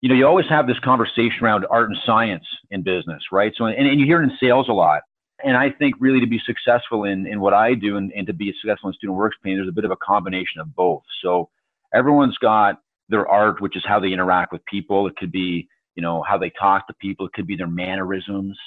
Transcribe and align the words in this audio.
you 0.00 0.08
know, 0.08 0.14
you 0.14 0.26
always 0.26 0.46
have 0.48 0.66
this 0.66 0.78
conversation 0.80 1.42
around 1.42 1.66
art 1.70 1.88
and 1.88 1.98
science 2.06 2.44
in 2.70 2.82
business, 2.82 3.22
right? 3.32 3.52
So, 3.56 3.64
and, 3.64 3.86
and 3.86 3.98
you 3.98 4.06
hear 4.06 4.20
it 4.22 4.24
in 4.24 4.38
sales 4.40 4.68
a 4.68 4.72
lot. 4.72 5.02
And 5.44 5.56
I 5.56 5.70
think 5.70 5.94
really 6.00 6.20
to 6.20 6.26
be 6.26 6.40
successful 6.44 7.04
in, 7.04 7.26
in 7.26 7.40
what 7.40 7.54
I 7.54 7.74
do 7.74 7.96
and, 7.96 8.12
and 8.12 8.26
to 8.26 8.32
be 8.32 8.52
successful 8.60 8.88
in 8.88 8.94
student 8.94 9.16
works 9.16 9.36
painting, 9.42 9.58
there's 9.58 9.68
a 9.68 9.72
bit 9.72 9.84
of 9.84 9.90
a 9.90 9.96
combination 9.96 10.60
of 10.60 10.74
both. 10.74 11.02
So 11.22 11.48
everyone's 11.94 12.36
got 12.38 12.80
their 13.08 13.26
art, 13.26 13.60
which 13.60 13.76
is 13.76 13.84
how 13.86 14.00
they 14.00 14.12
interact 14.12 14.52
with 14.52 14.64
people. 14.66 15.06
It 15.06 15.16
could 15.16 15.32
be, 15.32 15.68
you 15.94 16.02
know, 16.02 16.22
how 16.22 16.38
they 16.38 16.50
talk 16.50 16.86
to 16.88 16.94
people. 17.00 17.26
It 17.26 17.32
could 17.32 17.46
be 17.46 17.56
their 17.56 17.68
mannerisms. 17.68 18.58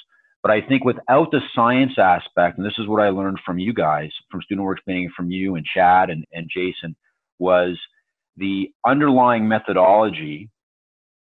But 0.42 0.50
I 0.50 0.60
think 0.60 0.84
without 0.84 1.30
the 1.30 1.40
science 1.54 1.92
aspect, 1.98 2.58
and 2.58 2.66
this 2.66 2.78
is 2.78 2.88
what 2.88 3.02
I 3.02 3.10
learned 3.10 3.38
from 3.44 3.58
you 3.58 3.72
guys, 3.72 4.10
from 4.30 4.42
Student 4.42 4.66
Works 4.66 4.82
Painting, 4.86 5.10
from 5.16 5.30
you 5.30 5.54
and 5.54 5.64
Chad 5.64 6.10
and, 6.10 6.24
and 6.32 6.50
Jason, 6.52 6.96
was 7.38 7.78
the 8.36 8.72
underlying 8.86 9.46
methodology 9.46 10.50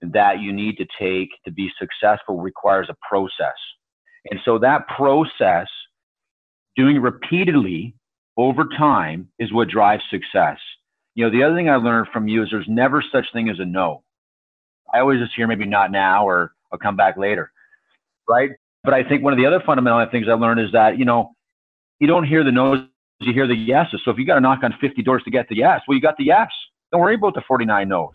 that 0.01 0.41
you 0.41 0.53
need 0.53 0.77
to 0.77 0.87
take 0.99 1.31
to 1.45 1.51
be 1.51 1.71
successful 1.79 2.41
requires 2.41 2.89
a 2.89 2.97
process. 3.09 3.57
And 4.31 4.41
so 4.45 4.59
that 4.59 4.87
process, 4.89 5.67
doing 6.77 7.01
repeatedly 7.01 7.95
over 8.37 8.65
time, 8.77 9.29
is 9.39 9.53
what 9.53 9.69
drives 9.69 10.03
success. 10.11 10.59
You 11.15 11.25
know, 11.25 11.31
the 11.31 11.43
other 11.43 11.57
thing 11.57 11.69
I 11.69 11.77
learned 11.77 12.09
from 12.13 12.29
you 12.29 12.43
is 12.43 12.49
there's 12.51 12.67
never 12.69 13.03
such 13.13 13.27
thing 13.33 13.49
as 13.49 13.59
a 13.59 13.65
no. 13.65 14.03
I 14.93 15.01
always 15.01 15.21
just 15.21 15.33
hear 15.35 15.47
maybe 15.47 15.67
not 15.67 15.91
now 15.91 16.27
or 16.27 16.53
I'll 16.73 16.79
come 16.79 16.97
back 16.97 17.17
later, 17.17 17.51
right? 18.29 18.51
But 18.85 18.95
I 18.95 19.03
think 19.03 19.23
one 19.23 19.33
of 19.33 19.39
the 19.39 19.47
other 19.47 19.61
fundamental 19.67 20.07
things 20.11 20.27
I 20.29 20.35
learned 20.35 20.61
is 20.61 20.73
that, 20.73 20.99
you 20.99 21.05
know, 21.05 21.33
you 21.99 22.07
don't 22.07 22.25
hear 22.25 22.45
the 22.45 22.53
no's, 22.53 22.81
you 23.21 23.33
hear 23.33 23.49
the 23.49 23.57
yeses. 23.57 24.01
So 24.05 24.13
if 24.13 24.19
you 24.19 24.25
got 24.25 24.37
to 24.37 24.41
knock 24.41 24.61
on 24.63 24.73
50 24.81 25.03
doors 25.03 25.23
to 25.25 25.31
get 25.31 25.49
the 25.49 25.57
yes, 25.57 25.81
well, 25.89 25.97
you 25.97 26.01
got 26.01 26.17
the 26.17 26.25
yes. 26.25 26.49
Don't 26.93 27.01
worry 27.01 27.17
about 27.17 27.35
the 27.35 27.43
49 27.47 27.89
no's. 27.89 28.15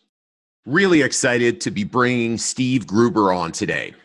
Really 0.67 1.01
excited 1.01 1.59
to 1.61 1.71
be 1.71 1.83
bringing 1.83 2.37
Steve 2.37 2.85
Gruber 2.85 3.33
on 3.33 3.51
today. 3.51 3.95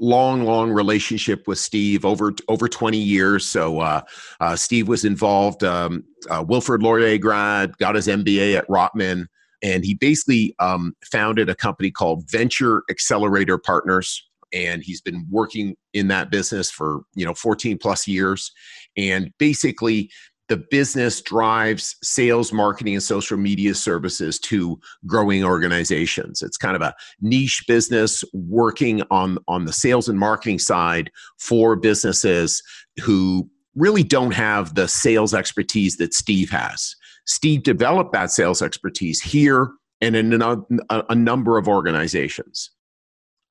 Long, 0.00 0.44
long 0.44 0.70
relationship 0.70 1.46
with 1.46 1.58
Steve 1.58 2.06
over 2.06 2.32
over 2.48 2.66
20 2.66 2.96
years. 2.96 3.46
So 3.46 3.80
uh, 3.80 4.00
uh, 4.40 4.56
Steve 4.56 4.88
was 4.88 5.04
involved. 5.04 5.64
Um, 5.64 6.04
uh, 6.30 6.42
Wilfrid 6.46 6.82
Laurier 6.82 7.18
grad, 7.18 7.76
got 7.76 7.94
his 7.94 8.06
MBA 8.06 8.56
at 8.56 8.66
Rotman, 8.68 9.26
and 9.62 9.84
he 9.84 9.94
basically 9.94 10.54
um, 10.60 10.94
founded 11.04 11.50
a 11.50 11.54
company 11.54 11.90
called 11.90 12.30
Venture 12.30 12.82
Accelerator 12.90 13.58
Partners. 13.58 14.26
And 14.54 14.82
he's 14.82 15.02
been 15.02 15.26
working 15.30 15.76
in 15.92 16.08
that 16.08 16.30
business 16.30 16.70
for 16.70 17.02
you 17.14 17.26
know 17.26 17.34
14 17.34 17.76
plus 17.76 18.08
years, 18.08 18.50
and 18.96 19.30
basically 19.38 20.10
the 20.48 20.56
business 20.70 21.20
drives 21.20 21.96
sales, 22.02 22.52
marketing, 22.52 22.94
and 22.94 23.02
social 23.02 23.36
media 23.36 23.74
services 23.74 24.38
to 24.38 24.78
growing 25.06 25.44
organizations. 25.44 26.42
It's 26.42 26.56
kind 26.56 26.76
of 26.76 26.82
a 26.82 26.94
niche 27.20 27.64
business 27.66 28.22
working 28.32 29.02
on, 29.10 29.38
on 29.48 29.64
the 29.64 29.72
sales 29.72 30.08
and 30.08 30.18
marketing 30.18 30.58
side 30.58 31.10
for 31.38 31.74
businesses 31.74 32.62
who 33.02 33.48
really 33.74 34.02
don't 34.02 34.34
have 34.34 34.74
the 34.74 34.88
sales 34.88 35.34
expertise 35.34 35.96
that 35.96 36.14
Steve 36.14 36.50
has. 36.50 36.94
Steve 37.26 37.62
developed 37.62 38.12
that 38.12 38.30
sales 38.30 38.62
expertise 38.62 39.20
here 39.20 39.70
and 40.00 40.14
in 40.14 40.40
a, 40.40 40.56
a 40.90 41.14
number 41.14 41.58
of 41.58 41.68
organizations. 41.68 42.70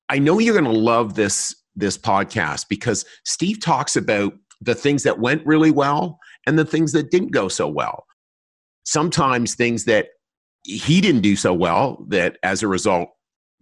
I 0.08 0.18
know 0.18 0.38
you're 0.38 0.58
going 0.58 0.72
to 0.72 0.80
love 0.80 1.14
this 1.14 1.54
this 1.78 1.98
podcast 1.98 2.68
because 2.70 3.04
Steve 3.24 3.60
talks 3.60 3.96
about 3.96 4.32
the 4.62 4.74
things 4.74 5.02
that 5.02 5.18
went 5.18 5.44
really 5.44 5.70
well 5.70 6.18
and 6.46 6.58
the 6.58 6.64
things 6.64 6.92
that 6.92 7.10
didn't 7.10 7.32
go 7.32 7.48
so 7.48 7.68
well. 7.68 8.04
Sometimes 8.84 9.54
things 9.54 9.84
that 9.84 10.08
he 10.64 11.00
didn't 11.00 11.20
do 11.22 11.36
so 11.36 11.54
well 11.54 12.04
that 12.08 12.38
as 12.42 12.62
a 12.62 12.68
result 12.68 13.08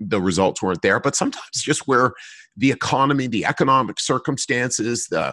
the 0.01 0.21
results 0.21 0.61
weren't 0.61 0.83
there 0.83 0.99
but 0.99 1.15
sometimes 1.15 1.45
just 1.55 1.87
where 1.87 2.13
the 2.57 2.71
economy 2.71 3.27
the 3.27 3.45
economic 3.45 4.01
circumstances 4.01 5.07
the 5.09 5.33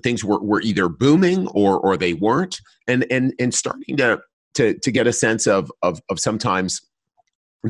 things 0.00 0.22
were, 0.22 0.40
were 0.40 0.60
either 0.60 0.88
booming 0.88 1.48
or 1.48 1.80
or 1.80 1.96
they 1.96 2.12
weren't 2.12 2.60
and 2.86 3.06
and 3.10 3.32
and 3.40 3.54
starting 3.54 3.96
to 3.96 4.20
to 4.54 4.78
to 4.80 4.90
get 4.90 5.06
a 5.06 5.12
sense 5.12 5.46
of 5.46 5.72
of 5.82 6.00
of 6.10 6.20
sometimes 6.20 6.80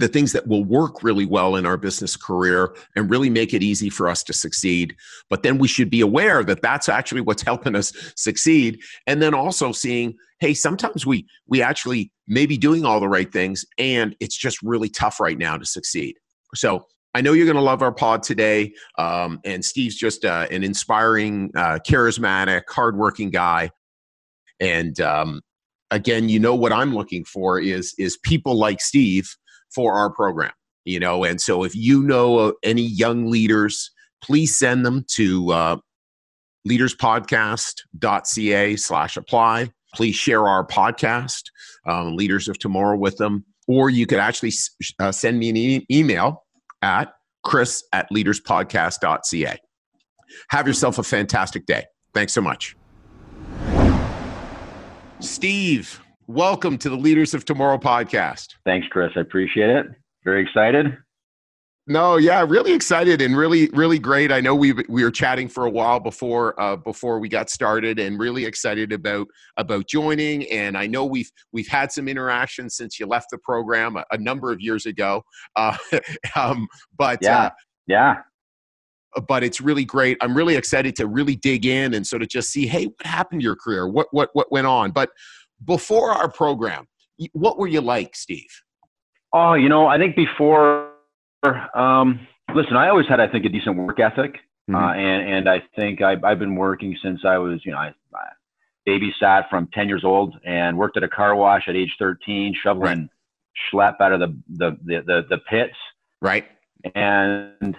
the 0.00 0.08
things 0.08 0.32
that 0.32 0.46
will 0.46 0.64
work 0.64 1.02
really 1.02 1.26
well 1.26 1.56
in 1.56 1.66
our 1.66 1.76
business 1.76 2.16
career 2.16 2.74
and 2.96 3.10
really 3.10 3.30
make 3.30 3.54
it 3.54 3.62
easy 3.62 3.88
for 3.88 4.08
us 4.08 4.22
to 4.24 4.32
succeed. 4.32 4.94
But 5.30 5.42
then 5.42 5.58
we 5.58 5.68
should 5.68 5.90
be 5.90 6.00
aware 6.00 6.42
that 6.44 6.62
that's 6.62 6.88
actually 6.88 7.20
what's 7.20 7.42
helping 7.46 7.74
us 7.76 7.92
succeed. 8.16 8.80
And 9.06 9.22
then 9.22 9.34
also 9.34 9.72
seeing, 9.72 10.14
hey, 10.40 10.54
sometimes 10.54 11.06
we 11.06 11.26
we 11.46 11.62
actually 11.62 12.10
may 12.26 12.46
be 12.46 12.58
doing 12.58 12.84
all 12.84 13.00
the 13.00 13.08
right 13.08 13.32
things, 13.32 13.64
and 13.78 14.16
it's 14.20 14.36
just 14.36 14.60
really 14.62 14.88
tough 14.88 15.20
right 15.20 15.38
now 15.38 15.56
to 15.56 15.64
succeed. 15.64 16.16
So 16.54 16.86
I 17.14 17.22
know 17.22 17.32
you're 17.32 17.46
going 17.46 17.56
to 17.56 17.62
love 17.62 17.80
our 17.80 17.92
pod 17.92 18.22
today. 18.22 18.74
Um, 18.98 19.40
and 19.42 19.64
Steve's 19.64 19.96
just 19.96 20.26
uh, 20.26 20.46
an 20.50 20.62
inspiring, 20.62 21.50
uh, 21.56 21.78
charismatic, 21.86 22.64
hardworking 22.68 23.30
guy. 23.30 23.70
And 24.60 25.00
um, 25.00 25.40
again, 25.90 26.28
you 26.28 26.38
know 26.38 26.54
what 26.54 26.74
I'm 26.74 26.94
looking 26.94 27.24
for 27.24 27.58
is 27.58 27.94
is 27.98 28.18
people 28.18 28.54
like 28.58 28.82
Steve 28.82 29.34
for 29.76 29.94
our 29.94 30.10
program 30.10 30.52
you 30.86 31.00
know? 31.00 31.24
And 31.24 31.40
so 31.40 31.64
if 31.64 31.74
you 31.74 32.02
know 32.02 32.54
any 32.62 32.82
young 32.82 33.26
leaders 33.26 33.90
please 34.22 34.58
send 34.58 34.84
them 34.84 35.04
to 35.08 35.52
uh, 35.52 35.76
leaderspodcast.ca 36.68 38.76
slash 38.76 39.16
apply. 39.16 39.70
Please 39.94 40.16
share 40.16 40.48
our 40.48 40.66
podcast 40.66 41.42
um, 41.86 42.16
leaders 42.16 42.48
of 42.48 42.58
tomorrow 42.58 42.96
with 42.96 43.16
them. 43.18 43.44
Or 43.68 43.90
you 43.90 44.06
could 44.06 44.18
actually 44.18 44.52
uh, 44.98 45.12
send 45.12 45.38
me 45.38 45.50
an 45.50 45.56
e- 45.56 45.86
email 45.90 46.44
at 46.82 47.12
chris 47.44 47.84
at 47.92 48.08
leaderspodcast.ca 48.12 49.56
have 50.48 50.66
yourself 50.66 50.98
a 50.98 51.02
fantastic 51.02 51.66
day. 51.66 51.84
Thanks 52.12 52.32
so 52.32 52.40
much. 52.40 52.76
Steve 55.20 56.00
Welcome 56.28 56.76
to 56.78 56.90
the 56.90 56.96
Leaders 56.96 57.34
of 57.34 57.44
Tomorrow 57.44 57.78
podcast. 57.78 58.56
Thanks, 58.64 58.88
Chris. 58.90 59.12
I 59.14 59.20
appreciate 59.20 59.70
it. 59.70 59.86
Very 60.24 60.42
excited. 60.42 60.98
No, 61.86 62.16
yeah, 62.16 62.44
really 62.48 62.72
excited 62.72 63.22
and 63.22 63.36
really, 63.36 63.68
really 63.68 64.00
great. 64.00 64.32
I 64.32 64.40
know 64.40 64.52
we 64.52 64.72
we 64.88 65.04
were 65.04 65.12
chatting 65.12 65.46
for 65.46 65.66
a 65.66 65.70
while 65.70 66.00
before 66.00 66.60
uh, 66.60 66.74
before 66.74 67.20
we 67.20 67.28
got 67.28 67.48
started, 67.48 68.00
and 68.00 68.18
really 68.18 68.44
excited 68.44 68.92
about 68.92 69.28
about 69.56 69.86
joining. 69.86 70.50
And 70.50 70.76
I 70.76 70.88
know 70.88 71.04
we've 71.04 71.30
we've 71.52 71.68
had 71.68 71.92
some 71.92 72.08
interaction 72.08 72.70
since 72.70 72.98
you 72.98 73.06
left 73.06 73.28
the 73.30 73.38
program 73.38 73.96
a, 73.96 74.04
a 74.10 74.18
number 74.18 74.50
of 74.50 74.60
years 74.60 74.84
ago. 74.84 75.22
Uh, 75.54 75.76
um, 76.34 76.66
but 76.98 77.20
yeah, 77.22 77.38
uh, 77.38 77.50
yeah, 77.86 78.14
but 79.28 79.44
it's 79.44 79.60
really 79.60 79.84
great. 79.84 80.18
I'm 80.20 80.36
really 80.36 80.56
excited 80.56 80.96
to 80.96 81.06
really 81.06 81.36
dig 81.36 81.66
in 81.66 81.94
and 81.94 82.04
sort 82.04 82.22
of 82.22 82.28
just 82.28 82.50
see, 82.50 82.66
hey, 82.66 82.86
what 82.86 83.06
happened 83.06 83.42
to 83.42 83.44
your 83.44 83.54
career? 83.54 83.86
What 83.86 84.08
what 84.10 84.30
what 84.32 84.50
went 84.50 84.66
on? 84.66 84.90
But 84.90 85.10
before 85.64 86.12
our 86.12 86.30
program, 86.30 86.86
what 87.32 87.58
were 87.58 87.66
you 87.66 87.80
like, 87.80 88.14
Steve? 88.14 88.50
Oh, 89.32 89.54
you 89.54 89.68
know, 89.68 89.86
I 89.86 89.98
think 89.98 90.16
before, 90.16 90.92
um, 91.74 92.26
listen, 92.54 92.76
I 92.76 92.88
always 92.88 93.06
had, 93.08 93.20
I 93.20 93.28
think, 93.28 93.44
a 93.44 93.48
decent 93.48 93.76
work 93.76 93.98
ethic. 94.00 94.36
Mm-hmm. 94.70 94.74
Uh, 94.74 94.92
and, 94.94 95.34
and 95.34 95.48
I 95.48 95.62
think 95.76 96.02
I've, 96.02 96.24
I've 96.24 96.38
been 96.38 96.56
working 96.56 96.96
since 97.02 97.20
I 97.24 97.38
was, 97.38 97.60
you 97.64 97.72
know, 97.72 97.78
I, 97.78 97.92
I 98.14 98.26
babysat 98.88 99.48
from 99.48 99.68
10 99.72 99.88
years 99.88 100.02
old 100.04 100.34
and 100.44 100.76
worked 100.76 100.96
at 100.96 101.02
a 101.02 101.08
car 101.08 101.34
wash 101.36 101.64
at 101.68 101.76
age 101.76 101.94
13, 101.98 102.54
shoveling 102.62 103.08
right. 103.72 103.96
schlep 103.98 104.00
out 104.00 104.12
of 104.12 104.20
the, 104.20 104.38
the, 104.48 104.78
the, 104.84 105.02
the, 105.06 105.22
the 105.30 105.38
pits. 105.38 105.76
Right. 106.20 106.46
And, 106.94 107.76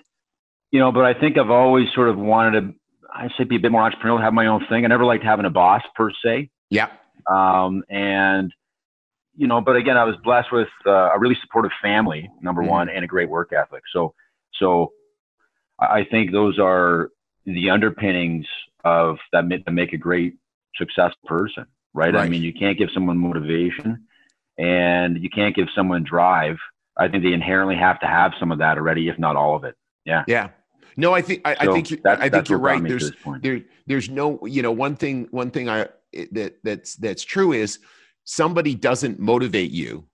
you 0.72 0.80
know, 0.80 0.92
but 0.92 1.06
I 1.06 1.14
think 1.14 1.38
I've 1.38 1.50
always 1.50 1.88
sort 1.94 2.10
of 2.10 2.18
wanted 2.18 2.62
to, 2.62 2.74
I 3.14 3.30
say 3.38 3.46
be 3.46 3.56
a 3.56 3.60
bit 3.60 3.72
more 3.72 3.90
entrepreneurial, 3.90 4.22
have 4.22 4.34
my 4.34 4.48
own 4.48 4.66
thing. 4.70 4.86
I 4.86 4.88
never 4.88 5.06
liked 5.06 5.24
having 5.24 5.46
a 5.46 5.50
boss 5.50 5.82
per 5.96 6.12
se. 6.24 6.50
Yeah. 6.70 6.88
Um, 7.30 7.84
and, 7.90 8.54
you 9.36 9.48
know, 9.48 9.62
but 9.62 9.76
again, 9.76 9.98
I 9.98 10.04
was 10.04 10.16
blessed 10.24 10.52
with 10.52 10.70
uh, 10.86 11.12
a 11.14 11.20
really 11.20 11.38
supportive 11.42 11.72
family, 11.82 12.30
number 12.42 12.62
mm-hmm. 12.62 12.72
one, 12.72 12.90
and 12.90 13.04
a 13.04 13.08
great 13.08 13.30
work 13.30 13.54
ethic. 13.54 13.84
So, 13.94 14.14
so 14.54 14.94
I 15.80 16.06
think 16.10 16.32
those 16.32 16.58
are 16.60 17.10
the 17.46 17.70
underpinnings 17.70 18.46
of 18.84 19.18
that 19.32 19.46
make 19.72 19.94
a 19.94 19.98
great 19.98 20.36
successful 20.76 21.20
person, 21.26 21.66
right? 21.94 22.14
right? 22.14 22.26
I 22.26 22.30
mean, 22.30 22.42
you 22.42 22.54
can't 22.54 22.78
give 22.78 22.90
someone 22.94 23.18
motivation 23.18 24.08
and 24.58 25.22
you 25.22 25.30
can't 25.30 25.56
give 25.56 25.68
someone 25.76 26.04
drive 26.04 26.58
I 26.98 27.08
think 27.08 27.24
they 27.24 27.34
inherently 27.34 27.76
have 27.76 28.00
to 28.00 28.08
have 28.08 28.34
some 28.40 28.52
of 28.52 28.60
that 28.60 28.78
already, 28.78 29.08
if 29.08 29.20
not 29.20 29.36
all 29.36 29.56
of 29.56 29.64
it. 29.64 29.76
Yeah. 30.06 30.24
Yeah. 30.28 30.50
No, 30.98 31.14
I 31.14 31.22
think 31.22 31.42
I, 31.46 31.54
So 31.64 31.72
I 31.72 31.74
think 31.74 31.92
you, 31.92 32.02
I 32.06 32.30
think 32.30 32.50
you're 32.50 32.60
right. 32.60 32.86
There's 32.86 33.12
there 33.42 33.62
there's 33.86 34.10
no 34.10 34.40
you 34.46 34.62
know 34.64 34.72
one 34.72 34.96
thing 34.96 35.28
one 35.32 35.52
thing 35.52 35.70
I 35.70 35.88
that 36.32 36.56
that's 36.64 36.96
that's 36.96 37.24
true 37.24 37.54
is 37.54 37.80
somebody 38.24 38.74
doesn't 38.74 39.20
motivate 39.20 39.72
you, 39.72 40.08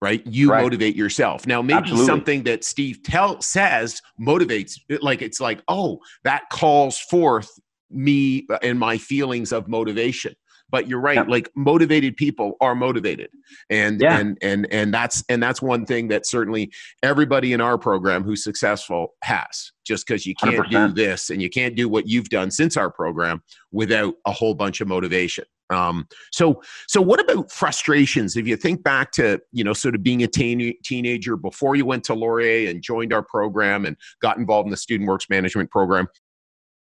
right? 0.00 0.26
You 0.26 0.50
Right. 0.50 0.62
motivate 0.62 0.96
yourself. 0.96 1.46
Now 1.46 1.60
maybe 1.60 1.80
Absolutely. 1.80 2.06
something 2.06 2.42
that 2.44 2.64
Steve 2.64 3.02
tell 3.02 3.40
says 3.42 4.00
motivates 4.18 4.78
like 5.02 5.20
it's 5.20 5.40
like 5.40 5.62
oh 5.68 6.00
that 6.24 6.48
calls 6.50 6.98
forth 6.98 7.50
me 7.90 8.46
and 8.62 8.78
my 8.78 8.96
feelings 8.96 9.52
of 9.52 9.68
motivation. 9.68 10.34
But 10.70 10.88
you're 10.88 11.00
right. 11.00 11.16
Yeah. 11.16 11.24
Like 11.26 11.50
motivated 11.56 12.16
people 12.16 12.56
are 12.60 12.74
motivated, 12.74 13.30
and 13.70 14.00
Yeah. 14.00 14.18
and 14.18 14.36
and 14.42 14.66
and 14.70 14.92
that's 14.92 15.24
and 15.28 15.42
that's 15.42 15.62
one 15.62 15.86
thing 15.86 16.08
that 16.08 16.26
certainly 16.26 16.70
everybody 17.02 17.52
in 17.52 17.60
our 17.60 17.78
program 17.78 18.22
who's 18.22 18.44
successful 18.44 19.14
has 19.22 19.72
just 19.86 20.06
because 20.06 20.26
you 20.26 20.34
can't 20.34 20.68
do 20.70 20.76
100%. 20.76 20.94
this 20.94 21.30
and 21.30 21.40
you 21.40 21.48
can't 21.48 21.74
do 21.74 21.88
what 21.88 22.06
you've 22.06 22.28
done 22.28 22.50
since 22.50 22.76
our 22.76 22.90
program 22.90 23.42
without 23.72 24.14
a 24.26 24.32
whole 24.32 24.52
bunch 24.54 24.82
of 24.82 24.88
motivation 24.88 25.44
um, 25.70 26.06
so 26.30 26.62
so 26.86 27.00
what 27.00 27.20
about 27.20 27.50
frustrations 27.50 28.36
if 28.36 28.46
you 28.46 28.54
think 28.56 28.82
back 28.82 29.10
to 29.12 29.40
you 29.52 29.64
know 29.64 29.72
sort 29.72 29.94
of 29.94 30.02
being 30.02 30.22
a 30.22 30.26
teen, 30.26 30.74
teenager 30.84 31.36
before 31.36 31.74
you 31.76 31.86
went 31.86 32.04
to 32.04 32.12
laurier 32.14 32.68
and 32.68 32.82
joined 32.82 33.12
our 33.14 33.22
program 33.22 33.86
and 33.86 33.96
got 34.20 34.36
involved 34.36 34.66
in 34.66 34.70
the 34.70 34.76
student 34.76 35.08
works 35.08 35.26
management 35.30 35.70
program 35.70 36.06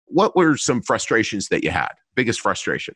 what 0.07 0.35
were 0.35 0.57
some 0.57 0.81
frustrations 0.81 1.49
that 1.49 1.63
you 1.63 1.71
had 1.71 1.91
biggest 2.15 2.41
frustration 2.41 2.95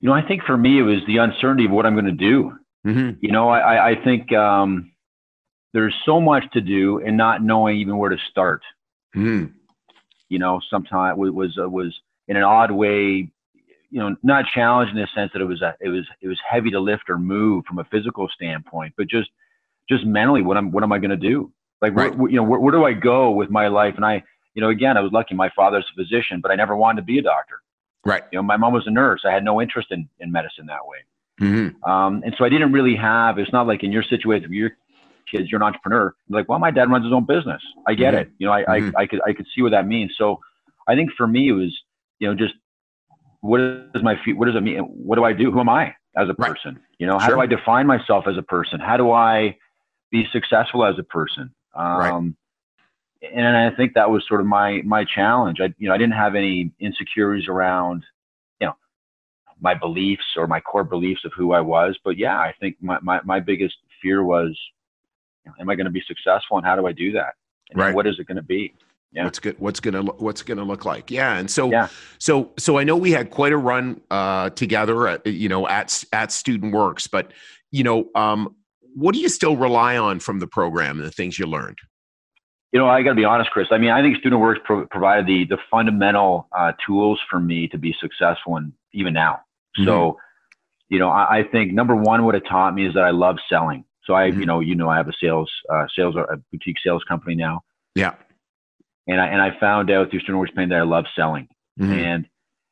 You 0.00 0.08
know, 0.08 0.14
I 0.14 0.22
think 0.26 0.42
for 0.44 0.56
me, 0.56 0.78
it 0.78 0.82
was 0.82 1.00
the 1.06 1.16
uncertainty 1.18 1.64
of 1.64 1.70
what 1.72 1.84
I'm 1.86 1.94
going 1.94 2.04
to 2.06 2.12
do. 2.12 2.52
mm-hmm. 2.86 3.18
You 3.20 3.32
know, 3.32 3.48
I, 3.48 3.90
I- 3.90 4.04
think 4.04 4.32
um, 4.32 4.92
there's 5.74 5.94
so 6.06 6.20
much 6.20 6.44
to 6.52 6.60
do 6.60 7.00
and 7.04 7.16
not 7.16 7.42
knowing 7.42 7.78
even 7.78 7.98
where 7.98 8.10
to 8.10 8.18
start. 8.30 8.62
Mm-hmm. 9.16 9.52
You 10.28 10.38
know, 10.38 10.60
sometimes 10.70 11.18
was 11.18 11.30
was, 11.32 11.58
uh, 11.60 11.68
was 11.68 11.98
in 12.28 12.36
an 12.36 12.42
odd 12.44 12.70
way, 12.70 13.30
you 13.90 13.98
know, 14.00 14.14
not 14.22 14.44
challenged 14.54 14.94
in 14.94 15.00
the 15.00 15.08
sense 15.14 15.30
that 15.32 15.40
it 15.40 15.46
was 15.46 15.62
a, 15.62 15.74
it 15.80 15.88
was 15.88 16.06
it 16.20 16.28
was 16.28 16.38
heavy 16.48 16.70
to 16.70 16.80
lift 16.80 17.08
or 17.08 17.18
move 17.18 17.64
from 17.66 17.78
a 17.78 17.84
physical 17.84 18.28
standpoint, 18.28 18.92
but 18.96 19.08
just 19.08 19.30
just 19.88 20.04
mentally, 20.04 20.42
what 20.42 20.56
am 20.58 20.70
what 20.70 20.82
am 20.84 20.92
I 20.92 20.98
going 20.98 21.10
to 21.10 21.16
do? 21.16 21.50
Like, 21.80 21.94
Right. 21.96 22.14
where- 22.14 22.28
you 22.30 22.36
know, 22.36 22.42
where, 22.44 22.60
where 22.60 22.72
do 22.72 22.84
I 22.84 22.92
go 22.92 23.30
with 23.30 23.50
my 23.50 23.68
life? 23.68 23.94
And 23.96 24.04
I, 24.04 24.22
you 24.54 24.60
know, 24.62 24.68
again, 24.68 24.96
I 24.96 25.00
was 25.00 25.12
lucky. 25.12 25.34
My 25.34 25.50
father's 25.56 25.86
a 25.90 25.94
physician, 26.02 26.40
but 26.42 26.50
I 26.50 26.54
never 26.56 26.76
wanted 26.76 27.00
to 27.00 27.06
be 27.06 27.18
a 27.18 27.22
doctor. 27.22 27.60
Right 28.04 28.22
You 28.32 28.38
know, 28.38 28.42
my 28.42 28.56
mom 28.56 28.72
was 28.72 28.86
a 28.86 28.90
nurse. 28.90 29.22
I 29.24 29.32
had 29.32 29.44
no 29.44 29.60
interest 29.60 29.88
in 29.90 30.08
in 30.20 30.30
medicine 30.32 30.66
that 30.66 30.86
way. 30.86 30.98
mm-hmm. 31.40 31.90
Um, 31.90 32.22
and 32.24 32.34
so 32.36 32.44
I 32.44 32.48
didn't 32.48 32.72
really 32.72 32.96
have, 32.96 33.38
it's 33.38 33.52
not 33.52 33.66
like 33.66 33.82
in 33.84 33.92
your 33.92 34.02
situation, 34.02 34.52
your 34.52 34.72
kids, 35.30 35.50
you're 35.50 35.60
an 35.60 35.66
entrepreneur. 35.66 36.14
You're 36.28 36.40
like, 36.40 36.48
well, 36.48 36.58
my 36.58 36.70
dad 36.70 36.90
runs 36.90 37.04
his 37.04 37.12
own 37.12 37.24
business. 37.26 37.62
I 37.86 37.94
get 37.94 38.14
Mhm. 38.14 38.18
it. 38.20 38.30
You 38.38 38.46
know, 38.46 38.52
I, 38.52 38.64
Mhm. 38.64 38.92
I, 38.96 39.02
I 39.02 39.06
could, 39.06 39.20
I 39.26 39.32
could 39.32 39.46
see 39.54 39.62
what 39.62 39.70
that 39.72 39.86
means. 39.86 40.14
So 40.16 40.40
I 40.88 40.94
think 40.94 41.12
for 41.12 41.26
me, 41.26 41.48
it 41.48 41.52
was, 41.52 41.72
you 42.18 42.26
know, 42.28 42.34
just 42.34 42.54
what 43.40 43.60
is 43.60 44.02
my, 44.02 44.16
fe- 44.24 44.32
what 44.32 44.46
does 44.46 44.56
it 44.56 44.62
mean? 44.62 44.78
What 44.80 45.16
do 45.16 45.24
I 45.24 45.32
do? 45.32 45.50
Who 45.52 45.60
am 45.60 45.68
I 45.68 45.94
as 46.16 46.28
a 46.28 46.34
Right. 46.38 46.50
person? 46.50 46.80
You 46.98 47.06
know, 47.06 47.18
how 47.18 47.26
Sure. 47.28 47.36
do 47.36 47.40
I 47.42 47.46
define 47.46 47.86
myself 47.86 48.26
as 48.26 48.36
a 48.36 48.42
person? 48.42 48.80
How 48.80 48.96
do 48.96 49.12
I 49.12 49.56
be 50.10 50.26
successful 50.32 50.84
as 50.84 50.98
a 50.98 51.04
person? 51.04 51.54
Right. 51.76 52.34
And 53.22 53.56
I 53.56 53.70
think 53.74 53.94
that 53.94 54.10
was 54.10 54.24
sort 54.28 54.40
of 54.40 54.46
my, 54.46 54.80
my 54.84 55.04
challenge. 55.04 55.58
I, 55.60 55.74
you 55.78 55.88
know, 55.88 55.94
I 55.94 55.98
didn't 55.98 56.14
have 56.14 56.34
any 56.34 56.70
insecurities 56.78 57.48
around, 57.48 58.04
you 58.60 58.68
know, 58.68 58.74
my 59.60 59.74
beliefs 59.74 60.22
or 60.36 60.46
my 60.46 60.60
core 60.60 60.84
beliefs 60.84 61.24
of 61.24 61.32
who 61.36 61.52
I 61.52 61.60
was. 61.60 61.98
But 62.04 62.16
yeah, 62.16 62.38
I 62.38 62.54
think 62.60 62.76
my, 62.80 62.98
my, 63.02 63.20
my 63.24 63.40
biggest 63.40 63.74
fear 64.00 64.22
was, 64.24 64.56
you 65.44 65.50
know, 65.50 65.54
am 65.60 65.68
I 65.68 65.74
going 65.74 65.86
to 65.86 65.90
be 65.90 66.02
successful 66.06 66.58
and 66.58 66.66
how 66.66 66.76
do 66.76 66.86
I 66.86 66.92
do 66.92 67.10
that? 67.12 67.34
And 67.70 67.80
Right. 67.80 67.94
what 67.94 68.06
is 68.06 68.18
it 68.18 68.26
going 68.26 68.36
to 68.36 68.42
be? 68.42 68.74
Yeah. 69.10 69.24
what's 69.24 69.38
good 69.38 69.58
what's 69.58 69.80
gonna 69.80 70.02
what's 70.02 70.42
gonna 70.42 70.64
look 70.64 70.84
like 70.84 71.10
yeah 71.10 71.38
and 71.38 71.50
so 71.50 71.70
Yeah. 71.70 71.88
so 72.18 72.52
so 72.58 72.76
i 72.78 72.84
know 72.84 72.94
we 72.94 73.10
had 73.10 73.30
quite 73.30 73.54
a 73.54 73.56
run 73.56 74.02
uh 74.10 74.50
together 74.50 75.08
at, 75.08 75.26
you 75.26 75.48
know 75.48 75.66
at 75.66 76.04
at 76.12 76.30
student 76.30 76.74
works 76.74 77.06
but 77.06 77.32
you 77.70 77.82
know 77.84 78.10
um 78.14 78.54
what 78.94 79.14
do 79.14 79.20
you 79.22 79.30
still 79.30 79.56
rely 79.56 79.96
on 79.96 80.20
from 80.20 80.40
the 80.40 80.46
program 80.46 80.98
and 80.98 81.06
the 81.06 81.10
things 81.10 81.38
you 81.38 81.46
learned 81.46 81.78
You 82.72 82.78
know, 82.78 82.86
I 82.88 83.02
got 83.02 83.10
to 83.10 83.16
be 83.16 83.24
honest, 83.24 83.50
Chris. 83.50 83.68
I 83.70 83.78
mean, 83.78 83.90
I 83.90 84.02
think 84.02 84.18
Student 84.18 84.42
Works 84.42 84.60
pro- 84.64 84.86
provided 84.86 85.26
the 85.26 85.44
the 85.46 85.58
fundamental 85.70 86.48
uh, 86.56 86.72
tools 86.86 87.18
for 87.30 87.40
me 87.40 87.66
to 87.68 87.78
be 87.78 87.94
successful, 88.00 88.56
and 88.56 88.72
even 88.92 89.14
now. 89.14 89.40
So, 89.84 90.18
you 90.88 90.98
know, 90.98 91.08
I, 91.08 91.38
I 91.38 91.42
think 91.44 91.72
number 91.72 91.94
one, 91.94 92.24
what 92.24 92.34
it 92.34 92.42
taught 92.48 92.74
me 92.74 92.84
is 92.86 92.94
that 92.94 93.04
I 93.04 93.10
love 93.10 93.36
selling. 93.48 93.84
So 94.04 94.14
I, 94.14 94.30
Mhm. 94.30 94.40
you 94.40 94.46
know, 94.46 94.60
you 94.60 94.74
know, 94.74 94.88
I 94.88 94.96
have 94.96 95.08
a 95.08 95.12
sales 95.20 95.50
uh, 95.72 95.86
sales 95.94 96.16
a 96.16 96.36
boutique 96.52 96.78
sales 96.84 97.04
company 97.04 97.34
now, 97.34 97.62
yeah 97.94 98.14
and 99.06 99.20
I 99.20 99.26
and 99.28 99.40
I 99.40 99.58
found 99.58 99.90
out 99.90 100.10
through 100.10 100.20
Student 100.20 100.38
Works 100.40 100.52
Pain 100.56 100.68
that 100.70 100.78
I 100.78 100.82
love 100.82 101.06
selling, 101.16 101.48
Mhm. 101.80 101.90
and 101.92 102.28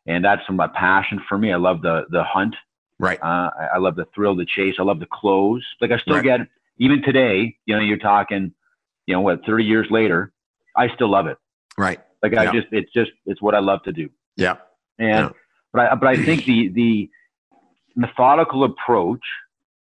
and 0.06 0.24
that's 0.24 0.42
my 0.50 0.66
passion 0.68 1.20
for 1.28 1.38
me. 1.38 1.52
I 1.52 1.56
love 1.56 1.80
the 1.82 2.06
the 2.10 2.22
hunt. 2.24 2.54
right 2.98 3.18
Uh, 3.22 3.50
I, 3.60 3.68
I 3.74 3.78
love 3.78 3.96
the 3.96 4.06
thrill, 4.14 4.34
the 4.34 4.46
chase. 4.46 4.76
I 4.78 4.82
love 4.82 5.00
the 5.00 5.06
close. 5.12 5.64
Like 5.80 5.90
I 5.92 5.98
still 5.98 6.16
Right. 6.16 6.24
get 6.24 6.40
even 6.78 7.02
today. 7.02 7.56
You 7.66 7.74
know, 7.76 7.80
you're 7.82 7.98
talking, 7.98 8.52
you 9.06 9.14
know, 9.14 9.20
what 9.20 9.44
30 9.46 9.64
years 9.64 9.86
later, 9.90 10.32
I 10.76 10.88
still 10.94 11.10
love 11.10 11.26
it. 11.26 11.38
right 11.78 12.00
Like 12.22 12.36
I 12.36 12.52
just, 12.52 12.66
it's 12.72 12.92
just, 12.92 13.10
it's 13.24 13.40
what 13.40 13.54
I 13.54 13.60
love 13.60 13.82
to 13.84 13.92
do. 13.92 14.08
yeah 14.36 14.56
And, 14.98 15.26
Yeah. 15.26 15.28
but 15.72 15.92
I, 15.92 15.94
but 15.94 16.08
I 16.08 16.24
think 16.24 16.44
the, 16.44 16.68
the 16.68 17.10
methodical 17.94 18.64
approach 18.64 19.22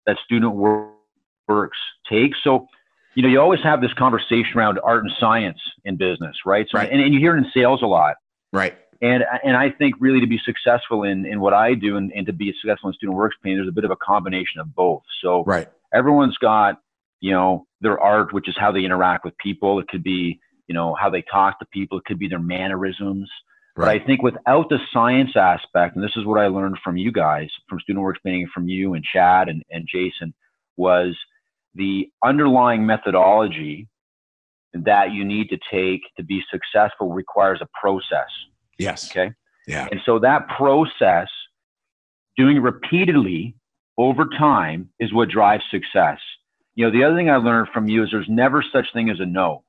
that 0.07 0.17
student 0.25 0.55
Wor- 0.55 0.91
works 1.49 1.79
takes. 2.11 2.39
So, 2.43 2.67
you 3.15 3.23
know, 3.23 3.29
you 3.29 3.41
always 3.41 3.61
have 3.63 3.81
this 3.81 3.93
conversation 3.95 4.57
around 4.59 4.79
art 4.83 5.05
and 5.05 5.13
science 5.21 5.59
in 5.85 5.97
business, 5.97 6.37
right? 6.45 6.67
So, 6.71 6.79
Right. 6.79 6.91
And, 6.91 7.01
and 7.01 7.15
you 7.15 7.21
hear 7.21 7.35
it 7.37 7.39
in 7.39 7.47
sales 7.55 7.81
a 7.83 7.87
lot. 7.87 8.17
right 8.53 8.77
And, 9.01 9.25
and 9.45 9.57
I 9.57 9.71
think 9.71 9.95
really 10.01 10.21
to 10.21 10.27
be 10.27 10.41
successful 10.45 11.05
in, 11.05 11.25
in 11.25 11.41
what 11.41 11.55
I 11.55 11.75
do 11.75 11.97
and, 11.97 12.13
and 12.13 12.27
to 12.27 12.33
be 12.33 12.53
successful 12.61 12.89
in 12.91 12.95
student 12.95 13.17
works 13.17 13.37
painting, 13.43 13.59
there's 13.59 13.69
a 13.69 13.73
bit 13.73 13.85
of 13.85 13.91
a 13.91 13.97
combination 13.97 14.61
of 14.61 14.75
both. 14.75 15.03
So 15.23 15.45
right 15.45 15.69
everyone's 15.95 16.37
got, 16.39 16.81
you 17.25 17.31
know, 17.31 17.67
their 17.81 17.99
art, 17.99 18.35
which 18.35 18.51
is 18.51 18.55
how 18.59 18.71
they 18.71 18.85
interact 18.85 19.25
with 19.25 19.33
people. 19.39 19.81
It 19.81 19.89
could 19.89 20.03
be, 20.03 20.39
you 20.67 20.75
know, 20.75 20.95
how 20.95 21.09
they 21.09 21.23
talk 21.33 21.59
to 21.59 21.67
people. 21.73 21.97
It 21.97 22.05
could 22.05 22.19
be 22.19 22.29
their 22.29 22.39
mannerisms. 22.39 23.31
But 23.77 23.89
I 23.89 23.99
think 23.99 24.23
without 24.23 24.69
the 24.69 24.79
science 24.93 25.31
aspect, 25.35 25.97
and 25.97 26.05
this 26.05 26.13
is 26.17 26.27
what 26.27 26.39
I 26.39 26.49
learned 26.49 26.77
from 26.85 26.99
you 26.99 27.11
guys, 27.11 27.49
from 27.67 27.81
Student 27.81 28.03
Works 28.05 28.21
Painting, 28.23 28.47
from 28.53 28.69
you 28.69 28.93
and 28.93 29.03
Chad 29.03 29.49
and, 29.49 29.63
and 29.71 29.89
Jason, 29.91 30.35
was 30.77 31.17
the 31.75 32.11
underlying 32.23 32.85
methodology 32.85 33.89
that 34.75 35.13
you 35.13 35.25
need 35.25 35.49
to 35.49 35.59
take 35.73 36.03
to 36.19 36.23
be 36.23 36.43
successful 36.53 37.11
requires 37.11 37.61
a 37.63 37.69
process. 37.81 38.29
yes 38.79 39.11
Okay. 39.11 39.33
yeah 39.67 39.89
And 39.91 40.01
so 40.05 40.19
that 40.19 40.47
process, 40.49 41.29
doing 42.37 42.61
repeatedly 42.61 43.57
over 43.97 44.27
time, 44.39 44.91
is 45.01 45.11
what 45.15 45.31
drives 45.31 45.65
success. 45.71 46.19
You 46.75 46.87
know, 46.87 46.91
the 46.91 47.05
other 47.05 47.17
thing 47.17 47.31
I 47.31 47.37
learned 47.37 47.69
from 47.73 47.89
you 47.89 48.03
is 48.03 48.11
there's 48.11 48.29
never 48.29 48.63
such 48.73 48.87
thing 48.93 49.09
as 49.11 49.21
a 49.21 49.27
no. 49.27 49.63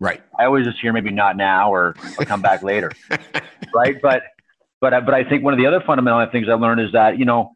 right 0.00 0.22
I 0.38 0.44
always 0.44 0.64
just 0.66 0.78
hear 0.80 0.92
maybe 0.92 1.10
not 1.10 1.36
now 1.36 1.72
or 1.72 1.94
I'll 2.18 2.26
come 2.26 2.42
back 2.42 2.62
later, 2.62 2.92
right? 3.74 3.96
But 4.00 4.22
but 4.80 4.94
I- 4.94 5.00
but 5.00 5.14
I 5.14 5.24
think 5.24 5.42
one 5.42 5.54
of 5.54 5.58
the 5.58 5.66
other 5.66 5.82
fundamental 5.86 6.24
things 6.30 6.48
I 6.48 6.54
learned 6.54 6.80
is 6.80 6.92
that 6.92 7.18
you 7.18 7.24
know 7.24 7.52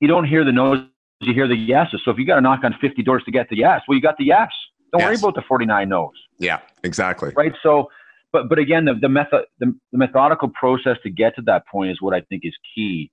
you 0.00 0.08
don't 0.08 0.24
hear 0.24 0.44
the 0.44 0.52
no's, 0.52 0.80
you 1.20 1.32
hear 1.34 1.48
the 1.48 1.56
yeses. 1.56 2.00
So 2.04 2.10
if 2.10 2.18
you 2.18 2.26
got 2.26 2.34
to 2.36 2.40
knock 2.40 2.64
on 2.64 2.74
50 2.80 3.02
doors 3.02 3.22
to 3.24 3.30
get 3.30 3.48
the 3.48 3.56
yes, 3.56 3.80
well, 3.88 3.94
you 3.96 4.02
got 4.02 4.16
the 4.18 4.24
yes. 4.24 4.48
Don't 4.92 5.02
worry 5.02 5.16
about 5.16 5.34
the 5.34 5.42
49 5.48 5.88
no's 5.88 6.10
yeah 6.38 6.60
exactly 6.84 7.32
right? 7.36 7.52
So, 7.62 7.90
but 8.32 8.48
but 8.48 8.58
again, 8.58 8.84
the 8.86 8.94
the 8.94 9.08
method 9.08 9.44
the, 9.60 9.74
the 9.92 9.98
methodical 9.98 10.48
process 10.48 10.96
to 11.02 11.10
get 11.10 11.34
to 11.36 11.42
that 11.42 11.66
point 11.70 11.90
is 11.90 12.00
what 12.00 12.14
I 12.14 12.20
think 12.22 12.42
is 12.44 12.54
key, 12.74 13.10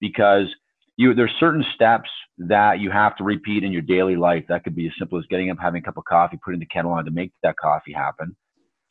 because 0.00 0.46
you 0.96 1.14
there's 1.14 1.32
certain 1.40 1.64
steps 1.74 2.10
that 2.48 2.80
you 2.80 2.90
have 2.90 3.16
to 3.16 3.24
repeat 3.24 3.64
in 3.64 3.72
your 3.72 3.82
daily 3.82 4.16
life. 4.16 4.44
That 4.48 4.64
could 4.64 4.74
be 4.74 4.86
as 4.86 4.92
simple 4.98 5.18
as 5.18 5.24
getting 5.26 5.50
up, 5.50 5.58
having 5.60 5.82
a 5.82 5.84
cup 5.84 5.96
of 5.96 6.04
coffee, 6.04 6.38
putting 6.44 6.60
the 6.60 6.66
kettle 6.66 6.92
on 6.92 7.04
to 7.04 7.10
make 7.10 7.32
that 7.42 7.56
coffee 7.56 7.92
happen. 7.92 8.36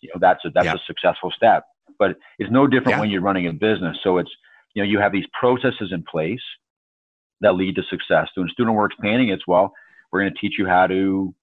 You 0.02 0.10
know, 0.14 0.20
that's 0.20 0.44
a 0.46 0.50
that's 0.54 0.66
Yeah. 0.66 0.76
a 0.76 0.80
successful 0.88 1.32
step. 1.32 1.66
But 2.00 2.18
it's 2.40 2.52
no 2.52 2.68
different 2.68 2.98
Yeah. 2.98 3.00
when 3.02 3.10
you're 3.10 3.22
running 3.22 3.48
a 3.48 3.54
business. 3.54 3.98
So 4.04 4.18
it's 4.18 4.32
you 4.74 4.82
know 4.84 4.90
you 4.90 5.00
have 5.00 5.12
these 5.12 5.26
processes 5.40 5.92
in 5.92 6.04
place 6.04 6.42
that 7.42 7.54
lead 7.56 7.76
to 7.76 7.84
success. 7.84 8.30
So 8.34 8.42
in 8.42 8.50
student 8.50 8.76
works 8.76 8.96
painting, 9.02 9.30
it's 9.30 9.46
well, 9.48 9.74
we're 10.12 10.22
going 10.22 10.34
to 10.34 10.40
teach 10.40 10.58
you 10.58 10.68
how 10.68 10.88
to 10.88 11.34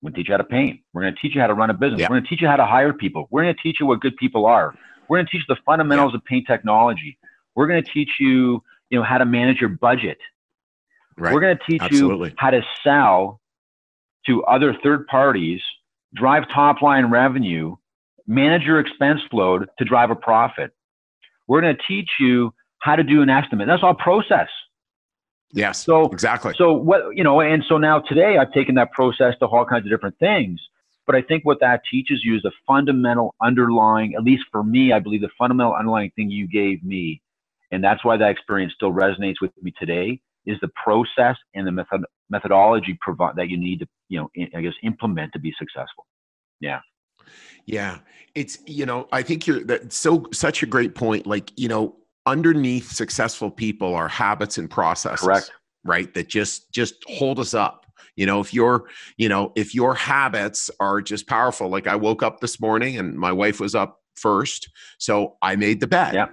we're 0.00 0.10
going 0.10 0.14
to 0.14 0.18
teach 0.20 0.28
you 0.28 0.34
how 0.34 0.38
to 0.38 0.44
paint. 0.44 0.80
We're 0.92 1.02
going 1.02 1.14
to 1.14 1.20
teach 1.20 1.34
you 1.34 1.40
how 1.40 1.48
to 1.48 1.54
run 1.54 1.70
a 1.70 1.74
business. 1.74 2.00
Yeah. 2.00 2.06
We're 2.08 2.16
going 2.16 2.24
to 2.24 2.28
teach 2.28 2.40
you 2.42 2.48
how 2.48 2.56
to 2.56 2.64
hire 2.66 2.92
people. 2.92 3.26
We're 3.30 3.42
going 3.42 3.54
to 3.54 3.60
teach 3.62 3.80
you 3.80 3.86
what 3.86 4.00
good 4.00 4.16
people 4.16 4.46
are. 4.46 4.74
We're 5.08 5.16
going 5.18 5.26
to 5.26 5.32
teach 5.32 5.44
you 5.48 5.54
the 5.54 5.60
fundamentals 5.66 6.14
of 6.14 6.24
paint 6.24 6.46
technology. 6.46 7.18
We're 7.56 7.66
going 7.66 7.82
to 7.82 7.90
teach 7.90 8.10
you, 8.20 8.62
you 8.90 8.98
know, 8.98 9.02
how 9.04 9.18
to 9.18 9.24
manage 9.24 9.60
your 9.60 9.70
budget. 9.70 10.18
Right 11.18 11.34
We're 11.34 11.40
going 11.40 11.56
to 11.56 11.64
teach 11.70 11.82
Absolutely. 11.82 12.30
you 12.30 12.34
how 12.38 12.50
to 12.50 12.62
sell 12.84 13.40
to 14.26 14.44
other 14.44 14.76
third 14.82 15.06
parties, 15.06 15.60
drive 16.14 16.44
top 16.54 16.82
line 16.82 17.10
revenue, 17.10 17.76
manage 18.26 18.62
your 18.62 18.78
expense 18.78 19.20
load 19.32 19.68
to 19.78 19.84
drive 19.84 20.10
a 20.10 20.16
profit. 20.16 20.72
We're 21.46 21.60
going 21.60 21.76
to 21.76 21.82
teach 21.88 22.10
you 22.20 22.52
how 22.80 22.96
to 22.96 23.02
do 23.02 23.22
an 23.22 23.30
estimate. 23.30 23.66
That's 23.66 23.82
all 23.82 23.94
process. 23.94 24.48
Yes. 25.52 25.82
So 25.82 26.06
exactly. 26.06 26.54
So 26.58 26.72
what 26.72 27.16
you 27.16 27.24
know, 27.24 27.40
and 27.40 27.64
so 27.66 27.78
now 27.78 28.00
today 28.00 28.36
I've 28.36 28.52
taken 28.52 28.74
that 28.74 28.92
process 28.92 29.34
to 29.40 29.46
all 29.46 29.64
kinds 29.64 29.86
of 29.86 29.90
different 29.90 30.18
things. 30.18 30.60
But 31.06 31.16
I 31.16 31.22
think 31.22 31.46
what 31.46 31.58
that 31.60 31.80
teaches 31.90 32.20
you 32.22 32.36
is 32.36 32.42
the 32.42 32.52
fundamental 32.66 33.34
underlying, 33.40 34.14
at 34.14 34.22
least 34.22 34.44
for 34.52 34.62
me, 34.62 34.92
I 34.92 34.98
believe 34.98 35.22
the 35.22 35.30
fundamental 35.38 35.74
underlying 35.74 36.10
thing 36.14 36.30
you 36.30 36.46
gave 36.46 36.84
me, 36.84 37.22
and 37.70 37.82
that's 37.82 38.04
why 38.04 38.18
that 38.18 38.30
experience 38.30 38.74
still 38.74 38.92
resonates 38.92 39.36
with 39.40 39.50
me 39.62 39.72
today, 39.78 40.20
is 40.48 40.58
the 40.62 40.68
process 40.82 41.36
and 41.54 41.66
the 41.66 41.70
method 41.70 42.02
methodology 42.30 42.98
provide 43.00 43.36
that 43.36 43.48
you 43.50 43.58
need 43.58 43.80
to, 43.80 43.86
you 44.08 44.18
know, 44.18 44.30
I 44.56 44.62
guess 44.62 44.72
implement 44.82 45.32
to 45.34 45.38
be 45.38 45.52
successful. 45.58 46.06
Yeah. 46.60 46.80
Yeah. 47.66 47.98
It's, 48.34 48.58
you 48.66 48.86
know, 48.86 49.08
I 49.12 49.22
think 49.22 49.46
you're 49.46 49.62
that's 49.62 49.96
so 49.96 50.26
such 50.32 50.62
a 50.62 50.66
great 50.66 50.94
point. 50.94 51.26
Like, 51.26 51.52
you 51.56 51.68
know, 51.68 51.96
underneath 52.24 52.90
successful 52.90 53.50
people 53.50 53.94
are 53.94 54.08
habits 54.08 54.56
and 54.56 54.70
processes. 54.70 55.24
Correct. 55.26 55.52
Right. 55.84 56.12
That 56.14 56.28
just 56.28 56.72
just 56.72 56.94
hold 57.06 57.38
us 57.38 57.52
up. 57.52 57.84
You 58.16 58.26
know, 58.26 58.40
if 58.40 58.52
your, 58.52 58.88
you 59.18 59.28
know, 59.28 59.52
if 59.54 59.74
your 59.74 59.94
habits 59.94 60.70
are 60.80 61.02
just 61.02 61.28
powerful, 61.28 61.68
like 61.68 61.86
I 61.86 61.94
woke 61.94 62.22
up 62.22 62.40
this 62.40 62.58
morning 62.58 62.98
and 62.98 63.16
my 63.16 63.32
wife 63.32 63.60
was 63.60 63.74
up 63.74 64.00
first. 64.16 64.70
So 64.98 65.36
I 65.42 65.56
made 65.56 65.80
the 65.80 65.86
bed. 65.86 66.14
Yeah 66.14 66.28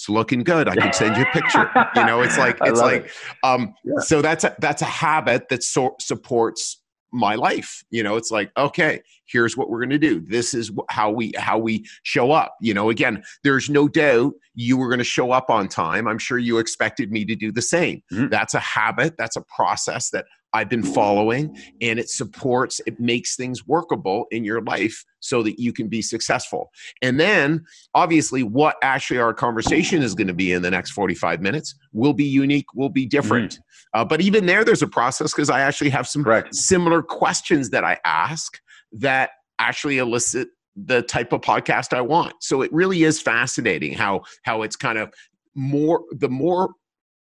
it's 0.00 0.08
looking 0.08 0.42
good. 0.42 0.66
I 0.66 0.74
can 0.76 0.94
send 0.94 1.16
you 1.16 1.24
a 1.24 1.26
picture. 1.26 1.70
you 1.94 2.06
know, 2.06 2.22
it's 2.22 2.38
like 2.38 2.56
it's 2.64 2.80
like 2.80 3.04
it. 3.04 3.12
um 3.44 3.74
yeah. 3.84 4.00
so 4.00 4.22
that's 4.22 4.44
a 4.44 4.56
that's 4.58 4.80
a 4.80 4.86
habit 4.86 5.50
that 5.50 5.62
so 5.62 5.94
supports 6.00 6.78
my 7.12 7.34
life 7.34 7.82
you 7.90 8.04
know 8.04 8.14
it's 8.14 8.30
like 8.30 8.52
okay 8.56 9.02
here's 9.26 9.56
what 9.56 9.68
we're 9.68 9.80
going 9.80 9.90
to 9.90 9.98
do 9.98 10.20
this 10.28 10.54
is 10.54 10.70
how 10.90 11.10
we 11.10 11.32
how 11.36 11.58
we 11.58 11.84
show 12.04 12.30
up 12.30 12.54
you 12.60 12.72
know 12.72 12.88
again 12.88 13.20
there's 13.42 13.68
no 13.68 13.88
doubt 13.88 14.32
you 14.54 14.76
were 14.76 14.86
going 14.86 14.98
to 14.98 15.04
show 15.04 15.32
up 15.32 15.50
on 15.50 15.66
time 15.66 16.06
i'm 16.06 16.18
sure 16.18 16.38
you 16.38 16.58
expected 16.58 17.10
me 17.10 17.24
to 17.24 17.34
do 17.34 17.50
the 17.50 17.60
same 17.60 18.00
mm-hmm. 18.12 18.28
that's 18.28 18.54
a 18.54 18.60
habit 18.60 19.16
that's 19.18 19.34
a 19.34 19.42
process 19.42 20.10
that 20.10 20.24
I've 20.52 20.68
been 20.68 20.82
following 20.82 21.56
and 21.80 21.98
it 21.98 22.10
supports, 22.10 22.80
it 22.86 22.98
makes 22.98 23.36
things 23.36 23.66
workable 23.66 24.26
in 24.30 24.44
your 24.44 24.60
life 24.62 25.04
so 25.20 25.42
that 25.42 25.60
you 25.60 25.72
can 25.72 25.88
be 25.88 26.02
successful. 26.02 26.70
And 27.02 27.20
then, 27.20 27.64
obviously, 27.94 28.42
what 28.42 28.76
actually 28.82 29.18
our 29.18 29.32
conversation 29.32 30.02
is 30.02 30.14
going 30.14 30.28
to 30.28 30.34
be 30.34 30.52
in 30.52 30.62
the 30.62 30.70
next 30.70 30.90
45 30.90 31.40
minutes 31.40 31.74
will 31.92 32.12
be 32.12 32.24
unique, 32.24 32.66
will 32.74 32.88
be 32.88 33.06
different. 33.06 33.52
Mm-hmm. 33.52 34.00
Uh, 34.00 34.04
but 34.04 34.20
even 34.20 34.46
there, 34.46 34.64
there's 34.64 34.82
a 34.82 34.88
process 34.88 35.32
because 35.32 35.50
I 35.50 35.60
actually 35.60 35.90
have 35.90 36.06
some 36.06 36.24
Correct. 36.24 36.54
similar 36.54 37.02
questions 37.02 37.70
that 37.70 37.84
I 37.84 37.98
ask 38.04 38.58
that 38.92 39.30
actually 39.58 39.98
elicit 39.98 40.48
the 40.76 41.02
type 41.02 41.32
of 41.32 41.40
podcast 41.40 41.92
I 41.92 42.00
want. 42.00 42.34
So 42.40 42.62
it 42.62 42.72
really 42.72 43.02
is 43.02 43.20
fascinating 43.20 43.92
how 43.92 44.22
how 44.42 44.62
it's 44.62 44.76
kind 44.76 44.98
of 44.98 45.12
more 45.54 46.02
the 46.12 46.28
more 46.28 46.70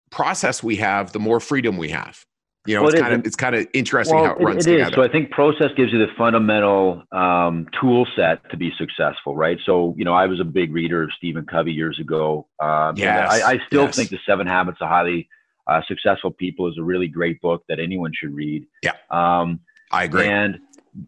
process 0.09 0.63
we 0.63 0.75
have, 0.77 1.11
the 1.11 1.19
more 1.19 1.39
freedom 1.39 1.77
we 1.77 1.89
have. 1.89 2.23
You 2.67 2.75
know, 2.75 2.81
well, 2.81 2.89
it's, 2.89 2.99
it 2.99 3.01
kind 3.01 3.13
of, 3.13 3.25
it's 3.25 3.35
kind 3.37 3.55
of 3.55 3.65
interesting 3.73 4.17
well, 4.17 4.25
how 4.25 4.31
it 4.33 4.43
runs 4.43 4.67
it, 4.67 4.71
it 4.71 4.73
together. 4.73 4.89
Is. 4.91 4.95
So 4.95 5.03
I 5.03 5.07
think 5.07 5.31
process 5.31 5.69
gives 5.77 5.93
you 5.93 5.99
the 5.99 6.11
fundamental 6.17 7.01
um, 7.13 7.67
tool 7.79 8.05
set 8.13 8.47
to 8.51 8.57
be 8.57 8.73
successful, 8.77 9.37
right? 9.37 9.57
So, 9.65 9.95
you 9.97 10.03
know, 10.03 10.13
I 10.13 10.25
was 10.25 10.41
a 10.41 10.43
big 10.43 10.73
reader 10.73 11.01
of 11.01 11.09
Stephen 11.17 11.45
Covey 11.45 11.71
years 11.71 11.97
ago. 11.97 12.45
Um, 12.59 12.97
yes. 12.97 13.31
I, 13.31 13.53
I, 13.53 13.59
still 13.67 13.83
yes. 13.83 13.95
think 13.95 14.09
The 14.09 14.19
Seven 14.25 14.47
Habits 14.47 14.79
of 14.81 14.89
Highly 14.89 15.29
uh, 15.65 15.81
Successful 15.87 16.31
People 16.31 16.67
is 16.67 16.77
a 16.77 16.83
really 16.83 17.07
great 17.07 17.39
book 17.39 17.63
that 17.69 17.79
anyone 17.79 18.11
should 18.13 18.33
read. 18.33 18.67
Yeah. 18.83 18.93
Um, 19.09 19.61
I 19.89 20.03
agree. 20.03 20.27
And 20.27 20.59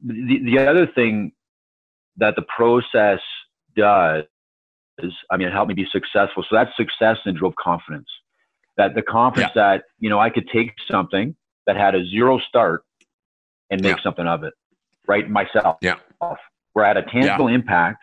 the, 0.02 0.40
the 0.46 0.60
other 0.60 0.88
thing 0.88 1.34
that 2.18 2.38
the 2.38 2.44
process 2.44 3.20
does 3.76 4.24
is, 5.00 5.12
I 5.30 5.36
mean, 5.36 5.50
it 5.50 5.52
helped 5.52 5.68
me 5.70 5.76
be 5.76 5.88
successful. 5.92 6.46
So 6.50 6.56
that 6.56 6.70
success 6.78 7.18
and 7.26 7.38
drove 7.38 7.56
confidence. 7.56 8.08
That 8.78 8.96
the 8.96 9.02
confidence 9.02 9.52
yeah. 9.58 9.62
that, 9.62 9.84
you 10.00 10.10
know, 10.10 10.20
I 10.20 10.30
could 10.30 10.48
take 10.54 10.72
something 10.90 11.36
that 11.70 11.78
had 11.78 11.94
a 11.94 12.04
zero 12.04 12.40
start 12.40 12.84
and 13.70 13.80
make 13.84 13.98
yeah. 13.98 14.04
something 14.04 14.26
of 14.26 14.44
it, 14.44 14.56
right? 15.08 15.30
Myself. 15.30 15.78
Yeah. 15.84 15.98
Where 16.74 16.84
I 16.84 16.88
had 16.88 16.98
a 16.98 17.04
tangible 17.04 17.48
yeah. 17.48 17.58
impact 17.58 18.00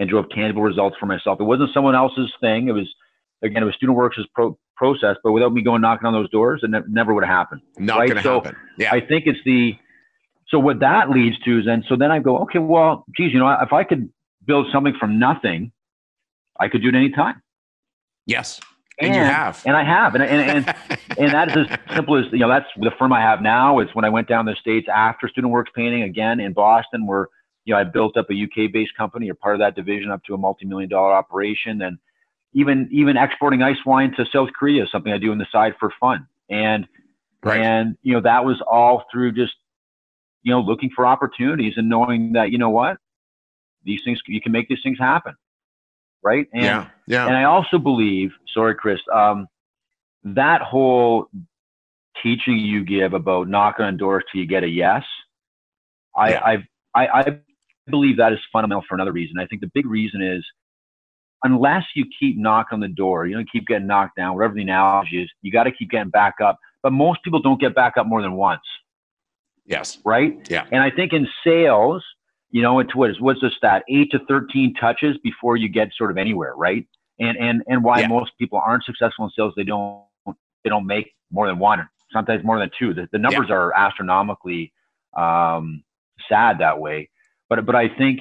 and 0.00 0.10
drove 0.10 0.28
tangible 0.30 0.62
results 0.62 0.96
for 0.98 1.06
myself. 1.06 1.40
It 1.40 1.44
wasn't 1.44 1.70
someone 1.72 1.94
else's 1.94 2.32
thing. 2.40 2.66
It 2.66 2.72
was, 2.72 2.92
again, 3.40 3.62
it 3.62 3.66
was 3.66 3.76
Student 3.76 3.96
Works' 3.96 4.18
pro- 4.34 4.58
process, 4.76 5.16
but 5.22 5.30
without 5.30 5.52
me 5.52 5.62
going 5.62 5.80
knocking 5.80 6.06
on 6.06 6.12
those 6.12 6.28
doors, 6.30 6.62
it 6.64 6.70
ne- 6.70 6.80
never 6.88 7.14
would 7.14 7.22
have 7.22 7.32
happened. 7.32 7.60
Not 7.78 8.00
right? 8.00 8.08
going 8.08 8.16
to 8.16 8.22
so 8.24 8.40
happen. 8.40 8.56
Yeah. 8.78 8.92
I 8.92 9.00
think 9.00 9.28
it's 9.28 9.38
the, 9.44 9.76
so 10.48 10.58
what 10.58 10.80
that 10.80 11.08
leads 11.10 11.38
to 11.44 11.60
is 11.60 11.66
then, 11.66 11.84
so 11.88 11.94
then 11.94 12.10
I 12.10 12.18
go, 12.18 12.38
okay, 12.38 12.58
well, 12.58 13.04
geez, 13.16 13.32
you 13.32 13.38
know, 13.38 13.48
if 13.62 13.72
I 13.72 13.84
could 13.84 14.10
build 14.44 14.66
something 14.72 14.94
from 14.98 15.20
nothing, 15.20 15.70
I 16.58 16.66
could 16.66 16.82
do 16.82 16.88
it 16.88 16.96
anytime. 16.96 17.40
Yes. 18.26 18.60
And, 18.98 19.10
and, 19.10 19.16
you 19.16 19.22
have. 19.22 19.62
And 19.66 19.76
I 19.76 19.84
have. 19.84 20.14
And, 20.14 20.22
and, 20.22 20.66
and, 20.68 20.76
and 21.18 21.32
that 21.32 21.56
is 21.56 21.66
as 21.68 21.96
simple 21.96 22.16
as, 22.16 22.26
you 22.32 22.38
know, 22.38 22.48
that's 22.48 22.66
the 22.76 22.92
firm 22.98 23.12
I 23.12 23.20
have 23.20 23.42
now. 23.42 23.80
It's 23.80 23.94
when 23.94 24.04
I 24.04 24.08
went 24.08 24.28
down 24.28 24.46
the 24.46 24.56
States 24.60 24.86
after 24.92 25.28
Student 25.28 25.52
Works 25.52 25.70
Painting 25.74 26.02
again 26.02 26.40
in 26.40 26.52
Boston, 26.52 27.06
where, 27.06 27.28
you 27.64 27.74
know, 27.74 27.80
I 27.80 27.84
built 27.84 28.16
up 28.16 28.26
a 28.30 28.34
UK 28.34 28.72
based 28.72 28.96
company 28.96 29.30
or 29.30 29.34
part 29.34 29.54
of 29.54 29.60
that 29.60 29.74
division 29.74 30.10
up 30.10 30.22
to 30.24 30.34
a 30.34 30.38
multi 30.38 30.66
million 30.66 30.88
dollar 30.88 31.12
operation. 31.12 31.82
And 31.82 31.98
even, 32.52 32.88
even 32.92 33.16
exporting 33.16 33.62
ice 33.62 33.84
wine 33.84 34.12
to 34.16 34.24
South 34.32 34.50
Korea 34.56 34.84
is 34.84 34.92
something 34.92 35.12
I 35.12 35.18
do 35.18 35.32
on 35.32 35.38
the 35.38 35.46
side 35.50 35.74
for 35.80 35.92
fun. 35.98 36.26
And, 36.48 36.86
right. 37.42 37.60
and, 37.60 37.96
you 38.02 38.12
know, 38.12 38.20
that 38.20 38.44
was 38.44 38.62
all 38.70 39.04
through 39.10 39.32
just, 39.32 39.54
you 40.42 40.52
know, 40.52 40.60
looking 40.60 40.90
for 40.94 41.06
opportunities 41.06 41.72
and 41.76 41.88
knowing 41.88 42.34
that, 42.34 42.52
you 42.52 42.58
know 42.58 42.70
what, 42.70 42.98
these 43.82 44.00
things, 44.04 44.20
you 44.26 44.40
can 44.40 44.52
make 44.52 44.68
these 44.68 44.78
things 44.84 44.98
happen 44.98 45.34
right? 46.24 46.46
And, 46.52 46.64
yeah, 46.64 46.88
yeah. 47.06 47.26
And 47.26 47.36
I 47.36 47.44
also 47.44 47.78
believe, 47.78 48.30
sorry, 48.52 48.74
Chris, 48.74 49.00
um, 49.12 49.46
that 50.24 50.62
whole 50.62 51.26
teaching 52.22 52.58
you 52.58 52.84
give 52.84 53.12
about 53.12 53.48
knocking 53.48 53.84
on 53.84 53.96
doors 53.96 54.24
till 54.32 54.40
you 54.40 54.46
get 54.46 54.64
a 54.64 54.68
yes, 54.68 55.02
I, 56.16 56.30
yeah. 56.30 56.40
I, 56.44 56.54
I, 56.94 57.20
I 57.20 57.38
believe 57.88 58.16
that 58.16 58.32
is 58.32 58.38
fundamental 58.52 58.82
for 58.88 58.94
another 58.94 59.12
reason. 59.12 59.38
I 59.38 59.46
think 59.46 59.60
the 59.60 59.70
big 59.74 59.86
reason 59.86 60.22
is 60.22 60.44
unless 61.42 61.84
you 61.94 62.06
keep 62.18 62.38
knocking 62.38 62.76
on 62.76 62.80
the 62.80 62.88
door, 62.88 63.26
you 63.26 63.36
know, 63.36 63.44
keep 63.52 63.66
getting 63.66 63.86
knocked 63.86 64.16
down, 64.16 64.34
whatever 64.34 64.54
the 64.54 64.62
analogy 64.62 65.22
is, 65.22 65.30
you 65.42 65.52
got 65.52 65.64
to 65.64 65.72
keep 65.72 65.90
getting 65.90 66.10
back 66.10 66.36
up. 66.42 66.58
But 66.82 66.92
most 66.92 67.22
people 67.22 67.40
don't 67.40 67.60
get 67.60 67.74
back 67.74 67.96
up 67.96 68.06
more 68.06 68.22
than 68.22 68.32
once. 68.32 68.62
Yes. 69.66 69.98
Right? 70.04 70.38
Yeah. 70.50 70.66
And 70.72 70.82
I 70.82 70.90
think 70.90 71.12
in 71.12 71.28
sales, 71.44 72.02
you 72.54 72.62
know, 72.62 72.78
it's 72.78 72.94
what 72.94 73.10
is 73.10 73.20
what's 73.20 73.40
the 73.40 73.50
stat? 73.50 73.82
Eight 73.88 74.12
to 74.12 74.20
thirteen 74.28 74.74
touches 74.74 75.18
before 75.24 75.56
you 75.56 75.68
get 75.68 75.88
sort 75.98 76.12
of 76.12 76.16
anywhere, 76.16 76.54
right? 76.54 76.86
And 77.18 77.36
and 77.36 77.64
and 77.66 77.82
why 77.82 77.98
yeah. 77.98 78.06
most 78.06 78.30
people 78.38 78.62
aren't 78.64 78.84
successful 78.84 79.24
in 79.24 79.32
sales, 79.36 79.54
they 79.56 79.64
don't 79.64 80.04
they 80.62 80.70
don't 80.70 80.86
make 80.86 81.12
more 81.32 81.48
than 81.48 81.58
one, 81.58 81.88
sometimes 82.12 82.44
more 82.44 82.60
than 82.60 82.70
two. 82.78 82.94
The, 82.94 83.08
the 83.10 83.18
numbers 83.18 83.46
yeah. 83.48 83.56
are 83.56 83.76
astronomically 83.76 84.72
um, 85.16 85.82
sad 86.28 86.58
that 86.60 86.78
way. 86.78 87.10
But 87.48 87.66
but 87.66 87.74
I 87.74 87.88
think 87.88 88.20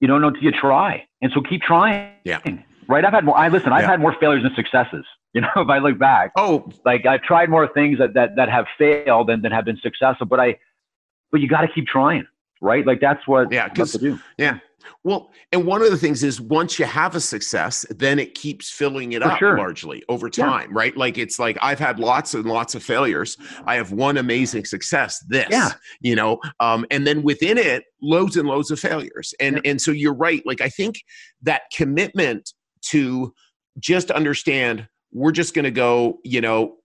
you 0.00 0.06
don't 0.06 0.20
know 0.20 0.28
until 0.28 0.42
you 0.42 0.52
try, 0.52 1.06
and 1.22 1.32
so 1.32 1.40
keep 1.40 1.62
trying. 1.62 2.12
Yeah. 2.24 2.40
Right. 2.88 3.06
I've 3.06 3.14
had 3.14 3.24
more. 3.24 3.38
I 3.38 3.48
listen. 3.48 3.72
I've 3.72 3.84
yeah. 3.84 3.90
had 3.92 4.00
more 4.00 4.14
failures 4.20 4.42
than 4.42 4.54
successes. 4.54 5.06
You 5.32 5.42
know, 5.42 5.48
if 5.58 5.68
I 5.68 5.78
look 5.78 5.96
back. 5.96 6.32
Oh. 6.34 6.68
Like 6.84 7.06
I've 7.06 7.22
tried 7.22 7.50
more 7.50 7.68
things 7.72 8.00
that 8.00 8.14
that 8.14 8.34
that 8.34 8.48
have 8.48 8.66
failed 8.76 9.28
than 9.28 9.42
than 9.42 9.52
have 9.52 9.64
been 9.64 9.78
successful. 9.80 10.26
But 10.26 10.40
I, 10.40 10.58
but 11.30 11.40
you 11.40 11.46
got 11.46 11.60
to 11.60 11.68
keep 11.68 11.86
trying 11.86 12.26
right? 12.60 12.86
Like 12.86 13.00
that's 13.00 13.26
what 13.26 13.52
yeah, 13.52 13.68
because 13.68 14.02
yeah. 14.38 14.58
Well, 15.04 15.30
and 15.52 15.66
one 15.66 15.82
of 15.82 15.90
the 15.90 15.96
things 15.96 16.22
is 16.22 16.40
once 16.40 16.78
you 16.78 16.84
have 16.84 17.14
a 17.14 17.20
success, 17.20 17.84
then 17.90 18.18
it 18.18 18.34
keeps 18.34 18.70
filling 18.70 19.12
it 19.12 19.22
For 19.22 19.28
up 19.28 19.38
sure. 19.38 19.58
largely 19.58 20.02
over 20.08 20.30
time, 20.30 20.70
yeah. 20.70 20.78
right? 20.78 20.96
Like 20.96 21.18
it's 21.18 21.38
like 21.38 21.58
I've 21.60 21.78
had 21.78 21.98
lots 21.98 22.34
and 22.34 22.44
lots 22.46 22.74
of 22.74 22.82
failures. 22.82 23.36
I 23.66 23.76
have 23.76 23.92
one 23.92 24.16
amazing 24.16 24.64
success, 24.64 25.22
this, 25.28 25.46
yeah. 25.50 25.70
you 26.00 26.14
know, 26.14 26.40
um, 26.60 26.86
and 26.90 27.06
then 27.06 27.22
within 27.22 27.58
it, 27.58 27.84
loads 28.02 28.36
and 28.36 28.48
loads 28.48 28.70
of 28.70 28.80
failures. 28.80 29.34
And 29.40 29.56
yeah. 29.56 29.70
and 29.70 29.80
so 29.80 29.90
you're 29.90 30.14
right. 30.14 30.42
Like 30.46 30.60
I 30.60 30.68
think 30.68 30.96
that 31.42 31.62
commitment 31.74 32.52
to 32.86 33.32
just 33.78 34.10
understand 34.10 34.88
we're 35.12 35.32
just 35.32 35.54
going 35.54 35.64
to 35.64 35.70
go, 35.70 36.18
you 36.24 36.40
know, 36.40 36.76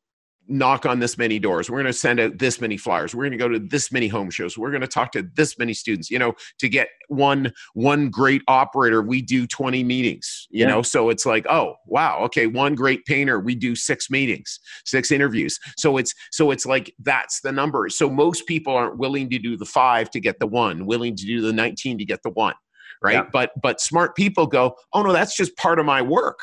knock 0.47 0.85
on 0.85 0.99
this 0.99 1.17
many 1.17 1.39
doors. 1.39 1.69
We're 1.69 1.81
going 1.81 1.91
to 1.91 1.93
send 1.93 2.19
out 2.19 2.37
this 2.37 2.61
many 2.61 2.77
flyers. 2.77 3.15
We're 3.15 3.23
going 3.23 3.31
to 3.31 3.37
go 3.37 3.47
to 3.47 3.59
this 3.59 3.91
many 3.91 4.07
home 4.07 4.29
shows. 4.29 4.57
We're 4.57 4.69
going 4.69 4.81
to 4.81 4.87
talk 4.87 5.11
to 5.13 5.23
this 5.35 5.57
many 5.57 5.73
students. 5.73 6.09
You 6.09 6.19
know, 6.19 6.33
to 6.59 6.69
get 6.69 6.89
one 7.07 7.53
one 7.73 8.09
great 8.09 8.41
operator, 8.47 9.01
we 9.01 9.21
do 9.21 9.47
20 9.47 9.83
meetings, 9.83 10.47
you 10.49 10.61
yeah. 10.61 10.71
know. 10.71 10.81
So 10.81 11.09
it's 11.09 11.25
like, 11.25 11.45
oh, 11.49 11.75
wow, 11.85 12.19
okay, 12.25 12.47
one 12.47 12.75
great 12.75 13.05
painter, 13.05 13.39
we 13.39 13.55
do 13.55 13.75
6 13.75 14.09
meetings, 14.09 14.59
6 14.85 15.11
interviews. 15.11 15.59
So 15.77 15.97
it's 15.97 16.13
so 16.31 16.51
it's 16.51 16.65
like 16.65 16.93
that's 16.99 17.41
the 17.41 17.51
number. 17.51 17.89
So 17.89 18.09
most 18.09 18.45
people 18.47 18.75
aren't 18.75 18.97
willing 18.97 19.29
to 19.29 19.39
do 19.39 19.57
the 19.57 19.65
5 19.65 20.09
to 20.11 20.19
get 20.19 20.39
the 20.39 20.47
1, 20.47 20.85
willing 20.85 21.15
to 21.15 21.25
do 21.25 21.41
the 21.41 21.53
19 21.53 21.97
to 21.97 22.05
get 22.05 22.23
the 22.23 22.29
1 22.31 22.53
right 23.01 23.13
yeah. 23.13 23.25
but 23.33 23.51
but 23.61 23.81
smart 23.81 24.15
people 24.15 24.47
go 24.47 24.73
oh 24.93 25.01
no 25.01 25.11
that's 25.11 25.35
just 25.35 25.55
part 25.57 25.79
of 25.79 25.85
my 25.85 26.01
work 26.01 26.39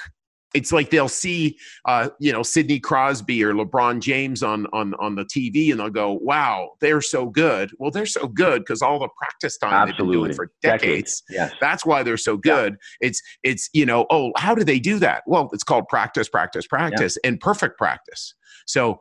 it's 0.54 0.73
like 0.73 0.90
they'll 0.90 1.09
see 1.09 1.59
uh, 1.87 2.11
you 2.18 2.32
know 2.32 2.42
Sidney 2.42 2.80
Crosby 2.80 3.42
or 3.44 3.52
LeBron 3.52 4.00
James 4.00 4.42
on 4.42 4.66
on 4.73 4.94
on 4.94 5.14
the 5.14 5.25
TV 5.25 5.71
and 5.71 5.80
they'll 5.80 5.90
go, 5.90 6.18
"Wow, 6.23 6.73
they're 6.80 7.00
so 7.00 7.26
good." 7.26 7.71
Well, 7.78 7.90
they're 7.90 8.06
so 8.06 8.28
good 8.28 8.62
because 8.62 8.82
all 8.82 8.99
the 8.99 9.09
practice 9.18 9.56
time 9.59 9.73
Absolutely. 9.73 9.92
they've 9.92 10.12
been 10.12 10.23
doing 10.23 10.35
for 10.35 10.52
decades. 10.62 10.82
decades. 10.82 11.23
Yes. 11.30 11.52
That's 11.61 11.87
why 11.87 12.02
they're 12.02 12.16
so 12.16 12.37
good. 12.37 12.76
Yeah. 13.00 13.09
It's 13.09 13.23
it's 13.42 13.71
you 13.73 13.87
know, 13.87 14.06
oh, 14.11 14.32
how 14.37 14.54
do 14.54 14.64
they 14.64 14.78
do 14.78 14.99
that? 14.99 15.23
Well, 15.26 15.49
it's 15.52 15.64
called 15.64 15.88
practice, 15.88 16.28
practice, 16.28 16.66
practice, 16.66 17.16
yeah. 17.23 17.28
and 17.28 17.40
perfect 17.40 17.78
practice. 17.78 18.35
So 18.66 19.00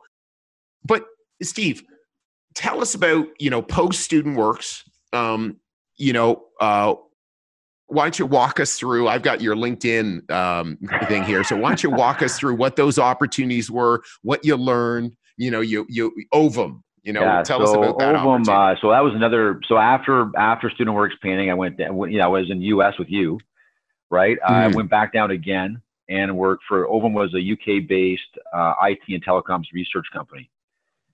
but 0.84 1.04
Steve, 1.42 1.82
tell 2.54 2.80
us 2.80 2.94
about 2.94 3.26
you 3.38 3.50
know 3.50 3.62
post 3.62 4.00
student 4.00 4.36
works. 4.36 4.84
Um, 5.12 5.58
you 5.96 6.12
know, 6.12 6.44
uh, 6.60 6.94
why 7.86 8.04
don't 8.04 8.18
you 8.18 8.26
walk 8.26 8.60
us 8.60 8.78
through? 8.78 9.08
I've 9.08 9.22
got 9.22 9.40
your 9.40 9.54
LinkedIn 9.54 10.30
um, 10.30 10.78
thing 11.08 11.24
here, 11.24 11.44
so 11.44 11.56
why 11.56 11.70
don't 11.70 11.82
you 11.82 11.90
walk 11.90 12.22
us 12.22 12.38
through 12.38 12.54
what 12.54 12.76
those 12.76 12.98
opportunities 12.98 13.70
were, 13.70 14.02
what 14.22 14.44
you 14.44 14.56
learned? 14.56 15.16
You 15.36 15.50
know, 15.50 15.60
you 15.60 15.86
you 15.88 16.12
Ovum. 16.32 16.82
You 17.02 17.12
know, 17.12 17.22
yeah, 17.22 17.42
tell 17.42 17.58
so 17.58 17.64
us 17.64 17.76
about 17.76 17.98
that. 17.98 18.14
Ovum, 18.14 18.48
uh, 18.48 18.76
so 18.80 18.90
that 18.90 19.00
was 19.00 19.12
another. 19.14 19.60
So 19.66 19.76
after 19.76 20.30
after 20.36 20.70
Student 20.70 20.94
Works 20.96 21.16
painting, 21.22 21.50
I 21.50 21.54
went. 21.54 21.78
You 21.78 22.18
know, 22.18 22.24
I 22.24 22.28
was 22.28 22.50
in 22.50 22.62
U.S. 22.62 22.94
with 22.98 23.08
you, 23.08 23.40
right? 24.10 24.38
Mm. 24.38 24.50
I 24.50 24.66
went 24.68 24.88
back 24.88 25.12
down 25.12 25.30
again 25.30 25.82
and 26.08 26.36
worked 26.36 26.64
for 26.68 26.86
Ovum 26.86 27.14
was 27.14 27.34
a 27.34 27.52
UK 27.52 27.88
based 27.88 28.22
uh, 28.52 28.74
IT 28.82 29.00
and 29.08 29.24
telecoms 29.24 29.64
research 29.72 30.06
company. 30.12 30.50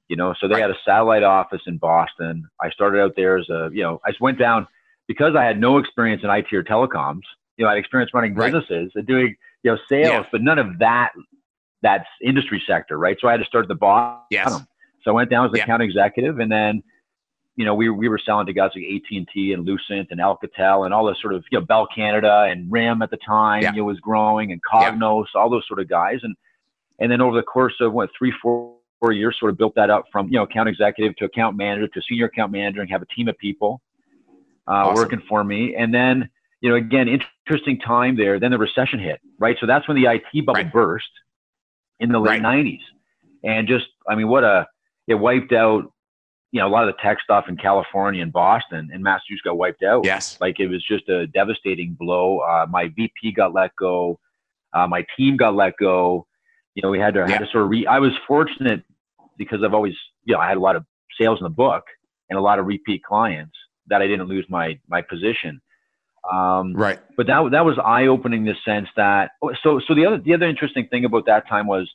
You 0.08 0.16
know, 0.16 0.34
so 0.40 0.48
they 0.48 0.60
had 0.60 0.70
a 0.70 0.76
satellite 0.84 1.22
office 1.22 1.60
in 1.66 1.76
Boston. 1.76 2.48
I 2.60 2.70
started 2.70 3.00
out 3.00 3.12
there 3.14 3.38
as 3.38 3.48
a, 3.50 3.68
you 3.72 3.82
know, 3.82 4.00
I 4.06 4.12
went 4.20 4.38
down 4.38 4.66
because 5.08 5.34
I 5.34 5.44
had 5.44 5.58
no 5.58 5.78
experience 5.78 6.22
in 6.22 6.30
IT 6.30 6.52
or 6.52 6.62
telecoms. 6.62 7.22
You 7.56 7.64
know, 7.64 7.70
I 7.70 7.72
had 7.72 7.78
experience 7.78 8.12
running 8.14 8.34
businesses 8.34 8.68
right. 8.70 8.90
and 8.94 9.06
doing, 9.06 9.34
you 9.64 9.72
know, 9.72 9.78
sales, 9.88 10.10
yeah. 10.10 10.24
but 10.30 10.42
none 10.42 10.58
of 10.58 10.78
that, 10.78 11.10
that's 11.82 12.06
industry 12.22 12.62
sector, 12.66 12.98
right? 12.98 13.16
So 13.20 13.26
I 13.26 13.32
had 13.32 13.40
to 13.40 13.46
start 13.46 13.64
at 13.64 13.68
the 13.68 13.74
bottom. 13.74 14.20
Yes. 14.30 14.52
So 15.02 15.10
I 15.10 15.14
went 15.14 15.30
down 15.30 15.46
as 15.46 15.50
an 15.50 15.56
yeah. 15.56 15.62
account 15.64 15.82
executive 15.82 16.38
and 16.38 16.52
then 16.52 16.82
you 17.58 17.64
know, 17.64 17.74
we, 17.74 17.90
we 17.90 18.08
were 18.08 18.20
selling 18.24 18.46
to 18.46 18.52
guys 18.52 18.70
like 18.76 18.84
AT&T 18.84 19.52
and 19.52 19.66
Lucent 19.66 20.08
and 20.12 20.20
Alcatel 20.20 20.84
and 20.84 20.94
all 20.94 21.04
those 21.04 21.20
sort 21.20 21.34
of, 21.34 21.44
you 21.50 21.58
know, 21.58 21.66
Bell 21.66 21.88
Canada 21.92 22.46
and 22.48 22.70
RIM 22.70 23.02
at 23.02 23.10
the 23.10 23.16
time, 23.16 23.62
yeah. 23.62 23.72
you 23.72 23.78
know, 23.78 23.84
was 23.84 23.98
growing 23.98 24.52
and 24.52 24.60
Cognos, 24.62 25.24
all 25.34 25.50
those 25.50 25.66
sort 25.66 25.80
of 25.80 25.88
guys. 25.88 26.20
And, 26.22 26.36
and 27.00 27.10
then 27.10 27.20
over 27.20 27.36
the 27.36 27.42
course 27.42 27.74
of 27.80 27.92
what, 27.92 28.10
three, 28.16 28.32
four, 28.40 28.76
four 29.00 29.10
years, 29.10 29.36
sort 29.40 29.50
of 29.50 29.58
built 29.58 29.74
that 29.74 29.90
up 29.90 30.04
from, 30.12 30.28
you 30.28 30.34
know, 30.34 30.44
account 30.44 30.68
executive 30.68 31.16
to 31.16 31.24
account 31.24 31.56
manager 31.56 31.88
to 31.88 32.00
senior 32.08 32.26
account 32.26 32.52
manager 32.52 32.80
and 32.80 32.88
have 32.88 33.02
a 33.02 33.06
team 33.06 33.26
of 33.26 33.36
people 33.38 33.80
uh, 34.68 34.72
awesome. 34.72 34.94
working 34.94 35.22
for 35.28 35.42
me. 35.42 35.74
And 35.76 35.92
then, 35.92 36.28
you 36.60 36.70
know, 36.70 36.76
again, 36.76 37.08
interesting 37.46 37.78
time 37.78 38.16
there. 38.16 38.38
Then 38.38 38.50
the 38.50 38.58
recession 38.58 38.98
hit, 38.98 39.20
right? 39.38 39.56
So 39.60 39.66
that's 39.66 39.88
when 39.88 40.00
the 40.00 40.10
IT 40.10 40.44
bubble 40.44 40.62
right. 40.62 40.72
burst 40.72 41.08
in 42.00 42.10
the 42.12 42.18
late 42.18 42.42
right. 42.42 42.64
90s. 42.64 42.80
And 43.44 43.68
just, 43.68 43.86
I 44.08 44.14
mean, 44.14 44.28
what 44.28 44.44
a, 44.44 44.66
it 45.06 45.14
wiped 45.14 45.52
out 45.52 45.92
you 46.50 46.60
know, 46.60 46.66
a 46.66 46.70
lot 46.70 46.88
of 46.88 46.94
the 46.94 47.02
tech 47.02 47.18
stuff 47.22 47.44
in 47.48 47.56
California 47.56 48.22
and 48.22 48.32
Boston 48.32 48.88
and 48.92 49.02
Massachusetts 49.02 49.42
got 49.44 49.58
wiped 49.58 49.82
out. 49.82 50.04
Yes. 50.04 50.38
Like 50.40 50.60
it 50.60 50.68
was 50.68 50.82
just 50.86 51.08
a 51.08 51.26
devastating 51.26 51.96
blow. 51.98 52.38
Uh, 52.38 52.66
my 52.68 52.88
VP 52.96 53.32
got 53.32 53.52
let 53.52 53.74
go. 53.76 54.18
Uh, 54.72 54.86
my 54.86 55.04
team 55.16 55.36
got 55.36 55.54
let 55.54 55.74
go. 55.78 56.26
You 56.74 56.82
know, 56.82 56.90
we 56.90 56.98
had 56.98 57.14
to, 57.14 57.20
yeah. 57.20 57.32
had 57.32 57.38
to 57.40 57.46
sort 57.50 57.64
of 57.64 57.70
re, 57.70 57.86
I 57.86 57.98
was 57.98 58.12
fortunate 58.26 58.82
because 59.36 59.60
I've 59.62 59.74
always, 59.74 59.94
you 60.24 60.34
know, 60.34 60.40
I 60.40 60.48
had 60.48 60.56
a 60.56 60.60
lot 60.60 60.76
of 60.76 60.84
sales 61.20 61.38
in 61.38 61.44
the 61.44 61.50
book 61.50 61.84
and 62.30 62.38
a 62.38 62.42
lot 62.42 62.58
of 62.58 62.66
repeat 62.66 63.02
clients 63.02 63.56
that 63.88 64.02
I 64.02 64.06
didn't 64.06 64.28
lose 64.28 64.46
my, 64.48 64.78
my 64.88 65.02
position. 65.02 65.60
Um, 66.30 66.74
right. 66.74 66.98
But 67.16 67.26
that, 67.26 67.48
that 67.52 67.64
was 67.64 67.78
eye 67.82 68.06
opening 68.06 68.44
the 68.44 68.54
sense 68.64 68.88
that, 68.96 69.32
so, 69.62 69.80
so 69.86 69.94
the 69.94 70.04
other, 70.06 70.18
the 70.18 70.34
other 70.34 70.46
interesting 70.46 70.88
thing 70.88 71.04
about 71.04 71.26
that 71.26 71.48
time 71.48 71.66
was, 71.66 71.90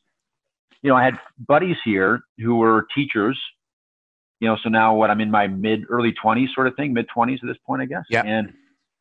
you 0.82 0.90
know, 0.90 0.96
I 0.96 1.04
had 1.04 1.16
buddies 1.48 1.78
here 1.84 2.22
who 2.38 2.56
were 2.56 2.88
teachers 2.96 3.40
you 4.44 4.50
know, 4.50 4.58
so 4.62 4.68
now 4.68 4.94
what 4.94 5.10
I'm 5.10 5.22
in 5.22 5.32
my 5.32 5.48
mid 5.48 5.86
early 5.90 6.14
20s 6.22 6.54
sort 6.54 6.68
of 6.68 6.76
thing, 6.76 6.92
mid 6.92 7.08
20s 7.16 7.36
at 7.36 7.48
this 7.48 7.56
point, 7.66 7.82
I 7.82 7.86
guess. 7.86 8.04
Yeah. 8.10 8.24
And 8.26 8.52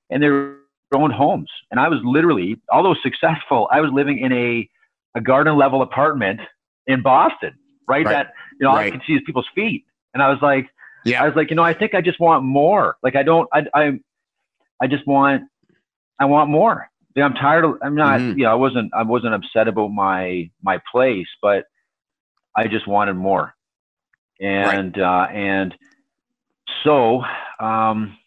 and 0.08 0.22
they're 0.22 0.58
own 0.94 1.10
homes, 1.10 1.50
and 1.70 1.80
I 1.80 1.88
was 1.88 1.98
literally, 2.04 2.60
although 2.70 2.94
successful, 3.02 3.66
I 3.72 3.80
was 3.80 3.90
living 3.92 4.18
in 4.18 4.32
a 4.32 4.68
a 5.16 5.20
garden 5.20 5.56
level 5.56 5.82
apartment 5.82 6.40
in 6.86 7.02
Boston, 7.02 7.54
right? 7.88 8.04
right. 8.04 8.12
That 8.12 8.32
you 8.60 8.66
know 8.66 8.72
right. 8.72 8.86
I 8.86 8.90
could 8.92 9.02
see 9.04 9.18
people's 9.26 9.48
feet, 9.52 9.84
and 10.14 10.22
I 10.22 10.28
was 10.28 10.38
like, 10.42 10.66
yeah, 11.04 11.22
I 11.22 11.26
was 11.26 11.36
like, 11.36 11.50
you 11.50 11.56
know, 11.56 11.62
I 11.62 11.74
think 11.74 11.94
I 11.94 12.00
just 12.00 12.20
want 12.20 12.44
more. 12.44 12.96
Like 13.02 13.16
I 13.16 13.22
don't, 13.22 13.48
I 13.52 13.66
I 13.74 14.00
I 14.80 14.86
just 14.86 15.06
want, 15.06 15.42
I 16.18 16.24
want 16.24 16.50
more. 16.50 16.88
I'm 17.16 17.34
tired 17.34 17.64
of. 17.64 17.74
I'm 17.82 17.94
not. 17.94 18.20
Mm-hmm. 18.20 18.38
You 18.38 18.44
know, 18.44 18.52
I 18.52 18.54
wasn't. 18.54 18.90
I 18.94 19.02
wasn't 19.02 19.34
upset 19.34 19.68
about 19.68 19.88
my 19.88 20.50
my 20.62 20.80
place, 20.90 21.26
but 21.42 21.64
I 22.56 22.68
just 22.68 22.86
wanted 22.86 23.14
more 23.14 23.54
and 24.40 24.96
right. 24.96 25.28
uh, 25.28 25.32
and 25.32 25.74
so. 26.84 27.22
Um, 27.60 28.18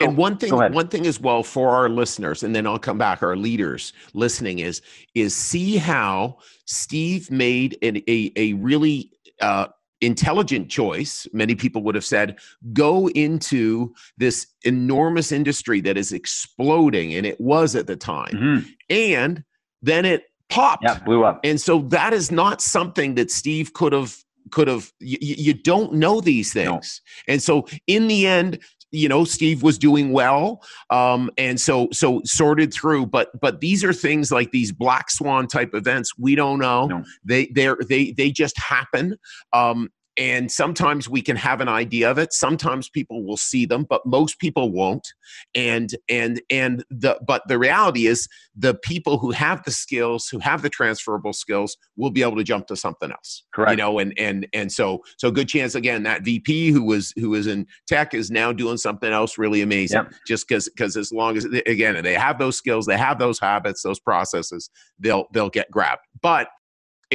so, 0.00 0.08
and 0.08 0.16
one 0.16 0.38
thing, 0.38 0.52
one 0.52 0.88
thing 0.88 1.06
as 1.06 1.20
well 1.20 1.44
for 1.44 1.70
our 1.70 1.88
listeners, 1.88 2.42
and 2.42 2.54
then 2.54 2.66
I'll 2.66 2.80
come 2.80 2.98
back. 2.98 3.22
Our 3.22 3.36
leaders 3.36 3.92
listening 4.12 4.58
is 4.58 4.82
is 5.14 5.36
see 5.36 5.76
how 5.76 6.38
Steve 6.64 7.30
made 7.30 7.78
an, 7.80 7.98
a 8.08 8.32
a 8.34 8.54
really 8.54 9.12
uh, 9.40 9.68
intelligent 10.00 10.68
choice. 10.68 11.26
Many 11.32 11.54
people 11.54 11.82
would 11.82 11.94
have 11.94 12.04
said, 12.04 12.38
go 12.72 13.08
into 13.10 13.94
this 14.18 14.46
enormous 14.62 15.32
industry 15.32 15.80
that 15.82 15.96
is 15.96 16.12
exploding, 16.12 17.14
and 17.14 17.26
it 17.26 17.40
was 17.40 17.74
at 17.76 17.86
the 17.86 17.96
time, 17.96 18.32
mm-hmm. 18.32 18.68
and 18.90 19.44
then 19.82 20.04
it 20.04 20.24
popped, 20.48 20.84
yeah, 20.84 20.98
blew 21.00 21.24
up. 21.24 21.40
And 21.44 21.60
so 21.60 21.80
that 21.88 22.12
is 22.12 22.30
not 22.30 22.60
something 22.60 23.14
that 23.14 23.30
Steve 23.30 23.72
could 23.72 23.92
have 23.92 24.16
could 24.50 24.68
have 24.68 24.92
you, 25.00 25.16
you 25.20 25.54
don't 25.54 25.94
know 25.94 26.20
these 26.20 26.52
things 26.52 27.00
no. 27.26 27.32
and 27.32 27.42
so 27.42 27.66
in 27.86 28.08
the 28.08 28.26
end 28.26 28.58
you 28.94 29.08
know 29.08 29.24
steve 29.24 29.62
was 29.62 29.78
doing 29.78 30.12
well 30.12 30.62
um, 30.90 31.30
and 31.36 31.60
so 31.60 31.88
so 31.92 32.20
sorted 32.24 32.72
through 32.72 33.06
but 33.06 33.28
but 33.40 33.60
these 33.60 33.82
are 33.84 33.92
things 33.92 34.30
like 34.30 34.50
these 34.50 34.72
black 34.72 35.10
swan 35.10 35.46
type 35.46 35.74
events 35.74 36.16
we 36.18 36.34
don't 36.34 36.58
know 36.58 36.86
no. 36.86 37.04
they 37.24 37.46
they 37.46 37.74
they 37.88 38.12
they 38.12 38.30
just 38.30 38.56
happen 38.58 39.16
um, 39.52 39.90
and 40.16 40.50
sometimes 40.50 41.08
we 41.08 41.22
can 41.22 41.36
have 41.36 41.60
an 41.60 41.68
idea 41.68 42.10
of 42.10 42.18
it. 42.18 42.32
Sometimes 42.32 42.88
people 42.88 43.24
will 43.24 43.36
see 43.36 43.66
them 43.66 43.84
but 43.88 44.04
most 44.06 44.38
people 44.38 44.70
won't. 44.70 45.12
And 45.54 45.90
and 46.08 46.40
and 46.50 46.84
the 46.90 47.18
but 47.26 47.42
the 47.48 47.58
reality 47.58 48.06
is 48.06 48.28
the 48.56 48.74
people 48.74 49.18
who 49.18 49.30
have 49.32 49.64
the 49.64 49.70
skills 49.70 50.28
who 50.28 50.38
have 50.38 50.62
the 50.62 50.68
transferable 50.68 51.32
skills 51.32 51.76
will 51.96 52.10
be 52.10 52.22
able 52.22 52.36
to 52.36 52.44
jump 52.44 52.66
to 52.68 52.76
something 52.76 53.10
else 53.10 53.42
correct. 53.52 53.72
you 53.72 53.76
know 53.76 53.98
and 53.98 54.12
and 54.16 54.46
and 54.52 54.70
so 54.70 55.02
so 55.18 55.30
good 55.30 55.48
chance 55.48 55.74
again 55.74 56.04
that 56.04 56.22
vp 56.22 56.70
who 56.70 56.84
was 56.84 57.12
who 57.16 57.30
was 57.30 57.46
in 57.46 57.66
tech 57.88 58.14
is 58.14 58.30
now 58.30 58.52
doing 58.52 58.76
something 58.76 59.12
else 59.12 59.38
really 59.38 59.62
amazing. 59.62 59.96
Yep. 59.96 60.12
just 60.26 60.48
because 60.48 60.68
because 60.68 60.96
as 60.96 61.12
long 61.12 61.36
as 61.36 61.44
again 61.44 62.00
they 62.04 62.14
have 62.14 62.38
those 62.38 62.56
skills 62.56 62.86
they 62.86 62.96
have 62.96 63.18
those 63.18 63.40
habits 63.40 63.82
those 63.82 63.98
processes 63.98 64.70
they'll 64.98 65.26
they'll 65.32 65.50
get 65.50 65.70
grabbed. 65.70 66.02
But 66.22 66.48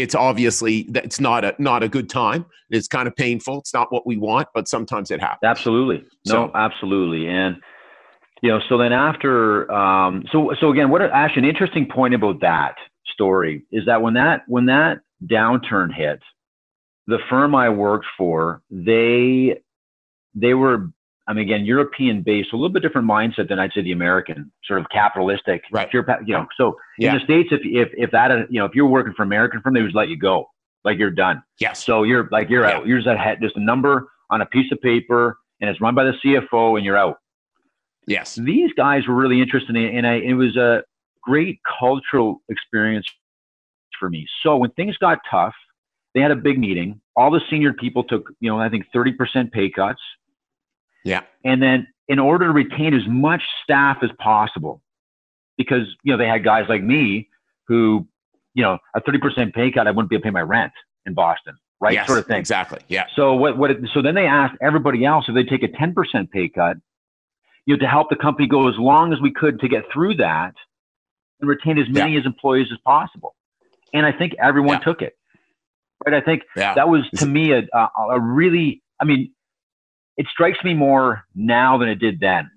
it's 0.02 0.16
obviously 0.16 0.80
it's 0.96 1.20
not 1.20 1.46
a 1.46 1.56
not 1.60 1.84
a 1.84 1.90
good 1.90 2.10
time. 2.10 2.46
It's 2.70 2.88
kind 2.88 3.08
of 3.08 3.16
painful. 3.16 3.60
It's 3.60 3.74
not 3.74 3.92
what 3.92 4.06
we 4.06 4.18
want, 4.18 4.48
but 4.54 4.68
sometimes 4.68 5.12
it 5.12 5.20
happens. 5.20 5.40
Absolutely, 5.44 6.06
no, 6.28 6.34
so, 6.34 6.52
absolutely, 6.56 7.28
and 7.28 7.58
you 8.42 8.50
know, 8.50 8.60
so 8.70 8.78
then 8.78 8.94
after, 8.94 9.70
um, 9.72 10.24
so 10.32 10.54
so 10.60 10.72
again, 10.72 10.90
what 10.90 11.02
Ash, 11.02 11.36
an 11.36 11.46
interesting 11.46 11.88
point 11.88 12.14
about 12.14 12.42
that 12.42 12.76
story 13.12 13.66
is 13.72 13.86
that 13.86 14.02
when 14.02 14.14
that 14.14 14.44
when 14.48 14.66
that 14.68 15.00
downturn 15.26 15.94
hit, 15.94 16.22
the 17.08 17.20
firm 17.30 17.54
I 17.56 17.70
worked 17.70 18.06
for, 18.18 18.62
they 18.70 19.62
they 20.36 20.54
were 20.54 20.90
I 21.30 21.34
mean, 21.34 21.46
again, 21.46 21.64
European 21.64 22.24
based, 22.24 22.54
a 22.54 22.56
little 22.56 22.74
bit 22.74 22.82
different 22.82 23.08
mindset 23.08 23.50
than 23.50 23.60
I'd 23.60 23.72
say 23.74 23.84
the 23.84 23.92
American, 23.92 24.52
sort 24.66 24.80
of 24.80 24.88
capitalistic. 24.92 25.62
Right. 25.72 25.88
Pure, 25.88 26.08
you 26.26 26.34
know, 26.34 26.48
so 26.58 26.76
yeah. 26.98 27.12
in 27.12 27.20
the 27.20 27.24
states, 27.24 27.50
if 27.52 27.62
if 27.64 27.90
if 27.96 28.10
that, 28.12 28.32
uh, 28.32 28.38
you 28.50 28.60
know, 28.60 28.66
if 28.66 28.74
you're 28.74 28.88
working 28.88 29.14
for 29.16 29.22
American 29.22 29.62
firm, 29.62 29.76
they 29.76 29.84
would 29.84 29.94
let 29.94 30.10
you 30.10 30.18
go, 30.18 30.50
like 30.84 30.98
you're 30.98 31.12
done. 31.12 31.44
Yes. 31.60 31.86
So 31.86 32.02
you're 32.02 32.28
like 32.32 32.50
you're 32.50 32.64
yeah. 32.64 32.78
out. 32.78 32.88
You're 32.88 32.98
just 32.98 33.08
a 33.08 33.36
just 33.40 33.56
a 33.58 33.64
number 33.64 34.10
on 34.32 34.42
a 34.42 34.46
piece 34.48 34.72
of 34.72 34.82
paper, 34.82 35.38
and 35.62 35.70
it's 35.70 35.80
run 35.80 35.94
by 35.94 36.04
the 36.06 36.14
CFO, 36.26 36.78
and 36.78 36.84
you're 36.84 36.98
out. 36.98 37.18
Yes. 38.08 38.34
These 38.34 38.74
guys 38.76 39.08
were 39.08 39.14
really 39.14 39.40
interested 39.40 39.76
in, 39.76 39.86
and 39.86 40.08
I, 40.08 40.16
it 40.16 40.34
was 40.34 40.58
a 40.58 40.82
great 41.22 41.60
cultural 41.80 42.42
experience 42.50 43.06
for 44.00 44.10
me. 44.10 44.26
So 44.42 44.58
when 44.58 44.72
things 44.72 44.98
got 44.98 45.20
tough, 45.30 45.54
they 46.16 46.22
had 46.22 46.32
a 46.32 46.36
big 46.36 46.58
meeting. 46.58 47.02
All 47.16 47.30
the 47.30 47.42
senior 47.52 47.74
people 47.74 48.04
took, 48.04 48.32
you 48.40 48.50
know, 48.50 48.60
I 48.60 48.70
think 48.70 48.86
30% 48.96 49.52
pay 49.52 49.70
cuts 49.70 50.02
yeah. 51.04 51.22
And 51.44 51.62
then 51.62 51.88
in 52.08 52.20
order 52.20 52.48
to 52.48 52.52
retain 52.52 52.94
as 52.94 53.08
much 53.08 53.42
staff 53.64 53.98
as 54.02 54.10
possible, 54.20 54.82
because 55.58 55.88
you 56.04 56.12
know 56.12 56.18
they 56.18 56.28
had 56.28 56.44
guys 56.44 56.66
like 56.70 56.84
me 56.84 57.30
who, 57.68 58.08
you 58.54 58.64
know, 58.64 58.78
a 58.96 59.02
thirty 59.02 59.20
percent 59.20 59.54
pay 59.54 59.72
cut, 59.72 59.88
I 59.88 59.92
wouldn't 59.92 60.10
be 60.10 60.16
able 60.16 60.22
to 60.22 60.26
pay 60.26 60.32
my 60.32 60.42
rent 60.42 60.72
in 61.06 61.14
Boston, 61.14 61.56
right? 61.80 61.94
Yes, 61.94 62.08
sort 62.08 62.20
of 62.20 62.26
thing. 62.26 62.38
Exactly. 62.38 62.80
Yeah. 62.88 63.06
So 63.16 63.34
what? 63.34 63.58
What? 63.58 63.72
So 63.94 64.02
then 64.02 64.16
they 64.16 64.26
asked 64.26 64.56
everybody 64.62 65.06
else 65.06 65.26
if 65.28 65.36
they 65.36 65.44
take 65.44 65.64
a 65.64 65.68
ten 65.68 65.94
percent 65.94 66.32
pay 66.32 66.50
cut, 66.50 66.78
you 67.66 67.76
know, 67.76 67.80
to 67.80 67.88
help 67.88 68.10
the 68.10 68.16
company 68.16 68.48
go 68.48 68.68
as 68.68 68.76
long 68.78 69.14
as 69.14 69.22
we 69.22 69.32
could 69.32 69.60
to 69.60 69.68
get 69.68 69.84
through 69.94 70.16
that 70.16 70.54
and 71.40 71.50
retain 71.50 71.78
as 71.78 71.88
many 71.90 72.14
yeah. 72.14 72.20
as 72.20 72.26
employees 72.26 72.68
as 72.72 72.80
possible. 72.86 73.36
And 73.94 74.06
I 74.06 74.12
think 74.12 74.34
everyone 74.42 74.80
yeah. 74.80 74.84
took 74.86 75.02
it. 75.02 75.14
Right. 76.06 76.16
I 76.16 76.22
think 76.22 76.44
yeah. 76.56 76.74
that 76.76 76.88
was 76.88 77.10
to 77.18 77.26
me 77.26 77.52
a, 77.52 77.64
a, 77.74 77.90
a 78.12 78.20
really. 78.20 78.82
I 79.02 79.06
mean, 79.06 79.32
it 80.20 80.28
strikes 80.32 80.60
me 80.64 80.74
more 80.76 81.24
now 81.34 81.78
than 81.80 81.90
it 81.90 81.96
did 81.96 82.20
then. 82.20 82.52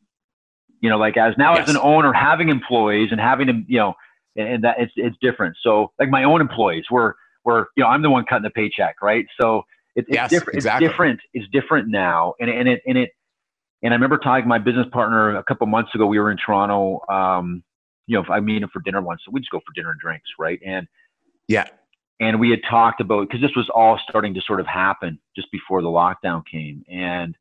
You 0.83 0.91
know, 0.91 0.99
like 0.99 1.17
as 1.17 1.33
now 1.39 1.55
yes. 1.55 1.69
as 1.69 1.75
an 1.75 1.81
owner, 1.81 2.13
having 2.13 2.49
employees 2.51 3.09
and 3.13 3.21
having 3.21 3.47
them, 3.47 3.65
you 3.69 3.79
know, 3.79 3.95
and, 4.37 4.49
and 4.49 4.65
that 4.65 4.77
it's 4.79 4.93
it's 4.97 5.17
different. 5.23 5.57
So 5.63 5.93
like 5.99 6.11
my 6.11 6.25
own 6.25 6.41
employees 6.41 6.85
were 6.91 7.17
were 7.45 7.69
you 7.77 7.85
know 7.85 7.89
I'm 7.89 8.03
the 8.03 8.11
one 8.11 8.25
cutting 8.29 8.43
the 8.43 8.51
paycheck, 8.51 8.97
right? 9.01 9.27
So 9.41 9.63
It, 9.95 10.07
it's 10.09 10.15
Yes, 10.15 10.31
different. 10.31 10.57
exactly. 10.57 10.87
It's 10.87 10.93
different. 10.93 11.21
It's 11.35 11.49
different 11.53 11.89
now, 11.89 12.35
and 12.41 12.51
and 12.51 12.69
it 12.69 12.83
and 12.87 12.99
it. 12.99 13.11
And 13.85 13.93
I 13.93 13.97
remember 13.97 14.19
talking 14.19 14.45
to 14.45 14.49
my 14.49 14.59
business 14.59 14.87
partner 14.93 15.37
a 15.37 15.45
couple 15.45 15.67
months 15.67 15.95
ago. 15.95 16.07
We 16.07 16.19
were 16.19 16.31
in 16.31 16.39
Toronto. 16.45 17.01
Um, 17.09 17.63
you 18.09 18.17
know, 18.17 18.25
I 18.35 18.41
meet 18.41 18.63
him 18.63 18.71
for 18.73 18.81
dinner 18.81 19.01
once. 19.01 19.21
So 19.25 19.31
we 19.33 19.41
just 19.41 19.51
go 19.51 19.59
for 19.61 19.73
dinner 19.75 19.91
and 19.91 20.01
drinks, 20.01 20.29
right? 20.39 20.61
And 20.67 20.89
Yeah. 21.47 21.67
and 22.19 22.41
we 22.41 22.51
had 22.51 22.61
talked 22.69 23.01
about 23.01 23.29
because 23.29 23.41
this 23.41 23.55
was 23.55 23.69
all 23.75 23.99
starting 24.09 24.35
to 24.35 24.41
sort 24.41 24.61
of 24.61 24.67
happen 24.67 25.19
just 25.37 25.51
before 25.53 25.83
the 25.83 25.89
lockdown 25.89 26.43
came, 26.51 26.85
and 26.91 27.37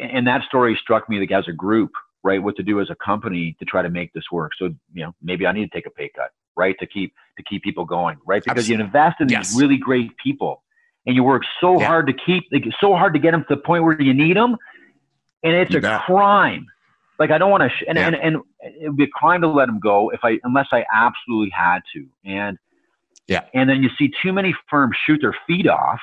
and 0.00 0.26
that 0.26 0.42
story 0.44 0.78
struck 0.80 1.08
me 1.08 1.20
like 1.20 1.30
as 1.32 1.46
a 1.48 1.52
group, 1.52 1.90
right? 2.22 2.42
What 2.42 2.56
to 2.56 2.62
do 2.62 2.80
as 2.80 2.90
a 2.90 2.94
company 2.96 3.56
to 3.58 3.64
try 3.64 3.82
to 3.82 3.90
make 3.90 4.12
this 4.12 4.24
work. 4.32 4.52
So 4.58 4.66
you 4.92 5.04
know, 5.04 5.14
maybe 5.22 5.46
I 5.46 5.52
need 5.52 5.70
to 5.70 5.76
take 5.76 5.86
a 5.86 5.90
pay 5.90 6.10
cut, 6.14 6.30
right, 6.56 6.76
to 6.80 6.86
keep 6.86 7.14
to 7.36 7.42
keep 7.42 7.62
people 7.62 7.84
going, 7.84 8.16
right? 8.26 8.42
Because 8.44 8.68
you 8.68 8.78
invest 8.78 9.20
in 9.20 9.28
Yes. 9.28 9.50
these 9.52 9.60
really 9.60 9.76
great 9.76 10.16
people, 10.16 10.62
and 11.06 11.14
you 11.16 11.22
work 11.24 11.42
so 11.60 11.80
Yeah. 11.80 11.86
hard 11.86 12.06
to 12.06 12.12
keep, 12.12 12.44
like, 12.52 12.64
so 12.80 12.94
hard 12.94 13.12
to 13.14 13.18
get 13.18 13.32
them 13.32 13.42
to 13.48 13.56
the 13.56 13.60
point 13.60 13.82
where 13.84 14.00
you 14.00 14.14
need 14.14 14.36
them, 14.36 14.56
and 15.42 15.54
it's 15.54 15.72
You 15.72 15.78
a 15.78 15.82
bet. 15.82 16.02
crime. 16.02 16.66
Like 17.18 17.30
I 17.30 17.38
don't 17.38 17.50
want 17.50 17.62
to, 17.62 17.68
sh- 17.68 17.84
and, 17.86 17.96
Yeah. 17.98 18.06
and 18.08 18.16
and 18.16 18.36
it 18.60 18.88
would 18.88 18.96
be 18.96 19.04
a 19.04 19.08
crime 19.08 19.40
to 19.42 19.48
let 19.48 19.66
them 19.66 19.78
go 19.78 20.10
if 20.10 20.20
I 20.24 20.40
unless 20.44 20.68
I 20.72 20.84
absolutely 20.92 21.50
had 21.50 21.80
to, 21.94 22.06
and 22.24 22.58
Yeah. 23.28 23.42
and 23.54 23.68
then 23.68 23.82
you 23.82 23.90
see 23.98 24.10
too 24.22 24.32
many 24.32 24.54
firms 24.68 24.96
shoot 25.06 25.20
their 25.20 25.36
feet 25.46 25.66
off 25.68 26.00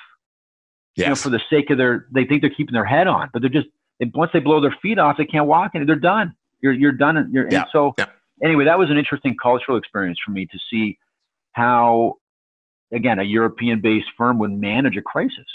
you 0.95 1.05
know, 1.07 1.15
for 1.15 1.29
the 1.29 1.39
sake 1.49 1.69
of 1.69 1.77
their, 1.77 2.07
they 2.11 2.25
think 2.25 2.41
they're 2.41 2.49
keeping 2.49 2.73
their 2.73 2.85
head 2.85 3.07
on, 3.07 3.29
but 3.33 3.41
they're 3.41 3.49
just, 3.49 3.67
and 3.99 4.11
once 4.13 4.31
they 4.33 4.39
blow 4.39 4.59
their 4.59 4.75
feet 4.81 4.97
off, 4.99 5.17
they 5.17 5.25
can't 5.25 5.47
walk 5.47 5.71
and 5.73 5.87
they're 5.87 5.95
done. 5.95 6.33
You're, 6.61 6.73
you're 6.73 6.91
done. 6.91 7.17
And 7.17 7.33
you're, 7.33 7.47
Yeah, 7.49 7.61
and 7.61 7.67
so 7.71 7.93
yeah. 7.97 8.05
anyway, 8.43 8.65
that 8.65 8.77
was 8.77 8.89
an 8.89 8.97
interesting 8.97 9.35
cultural 9.41 9.77
experience 9.77 10.17
for 10.23 10.31
me 10.31 10.45
to 10.47 10.59
see 10.69 10.97
how, 11.53 12.15
again, 12.91 13.19
a 13.19 13.23
European 13.23 13.79
based 13.81 14.07
firm 14.17 14.37
would 14.39 14.51
manage 14.51 14.97
a 14.97 15.01
crisis 15.01 15.45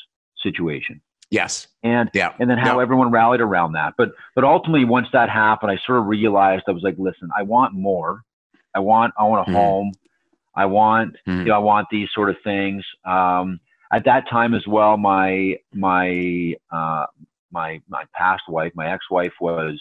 situation 0.43 1.01
yes. 1.31 1.67
and, 1.83 2.09
Yeah. 2.15 2.33
and 2.39 2.49
then 2.49 2.57
how 2.59 2.75
No. 2.75 2.81
everyone 2.81 3.11
rallied 3.11 3.41
around 3.41 3.73
that. 3.73 3.95
But, 3.99 4.13
but 4.35 4.45
ultimately 4.45 4.85
once 4.85 5.09
that 5.13 5.29
happened, 5.29 5.71
I 5.73 5.79
sort 5.87 5.99
of 5.99 6.07
realized 6.07 6.65
I 6.69 6.73
was 6.73 6.83
like, 6.83 6.95
listen, 6.99 7.31
I 7.37 7.43
want 7.43 7.75
more. 7.75 8.23
I 8.75 8.79
want, 8.79 9.13
I 9.19 9.25
want 9.25 9.49
a 9.49 9.51
Mhm. 9.51 9.55
home. 9.55 9.93
I 10.55 10.67
want, 10.67 11.17
Mhm. 11.27 11.39
you 11.41 11.45
know, 11.47 11.55
I 11.55 11.59
want 11.59 11.89
these 11.91 12.09
sort 12.15 12.31
of 12.31 12.37
things. 12.45 12.85
Um, 13.05 13.61
at 13.93 14.05
that 14.05 14.29
time 14.29 14.55
as 14.55 14.67
well, 14.67 14.97
my 14.97 15.57
my 15.75 16.55
uh, 16.71 17.07
my 17.53 17.81
my 17.89 18.05
past 18.15 18.43
wife, 18.49 18.73
my 18.75 18.93
ex-wife, 18.93 19.33
was 19.41 19.81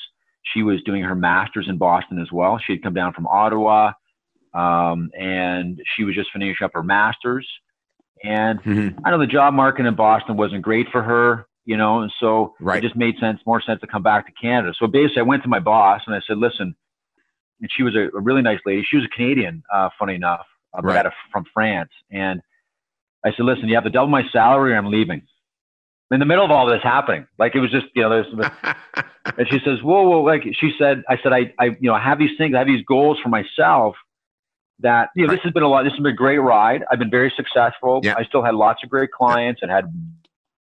she 0.53 0.63
was 0.63 0.81
doing 0.83 1.03
her 1.03 1.15
master's 1.15 1.67
in 1.67 1.77
Boston 1.77 2.19
as 2.19 2.31
well. 2.31 2.59
She 2.59 2.73
had 2.73 2.83
come 2.83 2.93
down 2.93 3.13
from 3.13 3.27
Ottawa, 3.27 3.93
um, 4.53 5.09
and 5.17 5.81
she 5.95 6.03
was 6.03 6.15
just 6.15 6.29
finishing 6.31 6.63
up 6.63 6.71
her 6.73 6.83
master's. 6.83 7.47
And 8.23 8.61
Mhm. 8.63 9.01
I 9.03 9.11
know 9.11 9.17
the 9.17 9.27
job 9.27 9.53
market 9.53 9.85
in 9.85 9.95
Boston 9.95 10.37
wasn't 10.37 10.61
great 10.61 10.87
for 10.89 11.01
her, 11.01 11.47
you 11.65 11.77
know, 11.77 12.01
and 12.01 12.11
so 12.19 12.55
Right. 12.59 12.77
it 12.83 12.87
just 12.87 12.95
made 12.95 13.17
sense, 13.19 13.41
more 13.45 13.61
sense 13.61 13.81
to 13.81 13.87
come 13.87 14.03
back 14.03 14.25
to 14.27 14.31
Canada. 14.33 14.73
So 14.77 14.87
basically, 14.87 15.21
I 15.21 15.23
went 15.23 15.43
to 15.43 15.49
my 15.49 15.59
boss 15.59 16.01
and 16.05 16.15
I 16.15 16.21
said, 16.21 16.37
"Listen," 16.37 16.75
and 17.59 17.71
she 17.71 17.83
was 17.83 17.95
a, 17.95 18.09
a 18.15 18.19
really 18.19 18.41
nice 18.41 18.59
lady. 18.65 18.83
She 18.83 18.97
was 18.97 19.05
a 19.05 19.09
Canadian, 19.09 19.63
uh, 19.73 19.89
funny 19.97 20.15
enough, 20.15 20.45
uh, 20.73 20.81
but 20.81 21.05
Right. 21.05 21.13
from 21.31 21.45
France. 21.53 21.91
And 22.11 22.41
I 23.25 23.31
said, 23.31 23.45
"Listen, 23.45 23.67
you 23.67 23.75
have 23.75 23.83
to 23.85 23.89
double 23.89 24.07
my 24.09 24.23
salary, 24.31 24.73
or 24.73 24.77
I'm 24.77 24.91
leaving." 24.91 25.23
In 26.11 26.19
the 26.19 26.25
middle 26.25 26.45
of 26.45 26.51
all 26.51 26.67
this 26.67 26.83
happening, 26.83 27.25
like 27.39 27.55
it 27.55 27.59
was 27.59 27.71
just, 27.71 27.87
you 27.95 28.03
know, 28.03 28.09
there's. 28.09 28.27
And 29.37 29.47
she 29.49 29.59
says, 29.65 29.81
"Whoa, 29.81 30.03
whoa!" 30.07 30.21
Like 30.21 30.43
she 30.53 30.71
said, 30.77 31.03
I 31.09 31.17
said, 31.21 31.33
I, 31.33 31.51
I, 31.59 31.65
you 31.65 31.89
know, 31.89 31.95
I 31.95 31.99
have 31.99 32.19
these 32.19 32.37
things, 32.37 32.53
I 32.53 32.59
have 32.59 32.67
these 32.67 32.85
goals 32.85 33.17
for 33.23 33.29
myself. 33.29 33.95
That 34.79 35.09
you 35.15 35.25
know, 35.25 35.33
this 35.33 35.41
has 35.43 35.51
been 35.51 35.63
a 35.63 35.67
lot. 35.67 35.83
This 35.83 35.93
has 35.93 35.99
been 35.99 36.11
a 36.13 36.15
great 36.15 36.37
ride. 36.37 36.83
I've 36.91 36.99
been 36.99 37.09
very 37.09 37.33
successful. 37.35 38.01
Yeah. 38.03 38.13
I 38.17 38.23
still 38.25 38.43
had 38.43 38.53
lots 38.53 38.83
of 38.83 38.89
great 38.89 39.11
clients 39.11 39.61
and 39.63 39.71
had 39.71 39.85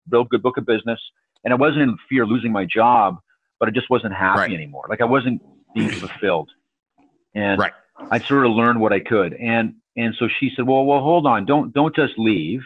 real 0.09 0.23
good 0.23 0.41
book 0.41 0.57
of 0.57 0.65
business. 0.65 0.99
And 1.43 1.53
I 1.53 1.55
wasn't 1.57 1.81
in 1.83 1.97
fear 2.09 2.23
of 2.23 2.29
losing 2.29 2.51
my 2.51 2.65
job, 2.65 3.19
but 3.59 3.67
I 3.69 3.71
just 3.71 3.89
wasn't 3.89 4.13
happy 4.15 4.39
Right. 4.39 4.53
anymore. 4.53 4.85
Like 4.89 5.01
I 5.01 5.05
wasn't 5.05 5.41
being 5.75 5.89
fulfilled. 6.03 6.49
And 7.35 7.59
Right. 7.59 7.73
I 8.09 8.19
sort 8.19 8.45
of 8.45 8.53
learned 8.53 8.79
what 8.81 8.91
I 8.93 9.01
could. 9.01 9.33
And 9.33 9.75
and 9.97 10.13
so 10.17 10.27
she 10.39 10.51
said, 10.55 10.65
"Well, 10.67 10.85
well, 10.85 11.01
hold 11.01 11.25
on. 11.25 11.45
Don't 11.45 11.73
don't 11.73 11.95
just 11.95 12.13
leave. 12.17 12.61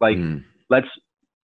Like 0.00 0.18
Mhm. 0.18 0.44
let's 0.68 0.88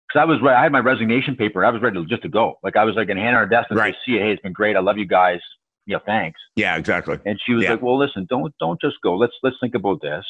because 0.08 0.20
I 0.20 0.24
was 0.24 0.40
re- 0.40 0.54
I 0.54 0.62
had 0.62 0.72
my 0.72 0.78
resignation 0.78 1.36
paper. 1.36 1.64
I 1.64 1.70
was 1.70 1.82
ready 1.82 1.96
to, 1.96 2.06
just 2.06 2.22
to 2.22 2.28
go. 2.28 2.58
Like 2.62 2.76
I 2.76 2.84
was 2.84 2.94
like 2.94 3.08
in 3.08 3.16
hand 3.16 3.36
on 3.36 3.42
her 3.42 3.48
desk 3.48 3.66
and 3.70 3.78
Right. 3.78 3.94
say, 4.06 4.12
"See, 4.12 4.18
hey, 4.18 4.30
it's 4.30 4.40
been 4.42 4.52
great. 4.52 4.76
I 4.76 4.80
love 4.80 4.96
you 4.98 5.06
guys. 5.06 5.40
Yeah, 5.86 5.98
thanks." 6.06 6.40
Yeah, 6.54 6.76
exactly. 6.76 7.18
And 7.26 7.38
she 7.44 7.52
was 7.54 7.64
Yeah. 7.64 7.72
like, 7.72 7.82
"Well, 7.82 7.98
listen, 7.98 8.26
don't 8.30 8.54
don't 8.60 8.80
just 8.80 8.96
go. 9.02 9.16
Let's 9.16 9.34
let's 9.42 9.56
think 9.60 9.74
about 9.74 10.00
this." 10.00 10.24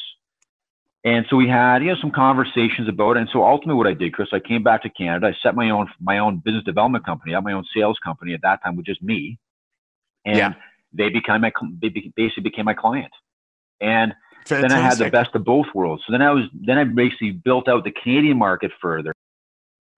And 1.05 1.25
so 1.29 1.37
we 1.37 1.47
had 1.47 1.83
you 1.83 1.89
know 1.89 1.95
some 2.01 2.11
conversations 2.11 2.89
about 2.89 3.17
it. 3.17 3.21
And 3.21 3.29
so 3.29 3.43
ultimately, 3.43 3.75
what 3.77 3.87
I 3.87 3.93
did, 3.93 4.13
Chris, 4.13 4.29
I 4.33 4.39
came 4.39 4.63
back 4.63 4.81
to 4.83 4.89
Canada. 4.89 5.27
I 5.27 5.33
set 5.43 5.55
my 5.55 5.69
own 5.69 5.87
my 6.01 6.17
own 6.17 6.37
business 6.43 6.63
development 6.63 7.05
company. 7.05 7.33
I 7.33 7.37
had 7.37 7.43
my 7.43 7.53
own 7.53 7.65
sales 7.75 7.97
company 8.03 8.33
at 8.33 8.41
that 8.41 8.63
time 8.63 8.75
with 8.75 8.87
just 8.87 9.01
me, 9.03 9.37
and 10.25 10.37
Yeah. 10.37 10.53
they 10.91 11.09
became 11.09 11.41
my 11.41 11.51
they 11.81 11.89
basically 12.15 12.43
became 12.43 12.65
my 12.65 12.73
client. 12.73 13.13
And 13.79 14.15
Fantastic. 14.47 14.69
then 14.69 14.79
I 14.79 14.81
had 14.87 14.97
the 14.97 15.09
best 15.09 15.35
of 15.35 15.43
both 15.43 15.67
worlds. 15.75 16.03
So 16.05 16.11
then 16.11 16.21
I 16.21 16.31
was 16.31 16.45
then 16.53 16.77
I 16.77 16.83
basically 16.85 17.31
built 17.31 17.67
out 17.67 17.83
the 17.83 17.91
Canadian 17.91 18.37
market 18.37 18.71
further. 18.81 19.13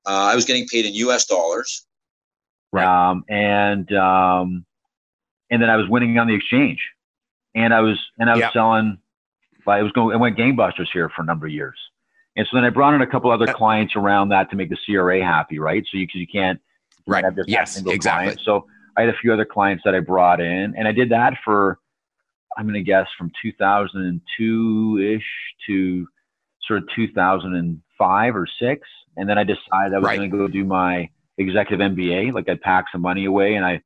Uh, 0.06 0.12
I 0.12 0.36
was 0.36 0.46
getting 0.46 0.68
paid 0.68 0.86
in 0.86 0.94
U.S. 0.96 1.26
dollars. 1.26 1.86
Right. 2.72 2.86
Um, 2.86 3.24
and 3.30 3.92
um, 3.94 4.66
and 5.50 5.62
then 5.62 5.70
I 5.70 5.76
was 5.76 5.88
winning 5.88 6.18
on 6.18 6.28
the 6.28 6.34
exchange, 6.36 6.80
and 7.56 7.74
I 7.74 7.82
was 7.82 8.00
and 8.18 8.30
I 8.30 8.34
was 8.36 8.42
Yeah. 8.42 8.52
selling. 8.52 8.98
I 9.68 9.84
was 9.84 9.92
going. 9.92 10.16
I 10.16 10.18
went 10.20 10.38
gangbusters 10.38 10.88
here 10.92 11.10
for 11.10 11.22
a 11.22 11.26
number 11.26 11.46
of 11.46 11.52
years, 11.52 11.78
and 12.36 12.48
so 12.50 12.58
then 12.58 12.64
I 12.66 12.70
brought 12.72 12.96
in 12.96 13.02
a 13.02 13.08
couple 13.08 13.30
other 13.30 13.54
clients 13.54 13.96
around 13.96 14.30
that 14.30 14.50
to 14.50 14.56
make 14.56 14.70
the 14.70 14.78
CRA 14.86 15.24
happy, 15.24 15.60
right? 15.60 15.86
So 15.92 15.98
you 15.98 16.08
cause 16.08 16.16
you 16.16 16.28
can't 16.28 16.60
Right. 17.06 17.22
can't 17.22 17.26
have 17.26 17.36
just 17.36 17.50
Yes, 17.50 17.74
single 17.76 17.94
exactly. 17.94 18.26
client. 18.26 18.42
So 18.44 18.68
I 18.98 19.02
had 19.02 19.10
a 19.10 19.18
few 19.18 19.32
other 19.32 19.46
clients 19.46 19.84
that 19.84 19.94
I 19.96 20.00
brought 20.00 20.42
in, 20.42 20.76
and 20.76 20.88
I 20.88 20.92
did 20.92 21.10
that 21.10 21.36
for 21.44 21.80
I'm 22.60 22.66
going 22.66 22.74
to 22.76 22.82
guess 22.84 23.08
from 23.18 23.32
2002 23.42 25.16
ish 25.16 25.24
to 25.68 26.08
sort 26.68 26.84
of 26.84 26.90
2005 26.94 28.36
or 28.36 28.46
six, 28.62 28.88
and 29.16 29.30
then 29.30 29.38
I 29.38 29.44
decided 29.46 29.94
I 29.94 29.98
was 30.00 30.04
Right. 30.08 30.18
going 30.18 30.30
to 30.30 30.38
go 30.38 30.48
do 30.50 30.66
my 30.66 31.10
executive 31.38 31.80
MBA. 31.80 32.34
Like 32.34 32.50
I'd 32.50 32.60
pack 32.62 32.86
some 32.92 33.02
money 33.02 33.24
away, 33.26 33.56
and 33.56 33.66
I 33.66 33.82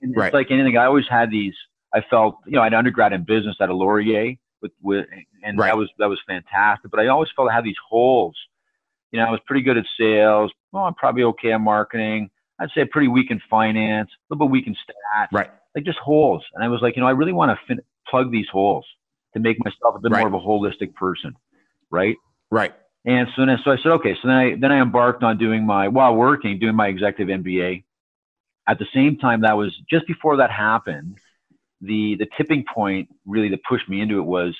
and 0.00 0.16
Right. 0.16 0.28
it's 0.28 0.34
like 0.34 0.50
anything. 0.50 0.78
I 0.78 0.86
always 0.86 1.06
had 1.08 1.30
these. 1.30 1.54
I 1.94 2.00
felt 2.08 2.36
you 2.46 2.52
know 2.52 2.62
I 2.62 2.64
had 2.64 2.74
undergrad 2.74 3.12
in 3.12 3.24
business 3.24 3.56
at 3.60 3.68
a 3.68 3.74
Laurier 3.74 4.36
with 4.62 4.72
with, 4.80 5.06
and 5.44 5.58
Right. 5.58 5.66
that 5.68 5.76
was 5.76 5.90
that 5.98 6.08
was 6.08 6.18
fantastic. 6.26 6.90
But 6.90 7.00
I 7.00 7.08
always 7.08 7.28
felt 7.36 7.50
I 7.50 7.54
had 7.54 7.64
these 7.64 7.76
holes. 7.86 8.34
You 9.12 9.20
know, 9.20 9.26
I 9.26 9.30
was 9.30 9.40
pretty 9.46 9.60
good 9.62 9.76
at 9.76 9.84
sales. 9.98 10.52
Well, 10.72 10.84
I'm 10.84 10.94
probably 10.94 11.24
okay 11.24 11.52
at 11.52 11.60
marketing. 11.60 12.30
I'd 12.58 12.70
say 12.74 12.86
pretty 12.86 13.08
weak 13.08 13.30
in 13.30 13.40
finance, 13.50 14.08
a 14.10 14.34
little 14.34 14.46
bit 14.46 14.52
weak 14.52 14.66
in 14.66 14.74
stats 14.74 15.28
Right. 15.32 15.50
Like 15.74 15.84
just 15.84 15.98
holes. 15.98 16.44
And 16.54 16.64
I 16.64 16.68
was 16.68 16.80
like, 16.82 16.96
you 16.96 17.02
know, 17.02 17.08
I 17.08 17.12
really 17.12 17.32
want 17.32 17.50
to 17.56 17.66
fin- 17.66 17.82
plug 18.08 18.30
these 18.32 18.48
holes 18.50 18.84
to 19.34 19.40
make 19.40 19.56
myself 19.64 19.94
a 19.96 20.00
bit 20.00 20.12
Right. 20.12 20.20
more 20.20 20.28
of 20.28 20.34
a 20.34 20.38
holistic 20.38 20.94
person, 20.94 21.34
right? 21.90 22.16
Right. 22.50 22.74
And 23.04 23.28
so 23.36 23.46
then, 23.46 23.58
so 23.64 23.70
I 23.70 23.76
said, 23.76 23.92
okay. 23.92 24.14
So 24.20 24.28
then 24.28 24.36
I 24.36 24.54
then 24.56 24.72
I 24.72 24.80
embarked 24.80 25.22
on 25.22 25.38
doing 25.38 25.64
my 25.64 25.88
while 25.88 26.14
working, 26.14 26.58
doing 26.58 26.74
my 26.74 26.88
executive 26.88 27.28
MBA. 27.42 27.84
At 28.68 28.78
the 28.78 28.86
same 28.92 29.16
time, 29.16 29.40
that 29.42 29.56
was 29.56 29.74
just 29.88 30.06
before 30.06 30.36
that 30.36 30.50
happened. 30.50 31.18
The 31.80 32.16
the 32.16 32.26
tipping 32.36 32.64
point 32.74 33.08
really 33.24 33.48
that 33.50 33.60
pushed 33.66 33.88
me 33.88 34.00
into 34.02 34.18
it 34.18 34.24
was 34.26 34.54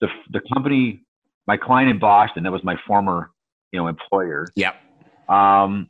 the 0.00 0.08
the 0.30 0.40
company, 0.52 1.04
my 1.46 1.56
client 1.56 1.90
in 1.90 1.98
Boston, 2.00 2.42
that 2.42 2.52
was 2.52 2.64
my 2.64 2.76
former 2.86 3.30
you 3.72 3.78
know 3.78 3.86
employer 3.86 4.48
Yeah. 4.56 4.72
um, 5.28 5.88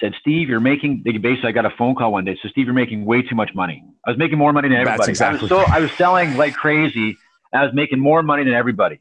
said, 0.00 0.14
Steve, 0.20 0.48
you're 0.48 0.60
making, 0.60 1.02
they 1.04 1.12
basically, 1.12 1.50
I 1.50 1.52
got 1.52 1.66
a 1.66 1.70
phone 1.76 1.94
call 1.94 2.12
one 2.12 2.24
day. 2.24 2.38
So 2.42 2.48
Steve, 2.48 2.64
you're 2.66 2.74
making 2.74 3.04
way 3.04 3.22
too 3.22 3.34
much 3.34 3.50
money. 3.54 3.84
I 4.06 4.10
was 4.10 4.18
making 4.18 4.38
more 4.38 4.52
money 4.52 4.68
than 4.68 4.78
everybody. 4.78 4.98
That's 4.98 5.08
exactly- 5.08 5.38
I 5.38 5.42
was, 5.42 5.66
so, 5.66 5.72
I 5.72 5.80
was 5.80 5.92
selling 5.92 6.36
like 6.36 6.54
crazy. 6.54 7.16
I 7.52 7.64
was 7.64 7.74
making 7.74 7.98
more 7.98 8.22
money 8.22 8.44
than 8.44 8.54
everybody. 8.54 9.00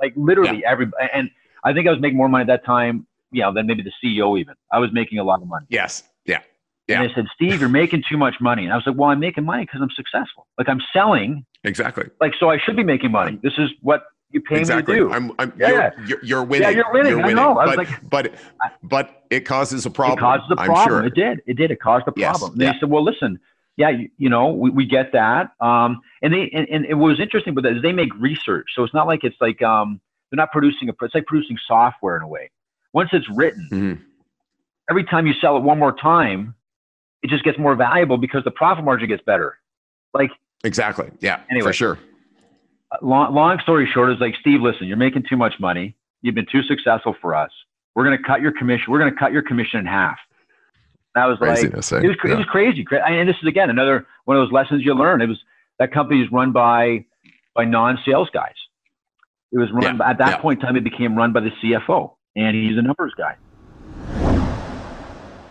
Like 0.00 0.12
literally 0.16 0.64
every, 0.64 0.90
and 1.12 1.30
I 1.64 1.72
think 1.72 1.86
I 1.86 1.90
was 1.90 2.00
making 2.00 2.16
more 2.16 2.28
money 2.28 2.42
at 2.42 2.46
that 2.48 2.64
time, 2.64 3.06
you 3.30 3.42
know, 3.42 3.52
than 3.52 3.66
maybe 3.66 3.82
the 3.82 3.92
CEO 4.04 4.38
even. 4.38 4.54
I 4.70 4.78
was 4.78 4.90
making 4.92 5.18
a 5.18 5.24
lot 5.24 5.40
of 5.42 5.48
money. 5.48 5.66
Yes. 5.68 6.02
Yeah. 6.26 6.40
Yeah. 6.88 7.00
And 7.00 7.10
they 7.10 7.14
said, 7.14 7.26
Steve, 7.34 7.60
you're 7.60 7.68
making 7.68 8.02
too 8.10 8.16
much 8.18 8.34
money. 8.40 8.64
And 8.64 8.72
I 8.72 8.76
was 8.76 8.86
like, 8.86 8.96
well, 8.96 9.10
I'm 9.10 9.20
making 9.20 9.44
money 9.44 9.64
because 9.64 9.80
I'm 9.80 9.90
successful. 9.90 10.46
Like 10.58 10.68
I'm 10.68 10.80
selling, 10.92 11.46
Exactly. 11.64 12.10
like, 12.20 12.32
so 12.38 12.50
I 12.50 12.58
should 12.58 12.76
be 12.76 12.82
making 12.84 13.12
money. 13.12 13.38
This 13.42 13.52
is 13.58 13.70
what 13.80 14.02
you 14.32 14.40
pay 14.40 14.58
exactly. 14.60 14.94
me 14.94 15.00
to 15.00 15.06
do. 15.08 15.12
I'm, 15.12 15.32
I'm, 15.38 15.52
Yeah, 15.58 15.68
you're, 15.68 15.78
yeah. 15.78 15.90
You're, 16.06 16.24
you're 16.24 16.44
winning. 16.44 16.76
you're 16.76 16.92
winning. 16.92 17.20
I 17.24 17.32
know. 17.32 17.58
I 17.58 17.66
was 17.66 17.76
but, 17.76 17.78
like- 17.78 18.10
but, 18.10 18.34
but 18.82 19.24
it 19.30 19.40
causes 19.40 19.86
a 19.86 19.90
problem. 19.90 20.18
It 20.18 20.20
caused 20.20 20.44
I'm 20.58 20.66
problem. 20.66 20.88
sure. 20.88 21.04
It 21.06 21.14
did. 21.14 21.42
It 21.46 21.54
did. 21.54 21.70
It 21.70 21.80
caused 21.80 22.06
Yes. 22.16 22.38
problem. 22.38 22.52
And 22.52 22.60
They 22.60 22.78
said, 22.80 22.90
well, 22.90 23.04
listen, 23.04 23.38
yeah, 23.76 23.90
you, 23.90 24.10
you 24.18 24.28
know, 24.28 24.48
we, 24.48 24.70
we 24.70 24.86
get 24.86 25.12
that. 25.12 25.50
Um, 25.60 26.00
and 26.22 26.32
they, 26.32 26.50
and, 26.52 26.68
and 26.68 26.84
it 26.86 26.94
was 26.94 27.20
interesting 27.20 27.54
with 27.54 27.64
that 27.64 27.76
is 27.76 27.82
they 27.82 27.92
make 27.92 28.14
research. 28.18 28.66
So 28.74 28.84
it's 28.84 28.94
not 28.94 29.06
like 29.06 29.24
it's 29.24 29.36
like, 29.40 29.60
um, 29.62 30.00
they're 30.30 30.36
not 30.36 30.50
producing 30.52 30.88
a, 30.88 30.92
it's 31.02 31.14
like 31.14 31.26
producing 31.26 31.58
software 31.66 32.16
in 32.16 32.22
a 32.22 32.28
way. 32.28 32.50
Once 32.92 33.10
it's 33.12 33.28
written, 33.34 33.68
Mhm. 33.72 33.98
every 34.90 35.04
time 35.04 35.26
you 35.26 35.32
sell 35.40 35.56
it 35.56 35.62
one 35.62 35.78
more 35.78 35.92
time, 35.92 36.54
it 37.22 37.30
just 37.30 37.44
gets 37.44 37.58
more 37.58 37.74
valuable 37.74 38.18
because 38.18 38.44
the 38.44 38.50
profit 38.50 38.84
margin 38.84 39.08
gets 39.08 39.22
better. 39.24 39.58
Like 40.14 40.30
Exactly. 40.64 41.10
Yeah. 41.20 41.40
Anyway. 41.50 41.68
For 41.68 41.72
sure. 41.72 41.98
Long, 43.02 43.34
long 43.34 43.58
story 43.60 43.88
short 43.92 44.12
is 44.12 44.20
like, 44.20 44.34
Steve, 44.40 44.60
listen, 44.60 44.86
you're 44.86 44.96
making 44.96 45.24
too 45.28 45.36
much 45.36 45.54
money. 45.60 45.96
You've 46.22 46.34
been 46.34 46.46
too 46.50 46.62
successful 46.62 47.14
for 47.20 47.34
us. 47.34 47.50
We're 47.94 48.04
going 48.04 48.16
to 48.16 48.22
cut 48.22 48.40
your 48.40 48.52
commission. 48.52 48.86
We're 48.88 48.98
going 48.98 49.12
to 49.12 49.18
cut 49.18 49.32
your 49.32 49.42
commission 49.42 49.80
in 49.80 49.86
half. 49.86 50.18
That 51.14 51.26
was 51.26 51.38
like, 51.40 51.62
it 51.62 51.74
was, 51.74 51.92
eh? 51.92 51.96
yeah. 51.96 52.04
it 52.04 52.36
was 52.36 52.46
crazy. 52.46 52.86
And 52.90 53.28
this 53.28 53.36
is 53.42 53.48
again, 53.48 53.68
another 53.68 54.06
one 54.24 54.36
of 54.36 54.46
those 54.46 54.52
lessons 54.52 54.82
you 54.84 54.94
learn. 54.94 55.20
It 55.20 55.26
was 55.26 55.38
that 55.78 55.92
company 55.92 56.22
is 56.22 56.32
run 56.32 56.52
by, 56.52 57.04
by 57.54 57.64
non-sales 57.64 58.30
guys. 58.32 58.54
It 59.52 59.58
was 59.58 59.70
run 59.72 59.98
yeah. 59.98 60.08
at 60.08 60.18
that 60.18 60.28
yeah. 60.28 60.36
point 60.38 60.60
in 60.60 60.66
time. 60.66 60.76
It 60.76 60.84
became 60.84 61.14
run 61.14 61.32
by 61.32 61.40
the 61.40 61.50
CFO 61.62 62.12
and 62.34 62.56
he's 62.56 62.78
a 62.78 62.82
numbers 62.82 63.12
guy. 63.16 63.36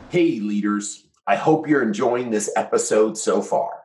Hey, 0.09 0.39
leaders. 0.39 1.05
I 1.27 1.35
hope 1.35 1.67
you're 1.67 1.83
enjoying 1.83 2.31
this 2.31 2.51
episode 2.55 3.17
so 3.17 3.41
far. 3.41 3.83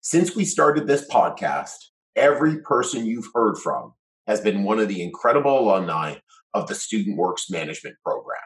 Since 0.00 0.34
we 0.34 0.44
started 0.44 0.86
this 0.86 1.08
podcast, 1.08 1.76
every 2.16 2.60
person 2.60 3.06
you've 3.06 3.28
heard 3.34 3.56
from 3.58 3.94
has 4.26 4.40
been 4.40 4.64
one 4.64 4.78
of 4.78 4.88
the 4.88 5.02
incredible 5.02 5.58
alumni 5.58 6.14
of 6.54 6.66
the 6.66 6.74
Student 6.74 7.16
Works 7.16 7.50
Management 7.50 7.96
Program. 8.04 8.40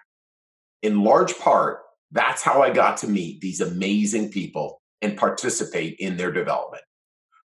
In 0.83 1.03
large 1.03 1.39
part, 1.39 1.81
that's 2.11 2.43
how 2.43 2.63
I 2.63 2.71
got 2.71 2.97
to 2.99 3.09
meet 3.09 3.41
these 3.41 3.61
amazing 3.61 4.31
people 4.31 4.81
and 5.03 5.17
participate 5.17 5.97
in 5.99 6.17
their 6.17 6.33
development. 6.33 6.83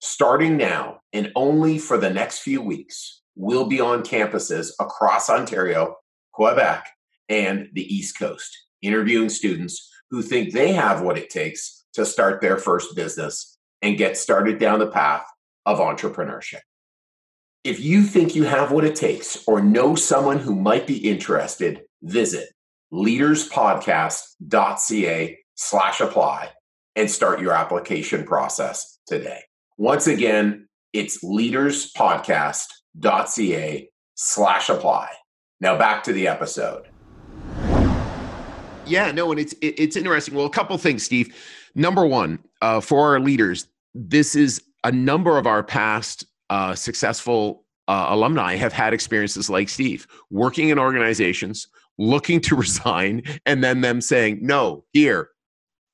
Starting 0.00 0.56
now 0.56 1.00
and 1.12 1.32
only 1.34 1.78
for 1.78 1.98
the 1.98 2.10
next 2.10 2.40
few 2.40 2.62
weeks, 2.62 3.22
we'll 3.34 3.66
be 3.66 3.80
on 3.80 4.02
campuses 4.02 4.70
across 4.78 5.30
Ontario, 5.30 5.96
Quebec, 6.32 6.86
and 7.28 7.68
the 7.72 7.94
East 7.94 8.18
Coast, 8.18 8.56
interviewing 8.82 9.28
students 9.28 9.88
who 10.10 10.22
think 10.22 10.52
they 10.52 10.72
have 10.72 11.02
what 11.02 11.18
it 11.18 11.30
takes 11.30 11.84
to 11.94 12.04
start 12.04 12.40
their 12.40 12.56
first 12.56 12.94
business 12.94 13.56
and 13.82 13.98
get 13.98 14.16
started 14.16 14.58
down 14.58 14.78
the 14.78 14.86
path 14.86 15.24
of 15.66 15.78
entrepreneurship. 15.78 16.60
If 17.62 17.80
you 17.80 18.02
think 18.02 18.34
you 18.34 18.44
have 18.44 18.72
what 18.72 18.84
it 18.84 18.96
takes 18.96 19.46
or 19.46 19.60
know 19.60 19.94
someone 19.94 20.38
who 20.38 20.54
might 20.54 20.86
be 20.86 20.96
interested, 20.96 21.82
visit 22.02 22.48
leaderspodcast.ca 22.92 25.38
slash 25.54 26.00
apply 26.00 26.50
and 26.96 27.08
start 27.10 27.40
your 27.40 27.52
application 27.52 28.24
process 28.24 28.98
today. 29.06 29.42
Once 29.76 30.06
again, 30.06 30.66
it's 30.92 31.22
leaderspodcast.ca 31.22 33.90
slash 34.14 34.68
apply. 34.68 35.10
Now 35.60 35.78
back 35.78 36.02
to 36.04 36.12
the 36.12 36.28
episode. 36.28 36.86
Yeah, 38.86 39.10
no, 39.12 39.30
and 39.30 39.38
it's 39.38 39.54
it's 39.62 39.96
interesting. 39.96 40.34
Well, 40.34 40.46
a 40.46 40.50
couple 40.50 40.76
things, 40.78 41.04
Steve. 41.04 41.36
Number 41.74 42.04
one, 42.04 42.40
uh, 42.60 42.80
for 42.80 43.12
our 43.12 43.20
leaders, 43.20 43.68
this 43.94 44.34
is 44.34 44.60
a 44.84 44.92
number 44.92 45.38
of 45.38 45.46
our 45.46 45.62
past 45.62 46.24
uh, 46.48 46.74
successful 46.74 47.64
uh, 47.88 48.06
alumni 48.10 48.56
have 48.56 48.72
had 48.72 48.94
experiences 48.94 49.50
like 49.50 49.68
Steve, 49.68 50.06
working 50.30 50.68
in 50.68 50.78
organizations, 50.78 51.68
looking 51.98 52.40
to 52.40 52.56
resign, 52.56 53.22
and 53.46 53.62
then 53.62 53.80
them 53.80 54.00
saying, 54.00 54.38
no, 54.40 54.84
here, 54.92 55.30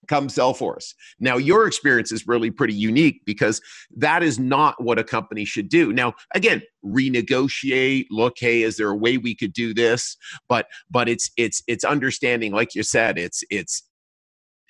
come 0.06 0.28
sell 0.28 0.54
for 0.54 0.76
us. 0.76 0.94
Now, 1.18 1.36
your 1.36 1.66
experience 1.66 2.12
is 2.12 2.26
really 2.26 2.50
pretty 2.50 2.74
unique 2.74 3.22
because 3.24 3.60
that 3.96 4.22
is 4.22 4.38
not 4.38 4.82
what 4.82 4.98
a 4.98 5.04
company 5.04 5.44
should 5.44 5.68
do. 5.68 5.92
Now, 5.92 6.14
again, 6.34 6.62
renegotiate, 6.84 8.06
look, 8.10 8.34
hey, 8.38 8.62
is 8.62 8.76
there 8.76 8.90
a 8.90 8.96
way 8.96 9.18
we 9.18 9.34
could 9.34 9.52
do 9.52 9.74
this? 9.74 10.16
But 10.48 10.66
but 10.90 11.08
it's 11.08 11.30
it's 11.36 11.62
it's 11.66 11.84
understanding, 11.84 12.52
like 12.52 12.74
you 12.74 12.82
said, 12.82 13.18
it's 13.18 13.42
it's 13.50 13.82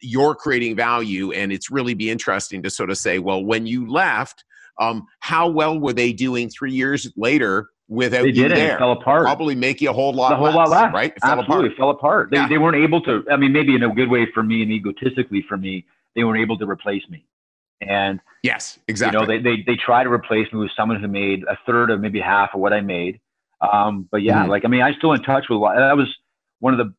you're 0.07 0.35
creating 0.35 0.77
value 0.77 1.33
and 1.33 1.53
it's 1.53 1.71
really 1.71 1.95
be 1.95 2.11
interesting 2.11 2.63
to 2.63 2.71
sort 2.71 2.91
of 2.91 2.99
say 2.99 3.19
well 3.19 3.45
when 3.45 3.67
you 3.67 3.91
left 3.91 4.45
um, 4.79 5.07
how 5.21 5.49
well 5.49 5.79
were 5.79 5.93
they 5.93 6.13
doing 6.13 6.49
three 6.49 6.73
years 6.73 7.11
later 7.17 7.71
without 7.89 8.23
they 8.23 8.31
you 8.31 8.49
there? 8.49 8.75
It 8.75 8.79
fell 8.79 8.93
apart. 8.93 9.25
Probably 9.25 9.55
make 9.55 9.81
you 9.81 9.91
a 9.91 9.93
whole 9.93 10.13
lot, 10.13 10.33
a 10.33 10.37
whole 10.37 10.47
less, 10.47 10.55
lot 10.57 10.69
less, 10.69 10.95
right? 10.95 11.13
It 11.17 11.21
fell 11.21 11.39
Absolutely, 11.39 11.67
apart. 11.67 11.77
fell 11.79 11.91
apart. 11.91 12.31
They, 12.31 12.37
yeah. 12.37 12.49
they 12.49 12.59
weren't 12.59 12.77
able 12.77 13.01
to. 13.03 13.25
I 13.31 13.37
mean, 13.37 13.53
maybe 13.53 13.75
in 13.75 13.83
a 13.83 13.95
good 13.95 14.11
way 14.11 14.27
for 14.33 14.43
me 14.43 14.63
and 14.63 14.71
egotistically 14.71 15.45
for 15.49 15.57
me, 15.57 15.87
they 16.15 16.25
weren't 16.25 16.41
able 16.41 16.59
to 16.59 16.69
replace 16.69 17.03
me. 17.09 17.25
And 17.81 18.21
yes, 18.43 18.79
exactly. 18.89 19.21
You 19.21 19.27
know, 19.27 19.27
they 19.27 19.39
they 19.43 19.63
they 19.67 19.77
tried 19.77 20.05
to 20.05 20.13
replace 20.13 20.51
me 20.53 20.61
with 20.61 20.71
someone 20.77 21.01
who 21.01 21.09
made 21.09 21.45
a 21.45 21.59
third 21.67 21.91
of 21.91 22.01
maybe 22.01 22.21
half 22.21 22.51
of 22.55 22.61
what 22.61 22.73
I 22.73 22.81
made. 22.81 23.21
Um, 23.61 24.09
but 24.11 24.23
yeah, 24.23 24.45
mm 24.45 24.49
like 24.49 24.65
I 24.65 24.69
mean, 24.69 24.83
I'm 24.83 24.95
still 24.95 25.13
in 25.13 25.23
touch 25.23 25.47
with 25.49 25.57
a 25.57 25.59
lot. 25.59 25.77
That 25.77 25.97
was 25.97 26.15
one 26.61 26.79
of 26.79 26.79
the. 26.79 26.95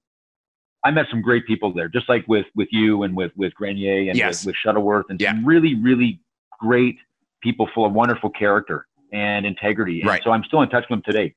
I 0.87 0.91
met 0.91 1.07
some 1.09 1.21
great 1.21 1.45
people 1.45 1.73
there, 1.73 1.89
just 1.89 2.07
like 2.07 2.25
with 2.27 2.45
with 2.55 2.69
you 2.71 3.03
and 3.03 3.15
with 3.15 3.31
with 3.35 3.53
Grenier 3.53 4.09
and 4.09 4.17
yes. 4.17 4.41
with, 4.41 4.47
with 4.47 4.55
Shuttleworth 4.55 5.07
and 5.09 5.19
yeah. 5.19 5.31
some 5.31 5.45
really 5.45 5.75
really 5.75 6.21
great 6.59 6.97
people 7.41 7.69
full 7.73 7.85
of 7.85 7.93
wonderful 7.93 8.29
character 8.29 8.87
and 9.11 9.45
integrity. 9.45 9.99
And 10.01 10.09
right. 10.09 10.23
so 10.23 10.31
I'm 10.31 10.43
still 10.45 10.61
in 10.61 10.69
touch 10.69 10.85
with 10.89 10.97
them 10.97 11.03
today. 11.05 11.35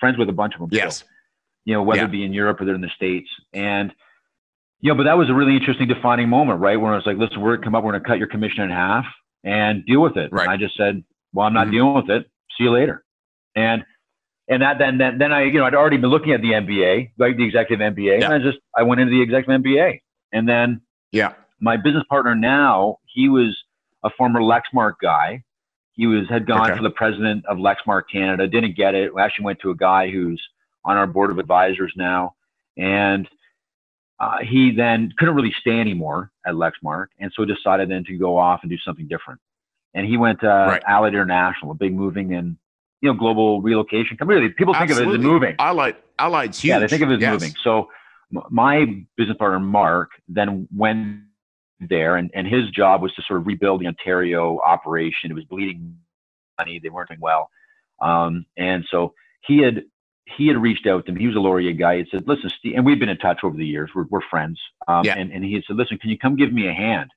Friends 0.00 0.18
with 0.18 0.28
a 0.28 0.32
bunch 0.32 0.54
of 0.54 0.60
them. 0.60 0.70
Yes. 0.72 0.96
Still, 0.96 1.08
you 1.64 1.74
know, 1.74 1.82
whether 1.82 2.02
yeah. 2.02 2.06
it 2.06 2.12
be 2.12 2.24
in 2.24 2.32
Europe 2.32 2.60
or 2.60 2.64
they're 2.64 2.74
in 2.74 2.80
the 2.80 2.90
States. 2.94 3.28
And, 3.52 3.92
you 4.80 4.90
know, 4.90 4.96
but 4.96 5.04
that 5.04 5.18
was 5.18 5.28
a 5.28 5.34
really 5.34 5.56
interesting 5.56 5.88
defining 5.88 6.28
moment, 6.28 6.60
right? 6.60 6.76
Where 6.80 6.92
I 6.92 6.96
was 6.96 7.06
like, 7.06 7.16
listen, 7.16 7.40
we're 7.40 7.50
going 7.50 7.60
to 7.60 7.64
come 7.66 7.74
up, 7.74 7.84
we're 7.84 7.92
going 7.92 8.02
to 8.02 8.08
cut 8.08 8.18
your 8.18 8.28
commission 8.28 8.62
in 8.62 8.70
half 8.70 9.04
and 9.44 9.84
deal 9.84 10.00
with 10.00 10.16
it. 10.16 10.32
Right. 10.32 10.42
And 10.42 10.50
I 10.50 10.56
just 10.56 10.76
said, 10.76 11.02
well, 11.32 11.46
I'm 11.46 11.52
not 11.52 11.66
mm-hmm. 11.66 11.72
dealing 11.72 11.94
with 11.94 12.10
it. 12.10 12.30
See 12.56 12.64
you 12.64 12.72
later. 12.72 13.04
And, 13.54 13.84
and 14.48 14.62
that 14.62 14.78
then, 14.78 14.98
then, 14.98 15.18
then 15.18 15.32
I, 15.32 15.44
you 15.44 15.52
know, 15.54 15.64
I'd 15.64 15.74
already 15.74 15.98
been 15.98 16.10
looking 16.10 16.32
at 16.32 16.40
the 16.40 16.52
MBA, 16.52 17.12
like 17.18 17.36
the 17.36 17.44
executive 17.44 17.94
MBA. 17.94 18.20
Yeah. 18.20 18.24
And 18.26 18.34
I 18.34 18.38
just, 18.38 18.58
I 18.76 18.82
went 18.82 19.00
into 19.00 19.10
the 19.10 19.20
executive 19.22 19.62
MBA. 19.62 20.00
And 20.32 20.48
then, 20.48 20.80
yeah, 21.12 21.34
my 21.60 21.76
business 21.76 22.04
partner 22.08 22.34
now, 22.34 22.98
he 23.06 23.28
was 23.28 23.56
a 24.04 24.10
former 24.10 24.40
Lexmark 24.40 24.94
guy. 25.02 25.42
He 25.92 26.06
was 26.06 26.28
had 26.28 26.46
gone 26.46 26.70
Okay. 26.70 26.76
for 26.76 26.82
the 26.82 26.90
president 26.90 27.44
of 27.46 27.58
Lexmark 27.58 28.02
Canada, 28.10 28.46
didn't 28.46 28.76
get 28.76 28.94
it. 28.94 29.14
We 29.14 29.20
actually 29.20 29.46
went 29.46 29.60
to 29.60 29.70
a 29.70 29.74
guy 29.76 30.10
who's 30.10 30.40
on 30.84 30.96
our 30.96 31.06
board 31.06 31.30
of 31.30 31.38
advisors 31.38 31.92
now, 31.96 32.34
and 32.76 33.28
uh, 34.20 34.38
he 34.38 34.70
then 34.70 35.12
couldn't 35.18 35.34
really 35.34 35.54
stay 35.60 35.78
anymore 35.80 36.30
at 36.46 36.54
Lexmark, 36.54 37.08
and 37.18 37.32
so 37.34 37.44
decided 37.44 37.90
then 37.90 38.04
to 38.04 38.16
go 38.16 38.36
off 38.38 38.60
and 38.62 38.70
do 38.70 38.78
something 38.78 39.08
different. 39.08 39.40
And 39.94 40.06
he 40.06 40.16
went 40.16 40.40
to 40.40 40.46
Right. 40.46 40.82
Allied 40.86 41.14
International, 41.14 41.72
a 41.72 41.74
big 41.74 41.92
moving 41.94 42.34
and 42.34 42.56
you 43.00 43.10
know 43.10 43.18
global 43.18 43.62
relocation 43.62 44.16
company. 44.16 44.40
Really, 44.40 44.52
People 44.52 44.74
think 44.74 44.90
of 44.90 44.98
it 44.98 45.08
as 45.08 45.18
moving. 45.18 45.54
Allied, 45.58 45.96
Allied's 46.18 46.60
huge. 46.60 46.70
Yeah, 46.70 46.78
they 46.80 46.88
think 46.88 47.02
of 47.02 47.10
it 47.10 47.14
as 47.14 47.20
yes. 47.20 47.32
moving. 47.32 47.54
So 47.62 47.88
my 48.50 49.04
business 49.16 49.36
partner 49.36 49.60
Mark 49.60 50.10
then 50.28 50.68
went 50.74 51.20
there, 51.80 52.16
and, 52.16 52.30
and 52.34 52.46
his 52.46 52.68
job 52.70 53.02
was 53.02 53.12
to 53.14 53.22
sort 53.22 53.40
of 53.40 53.46
rebuild 53.46 53.80
the 53.80 53.86
Ontario 53.86 54.58
operation. 54.66 55.30
It 55.30 55.34
was 55.34 55.44
bleeding 55.44 55.96
money; 56.58 56.80
they 56.82 56.88
weren't 56.88 57.08
doing 57.08 57.20
well, 57.20 57.50
um, 58.00 58.44
and 58.56 58.84
so 58.90 59.14
he 59.46 59.58
had 59.58 59.84
he 60.36 60.48
had 60.48 60.60
reached 60.60 60.86
out 60.86 61.06
to 61.06 61.12
me. 61.12 61.20
He 61.20 61.26
was 61.26 61.36
a 61.36 61.40
Laurier 61.40 61.72
guy. 61.72 61.98
He 61.98 62.06
said, 62.10 62.26
"Listen, 62.26 62.50
Steve," 62.58 62.74
and 62.76 62.84
we've 62.84 62.98
been 62.98 63.08
in 63.08 63.18
touch 63.18 63.40
over 63.44 63.56
the 63.56 63.66
years. 63.66 63.90
We're 63.94 64.06
we're 64.10 64.20
friends. 64.28 64.60
Um, 64.88 65.04
Yeah. 65.04 65.14
and 65.16 65.32
and 65.32 65.44
he 65.44 65.54
had 65.54 65.62
said, 65.66 65.76
"Listen, 65.76 65.98
can 65.98 66.10
you 66.10 66.18
come 66.18 66.36
give 66.36 66.52
me 66.52 66.68
a 66.68 66.74
hand 66.74 67.10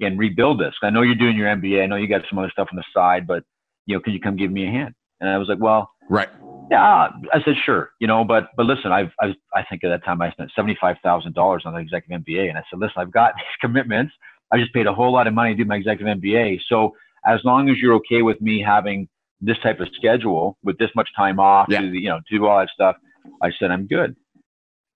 and 0.00 0.18
rebuild 0.18 0.60
this? 0.60 0.74
I 0.82 0.90
know 0.90 1.02
you're 1.02 1.14
doing 1.14 1.36
your 1.36 1.48
MBA. 1.48 1.82
I 1.82 1.86
know 1.86 1.96
you 1.96 2.08
got 2.08 2.22
some 2.28 2.38
other 2.38 2.50
stuff 2.50 2.68
on 2.72 2.76
the 2.76 2.84
side, 2.92 3.26
but 3.26 3.44
you 3.86 3.96
know, 3.96 4.00
can 4.00 4.12
you 4.12 4.20
come 4.20 4.36
give 4.36 4.50
me 4.50 4.66
a 4.66 4.70
hand?" 4.70 4.94
And 5.22 5.30
I 5.30 5.38
was 5.38 5.48
like, 5.48 5.58
"Well." 5.60 5.90
Right. 6.10 6.28
Yeah, 6.70 7.08
I 7.32 7.42
said 7.44 7.54
sure, 7.66 7.90
you 8.00 8.06
know, 8.06 8.24
but 8.24 8.48
but 8.56 8.64
listen, 8.66 8.92
I've, 8.92 9.10
I 9.20 9.34
I 9.54 9.62
think 9.68 9.84
at 9.84 9.88
that 9.90 10.04
time 10.04 10.22
I 10.22 10.30
spent 10.30 10.50
seventy 10.56 10.76
five 10.80 10.96
thousand 11.02 11.34
dollars 11.34 11.62
on 11.66 11.74
the 11.74 11.80
executive 11.80 12.22
MBA, 12.24 12.48
and 12.48 12.56
I 12.56 12.62
said, 12.70 12.78
listen, 12.78 12.94
I've 12.96 13.10
got 13.12 13.34
these 13.36 13.44
commitments. 13.60 14.12
I 14.52 14.58
just 14.58 14.72
paid 14.72 14.86
a 14.86 14.92
whole 14.94 15.12
lot 15.12 15.26
of 15.26 15.34
money 15.34 15.54
to 15.54 15.64
do 15.64 15.68
my 15.68 15.76
executive 15.76 16.18
MBA. 16.18 16.60
So 16.68 16.94
as 17.26 17.40
long 17.44 17.68
as 17.68 17.76
you're 17.78 17.94
okay 17.96 18.22
with 18.22 18.40
me 18.40 18.60
having 18.62 19.08
this 19.40 19.58
type 19.62 19.80
of 19.80 19.88
schedule 19.94 20.56
with 20.62 20.78
this 20.78 20.90
much 20.96 21.08
time 21.14 21.38
off, 21.38 21.66
Yeah. 21.68 21.80
to, 21.80 21.86
you 21.86 22.08
know, 22.08 22.18
to 22.28 22.38
do 22.38 22.46
all 22.46 22.58
that 22.58 22.70
stuff, 22.72 22.96
I 23.42 23.50
said 23.58 23.70
I'm 23.70 23.86
good. 23.86 24.16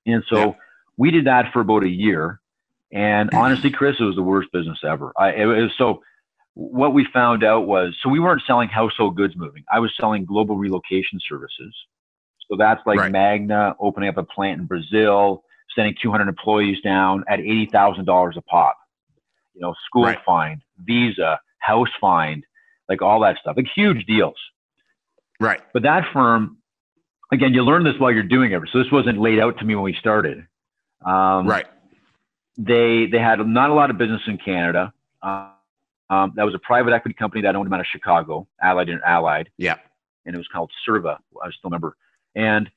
And 0.07 0.23
so 0.29 0.39
Yeah. 0.39 0.53
we 0.97 1.11
did 1.11 1.27
that 1.27 1.53
for 1.53 1.61
about 1.61 1.83
a 1.85 1.89
year, 1.89 2.41
and 2.93 3.29
honestly, 3.35 3.71
Chris, 3.71 3.97
it 4.01 4.05
was 4.05 4.17
the 4.17 4.23
worst 4.23 4.51
business 4.53 4.79
ever. 4.83 5.13
I 5.19 5.33
it 5.33 5.45
was 5.45 5.73
so 5.77 6.03
what 6.57 6.95
we 6.95 7.07
found 7.13 7.45
out 7.45 7.67
was 7.67 7.95
so 8.03 8.09
we 8.09 8.19
weren't 8.19 8.41
selling 8.47 8.69
household 8.71 9.15
goods 9.15 9.35
moving. 9.37 9.63
I 9.71 9.79
was 9.79 9.93
selling 10.01 10.25
global 10.25 10.57
relocation 10.57 11.21
services. 11.29 11.75
So 12.51 12.57
that's 12.57 12.81
like 12.87 12.99
Right. 12.99 13.13
Magna 13.13 13.77
opening 13.79 14.09
up 14.09 14.17
a 14.17 14.23
plant 14.25 14.61
in 14.63 14.67
Brazil, 14.67 15.45
sending 15.75 15.95
200 16.01 16.29
employees 16.29 16.81
down 16.81 17.25
at 17.29 17.41
$80,000 17.41 18.37
a 18.37 18.41
pop. 18.43 18.75
You 19.55 19.61
know, 19.61 19.75
school 19.85 20.05
Right. 20.05 20.19
find, 20.25 20.63
visa, 20.79 21.39
house 21.59 21.91
find, 22.01 22.43
like 22.89 23.03
all 23.03 23.21
that 23.21 23.37
stuff, 23.39 23.59
like 23.59 23.67
huge 23.75 24.07
deals. 24.07 24.37
Right. 25.39 25.61
But 25.75 25.83
that 25.83 26.11
firm, 26.11 26.57
again, 27.33 27.53
you 27.53 27.65
learn 27.65 27.85
this 27.85 27.99
while 27.99 28.13
you're 28.13 28.23
doing 28.23 28.53
it. 28.53 28.63
So 28.73 28.79
this 28.83 28.91
wasn't 28.91 29.19
laid 29.19 29.41
out 29.41 29.59
to 29.59 29.65
me 29.67 29.75
when 29.75 29.85
we 29.85 29.93
started. 29.95 30.47
Um, 31.05 31.47
Right. 31.47 31.67
they 32.57 33.05
they 33.07 33.19
had 33.19 33.47
not 33.47 33.69
a 33.69 33.75
lot 33.75 33.91
of 33.91 33.99
business 33.99 34.23
in 34.27 34.39
Canada. 34.39 34.95
Um, 35.23 35.51
um, 36.11 36.33
that 36.37 36.45
was 36.45 36.55
a 36.55 36.59
private 36.59 36.93
equity 36.93 37.15
company 37.15 37.43
that 37.43 37.57
owned 37.57 37.67
them 37.67 37.73
out 37.73 37.81
of 37.81 37.87
Chicago, 37.91 38.47
Allied 38.63 38.89
and 38.89 39.01
Allied, 39.05 39.49
Yeah. 39.59 39.77
and 40.25 40.35
it 40.35 40.39
was 40.39 40.49
called 40.49 40.71
SIRVA. 40.87 41.19
I 41.43 41.51
still 41.51 41.71
remember. 41.71 41.97
And 42.35 42.71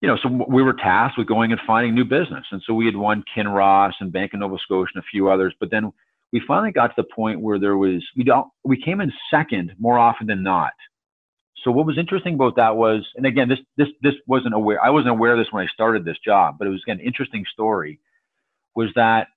you 0.00 0.08
know, 0.08 0.18
so 0.22 0.28
we 0.28 0.62
were 0.62 0.74
tasked 0.74 1.16
with 1.16 1.26
going 1.26 1.50
and 1.52 1.60
finding 1.66 1.94
new 1.94 2.04
business. 2.04 2.44
And 2.50 2.60
so 2.66 2.74
we 2.74 2.84
had 2.84 2.94
won 2.96 3.24
Kinross 3.34 3.92
and 4.00 4.12
Bank 4.12 4.34
of 4.34 4.40
Nova 4.40 4.58
Scotia 4.58 4.90
and 4.94 5.02
a 5.02 5.06
few 5.10 5.30
others. 5.30 5.54
But 5.58 5.70
then 5.70 5.92
we 6.30 6.42
finally 6.46 6.72
got 6.72 6.88
to 6.88 6.94
the 6.98 7.04
point 7.14 7.40
where 7.40 7.58
there 7.58 7.76
was 7.78 8.04
we 8.14 8.22
don't 8.24 8.48
we 8.64 8.76
came 8.82 9.00
in 9.00 9.10
second 9.30 9.72
more 9.78 9.98
often 9.98 10.26
than 10.26 10.42
not. 10.42 10.72
so 11.62 11.70
what 11.70 11.86
was 11.86 11.96
interesting 11.96 12.34
about 12.34 12.56
that 12.56 12.76
was, 12.76 13.06
and 13.16 13.24
again, 13.24 13.48
this 13.48 13.60
this 13.78 13.88
this 14.02 14.14
wasn't 14.26 14.52
aware. 14.54 14.84
I 14.84 14.90
wasn't 14.90 15.10
aware 15.12 15.32
of 15.32 15.38
this 15.38 15.50
when 15.52 15.64
I 15.64 15.70
started 15.72 16.04
this 16.04 16.18
job, 16.22 16.56
but 16.58 16.66
it 16.66 16.70
was 16.70 16.82
again, 16.84 16.98
an 17.00 17.06
interesting 17.06 17.46
story. 17.50 17.98
Was 18.74 18.90
that 18.96 19.28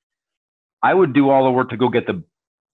I 0.84 0.94
would 0.94 1.14
do 1.14 1.30
all 1.30 1.46
the 1.46 1.52
work 1.52 1.70
to 1.70 1.78
go 1.78 1.88
get 1.88 2.08
the 2.08 2.24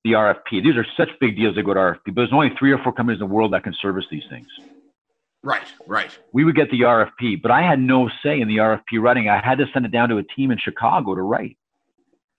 the 0.04 0.12
RFP. 0.12 0.64
These 0.64 0.76
are 0.76 0.86
such 0.98 1.10
big 1.20 1.36
deals 1.36 1.56
that 1.56 1.64
go 1.64 1.74
to 1.74 1.80
RFP, 1.80 2.06
but 2.08 2.16
there's 2.16 2.34
only 2.34 2.52
three 2.60 2.72
or 2.72 2.78
four 2.80 2.94
companies 2.94 3.22
in 3.22 3.28
the 3.28 3.34
world 3.34 3.54
that 3.54 3.64
can 3.64 3.74
service 3.82 4.06
these 4.12 4.24
things. 4.30 4.48
Right, 5.44 5.68
right. 5.88 6.18
We 6.32 6.46
would 6.46 6.56
get 6.56 6.72
the 6.72 6.82
RFP, 6.82 7.42
but 7.42 7.52
I 7.52 7.62
had 7.62 7.80
no 7.80 8.10
say 8.24 8.40
in 8.40 8.48
the 8.48 8.58
RFP 8.58 9.02
writing. 9.02 9.30
I 9.30 9.44
had 9.44 9.58
to 9.58 9.66
send 9.74 9.86
it 9.86 9.92
down 9.92 10.10
to 10.10 10.18
a 10.18 10.24
team 10.24 10.52
in 10.52 10.58
Chicago 10.58 11.16
to 11.16 11.22
write. 11.22 11.58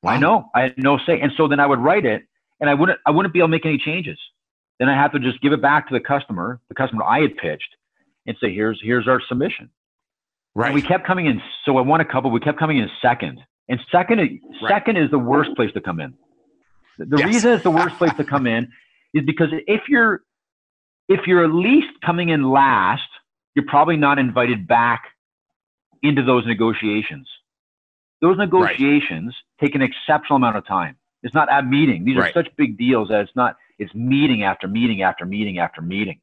Wow. 0.02 0.12
I 0.12 0.18
know 0.18 0.50
I 0.54 0.60
had 0.62 0.74
no 0.78 0.98
say, 1.06 1.20
and 1.20 1.32
so 1.36 1.48
then 1.48 1.60
I 1.60 1.66
would 1.66 1.78
write 1.78 2.06
it, 2.06 2.22
and 2.60 2.68
I 2.68 2.74
wouldn't 2.74 2.98
I 3.06 3.10
wouldn't 3.10 3.32
be 3.32 3.40
able 3.40 3.48
to 3.48 3.52
make 3.52 3.66
any 3.66 3.78
changes. 3.78 4.18
Then 4.78 4.88
I 4.88 4.94
have 4.94 5.12
to 5.12 5.18
just 5.18 5.40
give 5.40 5.52
it 5.52 5.62
back 5.62 5.88
to 5.88 5.94
the 5.94 6.00
customer, 6.00 6.60
the 6.68 6.74
customer 6.74 7.04
I 7.04 7.20
had 7.20 7.36
pitched, 7.36 7.76
and 8.26 8.36
say, 8.40 8.54
"Here's 8.54 8.80
here's 8.82 9.06
our 9.06 9.20
submission." 9.28 9.70
Right. 10.54 10.66
And 10.66 10.74
we 10.74 10.82
kept 10.82 11.06
coming 11.06 11.26
in. 11.26 11.40
So 11.64 11.76
I 11.78 11.80
won 11.82 12.00
a 12.00 12.04
couple. 12.04 12.30
We 12.30 12.40
kept 12.40 12.58
coming 12.58 12.78
in 12.78 12.88
second, 13.02 13.40
and 13.68 13.80
second 13.90 14.18
right. 14.18 14.40
second 14.68 14.96
is 14.96 15.10
the 15.10 15.18
worst 15.18 15.54
place 15.56 15.72
to 15.72 15.80
come 15.80 16.00
in. 16.00 16.14
The 16.98 17.18
yes. 17.18 17.26
reason 17.26 17.52
it's 17.52 17.62
the 17.62 17.70
worst 17.70 17.96
place 17.96 18.14
to 18.14 18.24
come 18.24 18.46
in 18.46 18.70
is 19.12 19.24
because 19.24 19.48
if 19.66 19.82
you're 19.88 20.20
if 21.08 21.26
you're 21.26 21.44
at 21.44 21.52
least 21.52 21.88
coming 22.04 22.30
in 22.30 22.50
last, 22.50 23.08
you're 23.54 23.66
probably 23.66 23.96
not 23.96 24.18
invited 24.18 24.66
back 24.66 25.04
into 26.02 26.22
those 26.22 26.46
negotiations. 26.46 27.28
Those 28.20 28.38
negotiations 28.38 29.34
right. 29.60 29.66
take 29.66 29.74
an 29.74 29.82
exceptional 29.82 30.36
amount 30.36 30.56
of 30.56 30.66
time. 30.66 30.96
It's 31.22 31.34
not 31.34 31.52
a 31.52 31.62
meeting. 31.62 32.04
These 32.04 32.16
right. 32.16 32.30
are 32.30 32.44
such 32.44 32.54
big 32.56 32.78
deals 32.78 33.08
that 33.08 33.22
it's 33.22 33.36
not, 33.36 33.56
it's 33.78 33.94
meeting 33.94 34.42
after 34.42 34.68
meeting 34.68 35.02
after 35.02 35.24
meeting 35.24 35.58
after 35.58 35.80
meeting. 35.82 36.20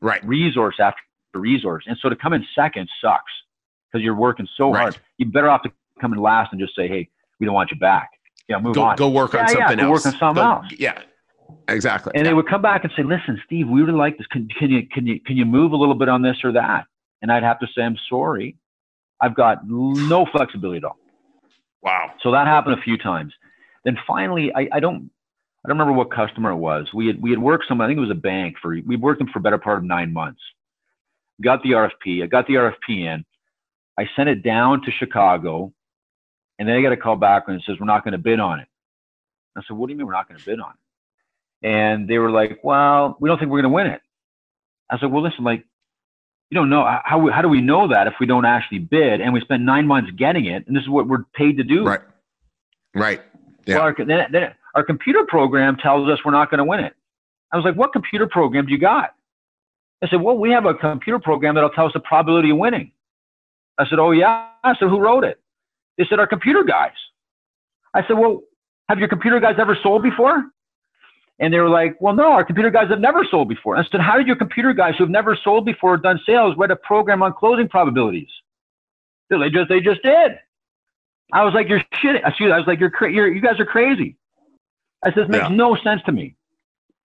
Right. 0.00 0.24
Resource 0.24 0.76
after 0.80 1.00
resource. 1.34 1.84
And 1.86 1.96
so 2.00 2.08
to 2.08 2.16
come 2.16 2.32
in 2.32 2.44
second 2.54 2.88
sucks 3.00 3.32
because 3.90 4.04
you're 4.04 4.16
working 4.16 4.48
so 4.56 4.72
right. 4.72 4.80
hard. 4.80 4.98
You're 5.18 5.30
better 5.30 5.50
off 5.50 5.62
to 5.62 5.72
come 6.00 6.12
in 6.12 6.20
last 6.20 6.52
and 6.52 6.60
just 6.60 6.74
say, 6.74 6.88
hey, 6.88 7.08
we 7.40 7.46
don't 7.46 7.54
want 7.54 7.70
you 7.70 7.78
back. 7.78 8.10
Yeah, 8.48 8.58
move 8.58 8.74
go, 8.74 8.82
on. 8.82 8.96
Go 8.96 9.08
work 9.08 9.34
on 9.34 9.48
something 9.48 9.78
yeah, 9.78 9.84
else. 9.84 10.04
Work 10.04 10.14
on 10.14 10.18
something 10.18 10.42
go, 10.42 10.50
else. 10.50 10.66
Yeah, 10.78 11.00
exactly. 11.68 12.12
And 12.14 12.24
yeah. 12.24 12.30
they 12.30 12.34
would 12.34 12.48
come 12.48 12.62
back 12.62 12.84
and 12.84 12.92
say, 12.96 13.02
"Listen, 13.02 13.40
Steve, 13.46 13.68
we 13.68 13.82
really 13.82 13.96
like 13.96 14.18
this. 14.18 14.26
Can, 14.28 14.48
can 14.58 14.70
you 14.70 14.86
can 14.88 15.06
you 15.06 15.20
can 15.20 15.36
you 15.36 15.44
move 15.44 15.72
a 15.72 15.76
little 15.76 15.94
bit 15.94 16.08
on 16.08 16.22
this 16.22 16.36
or 16.44 16.52
that?" 16.52 16.86
And 17.22 17.30
I'd 17.30 17.42
have 17.42 17.60
to 17.60 17.66
say, 17.74 17.82
"I'm 17.82 17.96
sorry, 18.08 18.56
I've 19.20 19.34
got 19.34 19.66
no 19.68 20.26
flexibility 20.32 20.78
at 20.78 20.84
all." 20.84 20.98
Wow. 21.82 22.12
So 22.22 22.30
that 22.32 22.46
happened 22.46 22.78
a 22.78 22.82
few 22.82 22.96
times. 22.96 23.32
Then 23.84 23.98
finally, 24.06 24.52
I, 24.54 24.68
I 24.72 24.80
don't 24.80 25.10
I 25.64 25.68
don't 25.68 25.78
remember 25.78 25.92
what 25.92 26.10
customer 26.10 26.50
it 26.50 26.56
was. 26.56 26.88
We 26.92 27.06
had 27.06 27.22
we 27.22 27.30
had 27.30 27.38
worked 27.38 27.66
some. 27.68 27.80
I 27.80 27.86
think 27.86 27.96
it 27.96 28.00
was 28.00 28.10
a 28.10 28.14
bank 28.14 28.56
for 28.60 28.76
we 28.84 28.96
worked 28.96 29.18
them 29.18 29.28
for 29.32 29.38
a 29.38 29.42
better 29.42 29.58
part 29.58 29.78
of 29.78 29.84
nine 29.84 30.12
months. 30.12 30.40
Got 31.40 31.62
the 31.62 31.70
RFP. 31.70 32.22
I 32.22 32.26
got 32.26 32.46
the 32.46 32.54
RFP 32.54 32.74
in. 32.88 33.24
I 33.98 34.08
sent 34.16 34.28
it 34.28 34.42
down 34.42 34.82
to 34.82 34.90
Chicago, 34.90 35.72
and 36.62 36.68
then 36.68 36.76
I 36.76 36.82
got 36.82 36.92
a 36.92 36.96
call 36.96 37.16
back 37.16 37.48
and 37.48 37.56
it 37.56 37.64
says 37.66 37.74
we're 37.80 37.86
not 37.86 38.04
going 38.04 38.12
to 38.12 38.18
bid 38.18 38.38
on 38.38 38.60
it. 38.60 38.68
I 39.56 39.62
said, 39.66 39.76
what 39.76 39.88
do 39.88 39.92
you 39.94 39.98
mean 39.98 40.06
we're 40.06 40.12
not 40.12 40.28
going 40.28 40.38
to 40.38 40.46
bid 40.46 40.60
on 40.60 40.70
it? 40.70 41.66
And 41.68 42.06
they 42.06 42.18
were 42.18 42.30
like, 42.30 42.60
well, 42.62 43.16
we 43.18 43.28
don't 43.28 43.36
think 43.36 43.50
we're 43.50 43.62
going 43.62 43.72
to 43.72 43.74
win 43.74 43.88
it. 43.88 44.00
I 44.88 44.96
said, 45.00 45.10
well, 45.10 45.24
listen, 45.24 45.42
like, 45.42 45.64
you 46.50 46.54
don't 46.54 46.70
know 46.70 46.84
how, 46.84 47.28
how 47.32 47.42
do 47.42 47.48
we 47.48 47.60
know 47.60 47.88
that 47.88 48.06
if 48.06 48.14
we 48.20 48.26
don't 48.26 48.44
actually 48.44 48.78
bid 48.78 49.20
and 49.20 49.32
we 49.32 49.40
spend 49.40 49.66
nine 49.66 49.88
months 49.88 50.12
getting 50.16 50.44
it 50.44 50.64
and 50.68 50.76
this 50.76 50.84
is 50.84 50.88
what 50.88 51.08
we're 51.08 51.24
paid 51.34 51.56
to 51.56 51.64
do. 51.64 51.84
Right. 51.84 52.00
Right. 52.94 53.22
Yeah. 53.66 53.78
Well, 53.78 53.84
our, 53.86 53.96
then, 53.98 54.26
then 54.30 54.54
our 54.76 54.84
computer 54.84 55.24
program 55.26 55.78
tells 55.78 56.08
us 56.08 56.20
we're 56.24 56.30
not 56.30 56.48
going 56.48 56.58
to 56.58 56.64
win 56.64 56.78
it. 56.78 56.94
I 57.50 57.56
was 57.56 57.64
like, 57.64 57.74
what 57.74 57.92
computer 57.92 58.28
program 58.28 58.66
do 58.66 58.72
you 58.72 58.78
got? 58.78 59.16
I 60.00 60.08
said, 60.08 60.22
well, 60.22 60.38
we 60.38 60.52
have 60.52 60.64
a 60.66 60.74
computer 60.74 61.18
program 61.18 61.56
that'll 61.56 61.70
tell 61.70 61.86
us 61.86 61.92
the 61.92 61.98
probability 61.98 62.50
of 62.50 62.58
winning. 62.58 62.92
I 63.78 63.88
said, 63.88 63.98
oh 63.98 64.12
yeah. 64.12 64.46
I 64.62 64.76
said, 64.78 64.88
who 64.88 65.00
wrote 65.00 65.24
it? 65.24 65.41
They 65.98 66.06
said, 66.08 66.18
our 66.18 66.26
computer 66.26 66.64
guys. 66.64 66.92
I 67.94 68.06
said, 68.06 68.18
well, 68.18 68.40
have 68.88 68.98
your 68.98 69.08
computer 69.08 69.40
guys 69.40 69.56
ever 69.58 69.76
sold 69.82 70.02
before? 70.02 70.44
And 71.38 71.52
they 71.52 71.58
were 71.58 71.68
like, 71.68 71.96
well, 72.00 72.14
no, 72.14 72.32
our 72.32 72.44
computer 72.44 72.70
guys 72.70 72.88
have 72.90 73.00
never 73.00 73.24
sold 73.24 73.48
before. 73.48 73.74
And 73.74 73.84
I 73.84 73.88
said, 73.90 74.00
how 74.00 74.16
did 74.16 74.26
your 74.26 74.36
computer 74.36 74.72
guys 74.72 74.94
who 74.96 75.04
have 75.04 75.10
never 75.10 75.36
sold 75.42 75.64
before 75.64 75.96
done 75.96 76.20
sales 76.24 76.54
write 76.56 76.70
a 76.70 76.76
program 76.76 77.22
on 77.22 77.32
closing 77.32 77.68
probabilities? 77.68 78.28
They 79.28 79.50
just, 79.50 79.68
they 79.68 79.80
just 79.80 80.02
did. 80.02 80.32
I 81.32 81.44
was 81.44 81.54
like, 81.54 81.68
you're 81.68 81.82
shitting. 82.02 82.22
I 82.22 82.58
was 82.58 82.66
like, 82.66 82.78
you're, 82.78 82.92
you're 83.08 83.32
you 83.32 83.40
guys 83.40 83.58
are 83.58 83.64
crazy. 83.64 84.16
I 85.02 85.08
said, 85.08 85.24
this 85.24 85.28
makes 85.28 85.48
yeah. 85.48 85.56
no 85.56 85.76
sense 85.82 86.02
to 86.06 86.12
me. 86.12 86.36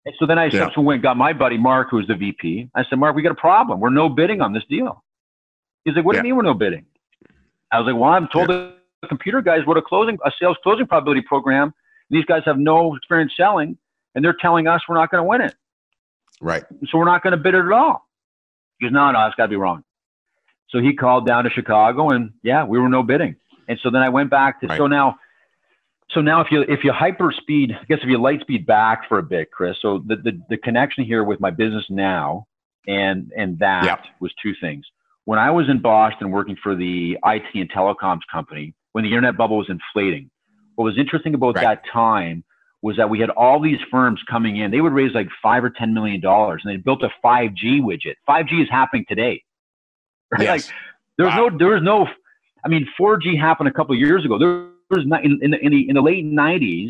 And 0.05 0.13
so 0.19 0.25
then 0.25 0.37
I 0.37 0.45
yeah. 0.45 0.65
subsequently 0.65 0.97
got 0.97 1.17
my 1.17 1.33
buddy 1.33 1.57
Mark, 1.57 1.87
who's 1.89 2.07
the 2.07 2.15
VP. 2.15 2.69
I 2.75 2.83
said, 2.89 2.99
Mark, 2.99 3.15
we 3.15 3.21
got 3.21 3.31
a 3.31 3.35
problem. 3.35 3.79
We're 3.79 3.89
no 3.89 4.09
bidding 4.09 4.41
on 4.41 4.53
this 4.53 4.63
deal. 4.69 5.03
He's 5.85 5.95
like, 5.95 6.05
what 6.05 6.15
yeah. 6.15 6.21
do 6.21 6.27
you 6.27 6.33
mean 6.33 6.37
we're 6.37 6.49
no 6.49 6.53
bidding? 6.53 6.85
I 7.71 7.79
was 7.79 7.85
like, 7.85 7.99
well, 7.99 8.11
I'm 8.11 8.27
told 8.27 8.49
yeah 8.49 8.71
computer 9.07 9.41
guys 9.41 9.59
wrote 9.65 9.77
a 9.77 9.81
closing, 9.81 10.17
a 10.25 10.31
sales 10.39 10.57
closing 10.63 10.85
probability 10.85 11.21
program. 11.21 11.73
These 12.09 12.25
guys 12.25 12.41
have 12.45 12.57
no 12.57 12.95
experience 12.95 13.33
selling, 13.37 13.77
and 14.15 14.25
they're 14.25 14.35
telling 14.41 14.67
us 14.67 14.81
we're 14.89 14.95
not 14.95 15.11
going 15.11 15.23
to 15.23 15.27
win 15.27 15.41
it. 15.41 15.55
Right. 16.41 16.63
So 16.89 16.97
we're 16.97 17.05
not 17.05 17.23
going 17.23 17.31
to 17.31 17.37
bid 17.37 17.53
it 17.53 17.65
at 17.65 17.71
all. 17.71 18.07
He 18.79 18.85
goes, 18.85 18.93
no, 18.93 19.11
no, 19.11 19.25
it's 19.27 19.35
got 19.35 19.43
to 19.43 19.49
be 19.49 19.55
wrong. 19.55 19.83
So 20.69 20.79
he 20.79 20.95
called 20.95 21.25
down 21.25 21.45
to 21.45 21.49
Chicago, 21.49 22.09
and 22.09 22.31
yeah, 22.43 22.63
we 22.63 22.79
were 22.79 22.89
no 22.89 23.03
bidding. 23.03 23.35
And 23.67 23.79
so 23.81 23.89
then 23.89 24.01
I 24.01 24.09
went 24.09 24.29
back 24.29 24.61
to 24.61 24.67
right. 24.67 24.77
so 24.77 24.87
now. 24.87 25.17
So 26.11 26.21
now, 26.21 26.41
if 26.41 26.47
you 26.49 26.61
if 26.61 26.83
you 26.83 26.91
hyper 26.91 27.31
speed, 27.31 27.71
I 27.71 27.85
guess 27.85 27.99
if 28.01 28.09
you 28.09 28.19
light 28.19 28.41
speed 28.41 28.65
back 28.65 29.07
for 29.07 29.19
a 29.19 29.23
bit, 29.23 29.51
Chris. 29.51 29.77
So 29.79 30.03
the 30.07 30.15
the, 30.15 30.41
the 30.49 30.57
connection 30.57 31.03
here 31.03 31.23
with 31.23 31.39
my 31.39 31.51
business 31.51 31.85
now 31.87 32.47
and 32.87 33.31
and 33.37 33.59
that 33.59 33.85
yep. 33.85 34.03
was 34.19 34.31
two 34.41 34.53
things. 34.59 34.85
When 35.29 35.37
I 35.37 35.51
was 35.51 35.69
in 35.69 35.79
Boston 35.79 36.31
working 36.31 36.57
for 36.63 36.75
the 36.75 37.15
IT 37.23 37.43
and 37.53 37.71
telecoms 37.71 38.21
company, 38.31 38.73
when 38.93 39.03
the 39.03 39.11
internet 39.11 39.37
bubble 39.37 39.59
was 39.59 39.69
inflating. 39.69 40.31
What 40.73 40.85
was 40.85 40.97
interesting 40.97 41.35
about 41.35 41.55
right. 41.55 41.61
that 41.65 41.83
time 41.93 42.43
was 42.81 42.97
that 42.97 43.11
we 43.11 43.19
had 43.19 43.29
all 43.29 43.61
these 43.61 43.77
firms 43.91 44.19
coming 44.27 44.57
in. 44.57 44.71
They 44.71 44.81
would 44.81 44.91
raise 44.91 45.13
like 45.13 45.27
five 45.39 45.63
or 45.63 45.69
ten 45.69 45.93
million 45.93 46.19
dollars, 46.19 46.63
and 46.65 46.73
they 46.73 46.77
built 46.77 47.03
a 47.03 47.11
5G 47.23 47.79
widget. 47.79 48.15
5G 48.27 48.63
is 48.63 48.69
happening 48.71 49.05
today. 49.07 49.43
Right? 50.31 50.41
Yes. 50.41 50.65
Like 50.65 50.75
there's 51.19 51.29
wow. 51.29 51.49
no, 51.49 51.57
there 51.59 51.67
was 51.67 51.83
no. 51.83 52.07
I 52.65 52.67
mean, 52.67 52.87
4G 52.99 53.39
happened 53.39 53.69
a 53.69 53.71
couple 53.71 53.93
of 53.93 53.99
years 53.99 54.25
ago. 54.25 54.39
There 54.39 54.69
was 54.89 55.05
not 55.05 55.23
in, 55.23 55.37
in, 55.43 55.51
the, 55.51 55.59
in 55.63 55.71
the 55.71 55.89
in 55.89 55.95
the 55.95 56.01
late 56.01 56.25
90s. 56.25 56.89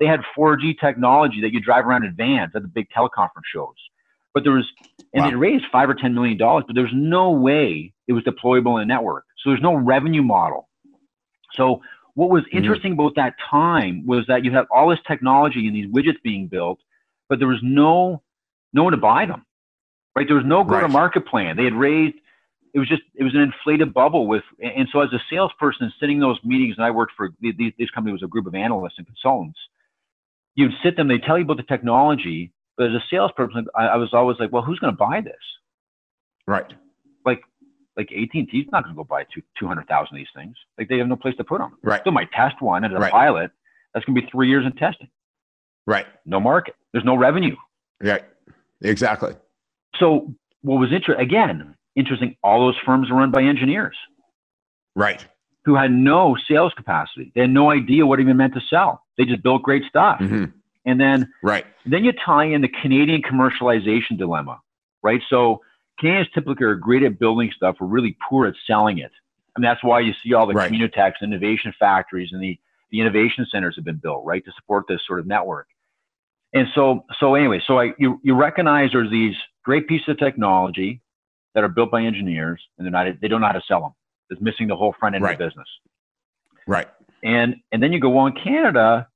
They 0.00 0.06
had 0.06 0.20
4G 0.36 0.78
technology 0.78 1.40
that 1.40 1.54
you 1.54 1.60
drive 1.60 1.86
around 1.86 2.04
in 2.04 2.14
vans 2.14 2.52
at 2.54 2.60
the 2.60 2.68
big 2.68 2.88
teleconference 2.94 3.48
shows. 3.50 3.76
But 4.34 4.44
there 4.44 4.52
was, 4.52 4.66
and 5.12 5.24
wow. 5.24 5.30
they 5.30 5.36
raised 5.36 5.64
five 5.72 5.90
or 5.90 5.94
ten 5.94 6.14
million 6.14 6.38
dollars, 6.38 6.64
but 6.66 6.74
there's 6.74 6.92
no 6.94 7.32
way 7.32 7.92
it 8.06 8.12
was 8.12 8.22
deployable 8.24 8.76
in 8.76 8.82
a 8.82 8.86
network. 8.86 9.24
So 9.42 9.50
there's 9.50 9.62
no 9.62 9.74
revenue 9.74 10.22
model. 10.22 10.68
So 11.54 11.80
what 12.14 12.30
was 12.30 12.42
mm-hmm. 12.44 12.58
interesting 12.58 12.92
mm-hmm. 12.92 13.00
about 13.00 13.14
that 13.16 13.34
time 13.50 14.06
was 14.06 14.26
that 14.28 14.44
you 14.44 14.52
had 14.52 14.66
all 14.70 14.88
this 14.90 14.98
technology 15.06 15.66
and 15.66 15.74
these 15.74 15.86
widgets 15.86 16.22
being 16.22 16.48
built, 16.48 16.78
but 17.28 17.38
there 17.38 17.48
was 17.48 17.60
no 17.62 18.22
no 18.72 18.84
one 18.84 18.92
to 18.92 18.98
buy 18.98 19.26
them. 19.26 19.44
Right? 20.14 20.26
There 20.26 20.36
was 20.36 20.44
no 20.44 20.64
go-to-market 20.64 21.26
plan. 21.26 21.56
They 21.56 21.64
had 21.64 21.74
raised. 21.74 22.16
It 22.74 22.78
was 22.78 22.88
just 22.88 23.02
it 23.14 23.24
was 23.24 23.34
an 23.34 23.40
inflated 23.40 23.94
bubble 23.94 24.26
with. 24.26 24.42
And 24.60 24.88
so 24.92 25.00
as 25.00 25.12
a 25.12 25.20
salesperson 25.30 25.92
sitting 26.00 26.16
in 26.16 26.20
those 26.20 26.38
meetings, 26.44 26.74
and 26.76 26.84
I 26.84 26.90
worked 26.90 27.12
for 27.16 27.30
these, 27.40 27.72
this 27.78 27.90
company 27.90 28.12
was 28.12 28.22
a 28.22 28.28
group 28.28 28.46
of 28.46 28.54
analysts 28.54 28.94
and 28.98 29.06
consultants. 29.06 29.58
You'd 30.56 30.72
sit 30.82 30.96
them. 30.96 31.08
They 31.08 31.18
tell 31.18 31.38
you 31.38 31.44
about 31.44 31.56
the 31.56 31.62
technology, 31.62 32.52
but 32.80 32.86
as 32.86 32.94
a 32.94 33.04
salesperson, 33.10 33.66
I, 33.76 33.88
I 33.88 33.96
was 33.96 34.14
always 34.14 34.38
like, 34.40 34.50
well, 34.52 34.62
who's 34.62 34.78
going 34.78 34.94
to 34.94 34.96
buy 34.96 35.20
this? 35.20 35.34
Right. 36.46 36.72
Like 37.26 37.42
like 37.94 38.10
AT&T's 38.10 38.68
not 38.72 38.84
going 38.84 38.94
to 38.94 38.96
go 38.96 39.04
buy 39.04 39.24
two, 39.34 39.42
200,000 39.58 39.86
of 39.86 40.16
these 40.16 40.26
things. 40.34 40.56
Like 40.78 40.88
they 40.88 40.96
have 40.96 41.06
no 41.06 41.16
place 41.16 41.36
to 41.36 41.44
put 41.44 41.58
them. 41.58 41.76
Right. 41.82 42.00
Still 42.00 42.12
might 42.12 42.32
test 42.32 42.62
one 42.62 42.82
as 42.86 42.92
a 42.92 42.94
right. 42.94 43.12
pilot. 43.12 43.50
That's 43.92 44.06
going 44.06 44.16
to 44.16 44.22
be 44.22 44.28
three 44.30 44.48
years 44.48 44.64
in 44.64 44.72
testing. 44.76 45.10
Right. 45.86 46.06
No 46.24 46.40
market. 46.40 46.74
There's 46.94 47.04
no 47.04 47.16
revenue. 47.16 47.54
Right. 48.02 48.24
Exactly. 48.80 49.34
So 49.98 50.32
what 50.62 50.76
was 50.76 50.90
interesting, 50.90 51.22
again, 51.22 51.74
interesting, 51.96 52.34
all 52.42 52.60
those 52.60 52.78
firms 52.86 53.10
are 53.10 53.14
run 53.14 53.30
by 53.30 53.42
engineers. 53.42 53.96
Right. 54.96 55.22
Who 55.66 55.74
had 55.74 55.92
no 55.92 56.34
sales 56.48 56.72
capacity. 56.74 57.30
They 57.34 57.42
had 57.42 57.50
no 57.50 57.70
idea 57.70 58.06
what 58.06 58.20
even 58.20 58.38
meant 58.38 58.54
to 58.54 58.62
sell. 58.70 59.02
They 59.18 59.26
just 59.26 59.42
built 59.42 59.62
great 59.62 59.82
stuff. 59.86 60.20
Mm-hmm. 60.20 60.44
And 60.86 61.00
then, 61.00 61.32
right. 61.42 61.66
then 61.84 62.04
you 62.04 62.12
tie 62.12 62.44
in 62.44 62.62
the 62.62 62.68
Canadian 62.68 63.22
commercialization 63.22 64.16
dilemma, 64.16 64.60
right? 65.02 65.20
So 65.28 65.60
Canadians 65.98 66.28
typically 66.32 66.66
are 66.66 66.74
great 66.74 67.02
at 67.02 67.18
building 67.18 67.52
stuff. 67.54 67.76
We're 67.80 67.86
really 67.86 68.16
poor 68.28 68.46
at 68.46 68.54
selling 68.66 68.98
it. 68.98 69.12
And 69.56 69.64
that's 69.64 69.84
why 69.84 70.00
you 70.00 70.14
see 70.22 70.32
all 70.32 70.46
the 70.46 70.54
right. 70.54 70.70
Communitech's 70.70 71.22
innovation 71.22 71.74
factories 71.78 72.30
and 72.32 72.42
the, 72.42 72.58
the 72.90 73.00
innovation 73.00 73.46
centers 73.50 73.76
have 73.76 73.84
been 73.84 73.98
built, 73.98 74.24
right, 74.24 74.44
to 74.44 74.52
support 74.52 74.86
this 74.88 75.00
sort 75.06 75.20
of 75.20 75.26
network. 75.26 75.66
And 76.52 76.66
so, 76.74 77.04
so 77.18 77.34
anyway, 77.34 77.60
so 77.64 77.78
I, 77.78 77.92
you, 77.98 78.18
you 78.24 78.34
recognize 78.34 78.90
there's 78.92 79.10
these 79.10 79.36
great 79.64 79.86
pieces 79.86 80.08
of 80.08 80.18
technology 80.18 81.02
that 81.54 81.62
are 81.62 81.68
built 81.68 81.90
by 81.90 82.02
engineers 82.02 82.62
and 82.78 82.86
they're 82.86 82.92
not, 82.92 83.20
they 83.20 83.28
don't 83.28 83.40
know 83.40 83.48
how 83.48 83.52
to 83.52 83.62
sell 83.68 83.80
them. 83.80 83.92
It's 84.30 84.40
missing 84.40 84.68
the 84.68 84.76
whole 84.76 84.94
front 84.98 85.14
end 85.14 85.24
right. 85.24 85.32
of 85.32 85.38
the 85.38 85.44
business. 85.44 85.68
Right. 86.66 86.88
And, 87.22 87.56
and 87.70 87.82
then 87.82 87.92
you 87.92 88.00
go, 88.00 88.08
well, 88.08 88.26
in 88.26 88.32
Canada, 88.32 89.08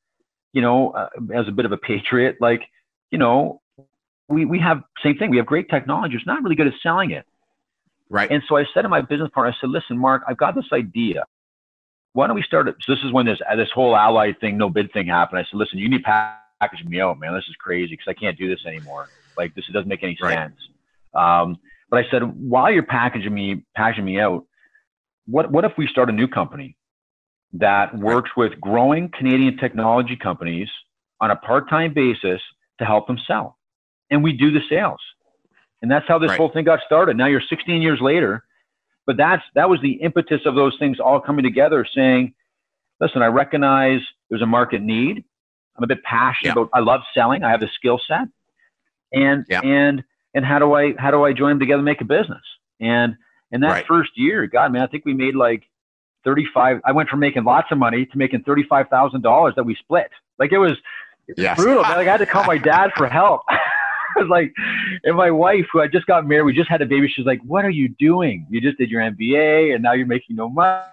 you 0.55 0.63
know, 0.63 0.93
uh, 0.93 1.09
as 1.35 1.49
a 1.49 1.53
bit 1.53 1.67
of 1.67 1.73
a 1.73 1.77
patriot, 1.77 2.37
like, 2.41 2.63
you 3.11 3.19
know, 3.19 3.61
we, 4.29 4.45
we 4.47 4.59
have 4.61 4.83
same 5.03 5.19
thing. 5.19 5.31
We 5.31 5.37
have 5.37 5.47
great 5.47 5.69
technology. 5.69 6.15
It's 6.17 6.27
not 6.27 6.43
really 6.43 6.57
good 6.57 6.69
at 6.69 6.75
selling 6.83 7.11
it. 7.11 7.27
Right. 8.09 8.31
And 8.31 8.43
so 8.49 8.57
I 8.57 8.65
said 8.73 8.83
to 8.83 8.89
my 8.89 9.03
business 9.03 9.31
partner, 9.35 9.53
I 9.53 9.61
said, 9.61 9.71
listen, 9.71 9.99
Mark, 9.99 10.23
I've 10.27 10.37
got 10.37 10.55
this 10.55 10.67
idea. 10.73 11.25
Why 12.13 12.29
don't 12.29 12.37
we 12.37 12.43
start 12.43 12.69
it? 12.69 12.77
So 12.81 12.95
this 12.95 13.03
is 13.05 13.13
when 13.13 13.27
this, 13.27 13.41
this 13.57 13.69
whole 13.75 13.97
ally 13.97 14.33
thing, 14.41 14.57
no 14.57 14.71
bid 14.71 14.93
thing 14.93 15.09
happened. 15.09 15.41
I 15.41 15.43
said, 15.43 15.59
listen, 15.59 15.79
you 15.79 15.89
need 15.89 16.05
to 16.05 16.39
package 16.61 16.85
me 16.85 17.01
out, 17.01 17.19
man. 17.19 17.35
This 17.35 17.45
is 17.49 17.57
crazy 17.57 17.95
because 17.95 18.07
I 18.09 18.15
can't 18.15 18.39
do 18.39 18.49
this 18.49 18.65
anymore. 18.65 19.11
Like 19.37 19.55
this 19.57 19.65
doesn't 19.73 19.89
make 19.89 20.05
any 20.05 20.17
Right. 20.21 20.39
sense. 20.39 20.61
Um, 21.13 21.59
but 21.91 22.05
I 22.05 22.11
said, 22.11 22.23
while 22.23 22.71
you're 22.71 22.85
packaging 22.85 23.35
me, 23.35 23.65
packaging 23.75 24.05
me 24.05 24.21
out, 24.21 24.47
what, 25.27 25.51
what 25.51 25.65
if 25.65 25.73
we 25.77 25.89
start 25.89 26.09
a 26.09 26.13
new 26.13 26.29
company 26.29 26.77
that 27.55 27.97
works 27.97 28.31
with 28.37 28.61
growing 28.61 29.09
Canadian 29.17 29.57
technology 29.57 30.17
companies 30.17 30.69
on 31.21 31.31
a 31.31 31.37
part-time 31.37 31.95
basis 31.95 32.41
to 32.79 32.85
help 32.85 33.07
them 33.07 33.19
sell? 33.27 33.59
And 34.11 34.23
we 34.23 34.33
do 34.33 34.51
the 34.51 34.61
sales. 34.69 35.01
And 35.83 35.91
that's 35.91 36.07
how 36.09 36.19
this 36.19 36.31
Right. 36.31 36.39
whole 36.39 36.49
thing 36.51 36.65
got 36.65 36.81
started. 36.85 37.17
Now 37.17 37.27
you're 37.27 37.41
16 37.41 37.83
years 37.83 38.01
later, 38.01 38.45
but 39.07 39.17
that's 39.17 39.43
that 39.55 39.69
was 39.69 39.81
the 39.81 39.93
impetus 39.93 40.47
of 40.47 40.55
those 40.55 40.77
things 40.79 40.99
all 40.99 41.21
coming 41.21 41.43
together 41.43 41.85
saying, 41.95 42.35
listen, 43.01 43.23
I 43.23 43.27
recognize 43.27 44.01
there's 44.31 44.43
a 44.43 44.47
market 44.47 44.81
need. 44.83 45.25
I'm 45.77 45.85
a 45.85 45.87
bit 45.87 46.03
passionate 46.05 46.55
Yeah. 46.57 46.63
about 46.63 46.71
I 46.73 46.81
love 46.81 47.03
selling. 47.13 47.45
I 47.45 47.51
have 47.51 47.61
the 47.61 47.69
skill 47.75 48.01
set. 48.07 48.29
And 49.13 49.45
Yeah. 49.49 49.61
and 49.61 50.03
and 50.35 50.45
how 50.45 50.59
do 50.59 50.73
I 50.75 50.95
how 50.99 51.11
do 51.11 51.23
I 51.25 51.33
join 51.33 51.51
them 51.51 51.61
together 51.61 51.79
and 51.79 51.85
make 51.85 52.01
a 52.01 52.05
business? 52.07 52.43
And 52.81 53.17
in 53.53 53.61
that 53.61 53.71
Right. 53.71 53.87
first 53.87 54.17
year, 54.17 54.47
God 54.47 54.73
man, 54.73 54.83
I 54.83 54.87
think 54.87 55.05
we 55.05 55.15
made 55.15 55.35
like 55.37 55.69
35 56.25 56.81
I 56.85 56.93
went 56.93 57.09
from 57.09 57.21
making 57.21 57.45
lots 57.45 57.69
of 57.71 57.79
money 57.79 58.07
to 58.07 58.19
making 58.19 58.43
$35,000 58.45 59.55
that 59.55 59.65
we 59.65 59.75
split. 59.77 60.11
Like 60.39 60.53
it 60.53 60.59
was 60.59 60.73
Yes. 61.37 61.57
brutal. 61.57 61.83
man. 61.83 61.97
Like 61.97 62.07
I 62.09 62.11
had 62.13 62.17
to 62.19 62.27
call 62.27 62.45
my 62.45 62.59
dad 62.59 62.91
for 62.97 63.07
help. 63.09 63.43
I 63.49 64.21
was 64.21 64.29
like, 64.29 64.53
and 65.05 65.17
my 65.17 65.31
wife, 65.31 65.67
who 65.73 65.81
I 65.81 65.87
just 65.89 66.07
got 66.07 66.27
married, 66.27 66.43
we 66.45 66.53
just 66.53 66.69
had 66.69 66.83
a 66.83 66.87
baby. 66.87 67.09
She's 67.09 67.25
like, 67.27 67.41
"What 67.43 67.65
are 67.65 67.71
you 67.71 67.89
doing? 67.99 68.47
You 68.51 68.61
just 68.61 68.77
did 68.79 68.91
your 68.91 69.01
MBA, 69.03 69.75
and 69.75 69.83
now 69.83 69.93
you're 69.93 70.07
making 70.07 70.37
no 70.37 70.49
money, 70.51 70.85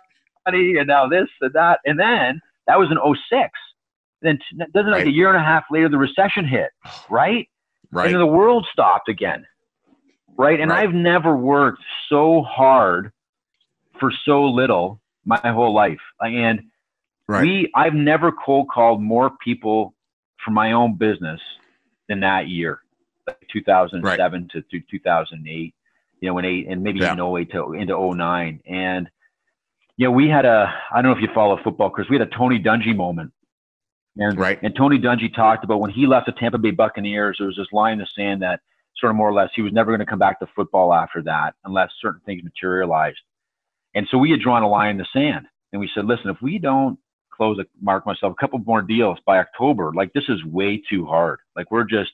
and 0.48 0.88
now 0.88 1.08
this 1.08 1.28
and 1.42 1.52
that." 1.54 1.82
And 1.86 2.00
then 2.00 2.40
that 2.68 2.80
was 2.80 2.90
in 2.92 2.98
06. 2.98 3.52
Then 4.22 4.40
doesn't 4.74 4.92
like 4.92 5.06
a 5.06 5.12
year 5.12 5.28
and 5.28 5.38
a 5.38 5.44
half 5.44 5.66
later, 5.70 5.90
the 5.90 5.98
recession 5.98 6.46
hit, 6.48 6.70
right? 7.10 7.48
And 7.92 7.98
Right. 7.98 8.10
then 8.12 8.20
the 8.20 8.26
world 8.26 8.66
stopped 8.72 9.10
again, 9.10 9.46
right? 10.38 10.60
And 10.60 10.72
Right. 10.72 10.84
I've 10.84 10.94
never 10.94 11.36
worked 11.36 11.82
so 12.08 12.42
hard 12.44 13.12
for 14.00 14.12
so 14.26 14.46
little 14.46 15.01
my 15.26 15.38
whole 15.44 15.74
life, 15.74 16.00
and 16.20 16.64
Right. 17.28 17.44
we 17.44 17.72
I've 17.76 17.94
never 17.94 18.32
cold 18.32 18.70
called 18.70 19.02
more 19.02 19.30
people 19.44 19.94
for 20.44 20.52
my 20.52 20.72
own 20.74 20.96
business 20.96 21.40
than 22.10 22.20
that 22.22 22.48
year, 22.48 22.82
like 23.28 23.48
2007 23.54 24.50
to 24.50 24.62
through 24.64 24.82
2008. 24.90 25.74
You 26.20 26.28
know, 26.28 26.34
when 26.34 26.46
eight 26.46 26.68
and 26.68 26.84
maybe 26.84 27.00
Yeah. 27.00 27.14
even 27.14 27.20
08 27.20 27.52
to 27.52 27.74
into 27.74 27.96
09. 27.96 28.62
And 28.66 29.10
you 29.98 30.08
know, 30.08 30.12
we 30.12 30.28
had 30.28 30.46
a 30.46 30.74
I 30.92 31.02
don't 31.02 31.12
know 31.12 31.18
if 31.18 31.22
you 31.22 31.34
follow 31.34 31.58
football, 31.64 31.90
Chris. 31.90 32.10
We 32.10 32.18
had 32.18 32.28
a 32.28 32.32
Tony 32.32 32.60
Dungy 32.62 32.96
moment. 32.96 33.32
And 34.18 34.38
Right. 34.38 34.60
and 34.62 34.76
Tony 34.76 35.00
Dungy 35.00 35.34
talked 35.34 35.64
about 35.64 35.80
when 35.80 35.92
he 35.92 36.06
left 36.06 36.26
the 36.26 36.32
Tampa 36.34 36.58
Bay 36.58 36.72
Buccaneers, 36.72 37.38
there 37.38 37.48
was 37.48 37.56
this 37.56 37.72
line 37.72 37.94
in 37.94 38.00
the 38.00 38.08
sand 38.08 38.42
that 38.42 38.60
sort 38.98 39.12
of 39.12 39.16
more 39.16 39.30
or 39.30 39.34
less 39.34 39.50
he 39.56 39.62
was 39.62 39.72
never 39.72 39.90
going 39.92 40.00
to 40.00 40.06
come 40.06 40.20
back 40.20 40.40
to 40.40 40.48
football 40.48 40.94
after 40.94 41.22
that 41.24 41.56
unless 41.66 41.92
certain 42.02 42.22
things 42.26 42.44
materialized. 42.44 43.22
And 43.94 44.08
so 44.10 44.18
we 44.18 44.32
had 44.32 44.40
drawn 44.40 44.64
a 44.64 44.70
line 44.70 44.92
in 44.92 44.98
the 44.98 45.08
sand 45.14 45.48
and 45.72 45.80
we 45.80 45.90
said, 45.94 46.06
listen, 46.06 46.30
if 46.30 46.42
we 46.42 46.58
don't 46.60 46.98
close 47.34 47.58
a 47.60 47.66
mark 47.82 48.06
myself 48.06 48.34
a 48.34 48.36
couple 48.42 48.60
more 48.60 48.82
deals 48.82 49.18
by 49.26 49.40
October, 49.40 49.92
like 49.94 50.14
this 50.14 50.24
is 50.30 50.44
way 50.46 50.82
too 50.90 51.06
hard. 51.06 51.40
Like 51.56 51.72
we're 51.72 51.84
just 51.86 52.12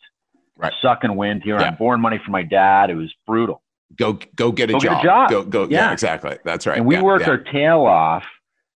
Right. 0.60 0.74
sucking 0.82 1.16
wind 1.16 1.44
here. 1.44 1.60
Yeah. 1.60 1.68
I'm 1.68 1.76
borrowing 1.76 2.02
money 2.02 2.18
from 2.24 2.32
my 2.32 2.42
dad. 2.42 2.90
It 2.90 2.96
was 2.96 3.14
brutal. 3.28 3.62
Go 3.96 4.14
go 4.36 4.52
get 4.52 4.72
a 4.72 4.74
Go 4.74 4.80
get 4.80 4.92
a 4.92 4.96
job. 4.96 5.04
job. 5.04 5.30
Go 5.30 5.44
go. 5.44 5.64
Yeah. 5.66 5.70
Yeah. 5.88 5.92
Exactly. 5.92 6.38
That's 6.44 6.66
right. 6.66 6.78
and 6.78 6.86
we 6.88 6.96
Yeah, 6.96 7.04
worked 7.04 7.28
our 7.28 7.38
tail 7.38 7.82
off, 7.86 8.24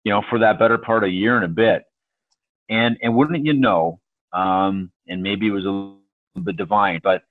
you 0.03 0.11
know, 0.13 0.21
for 0.29 0.37
that 0.39 0.59
better 0.59 0.77
part 0.77 1.03
of 1.03 1.07
a 1.07 1.11
year 1.11 1.35
and 1.37 1.43
a 1.45 1.47
bit. 1.47 1.85
And 2.69 2.97
and 3.01 3.15
wouldn't 3.15 3.43
you 3.45 3.53
know, 3.53 3.99
um, 4.31 4.91
and 5.07 5.23
maybe 5.23 5.47
it 5.47 5.51
was 5.51 5.65
a 5.65 5.69
little 5.69 5.97
bit 6.43 6.55
divine, 6.55 6.99
but 7.03 7.23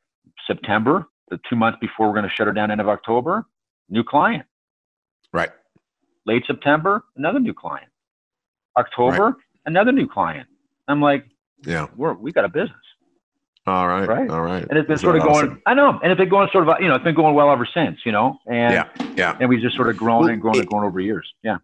September, 0.48 1.06
the 1.28 1.38
two 1.48 1.54
months 1.54 1.78
before 1.80 2.08
we're 2.08 2.14
going 2.14 2.28
to 2.28 2.34
shut 2.34 2.48
her 2.48 2.52
down, 2.52 2.72
end 2.72 2.80
of 2.80 2.88
October, 2.88 3.46
new 3.88 4.02
client. 4.02 4.44
Right. 5.32 5.50
Late 6.30 6.44
September, 6.46 7.02
another 7.16 7.40
new 7.40 7.52
client. 7.52 7.88
October, 8.78 9.36
another 9.66 9.90
new 9.90 10.06
client. 10.06 10.46
I'm 10.86 11.00
like, 11.02 11.26
Yeah. 11.66 11.88
we're 11.96 12.12
we 12.12 12.30
got 12.30 12.44
a 12.44 12.48
business, 12.48 12.76
All 13.66 13.88
right. 13.88 14.06
Right. 14.08 14.30
All 14.30 14.40
right. 14.40 14.62
and 14.68 14.78
it's 14.78 14.86
been 14.86 14.94
Isn't 14.94 14.98
sort 15.04 15.16
of 15.16 15.22
that 15.22 15.28
going. 15.28 15.60
I 15.66 15.74
know, 15.74 15.98
and 16.00 16.12
it's 16.12 16.18
been 16.20 16.28
going 16.28 16.48
sort 16.52 16.68
of, 16.68 16.76
you 16.80 16.86
know, 16.86 16.94
it's 16.94 17.02
been 17.02 17.16
going 17.16 17.34
well 17.34 17.50
ever 17.50 17.66
since, 17.74 17.98
you 18.06 18.12
know, 18.12 18.38
and 18.46 18.72
Yeah. 18.72 18.84
Yeah. 19.16 19.36
and 19.40 19.48
we've 19.48 19.60
just 19.60 19.74
sort 19.74 19.88
of 19.88 19.96
grown 19.96 20.20
Well, 20.20 20.28
and 20.30 20.40
grown 20.40 20.54
it- 20.54 20.60
and 20.60 20.68
grown 20.68 20.84
over 20.84 21.00
years. 21.00 21.28
Yeah. 21.42 21.56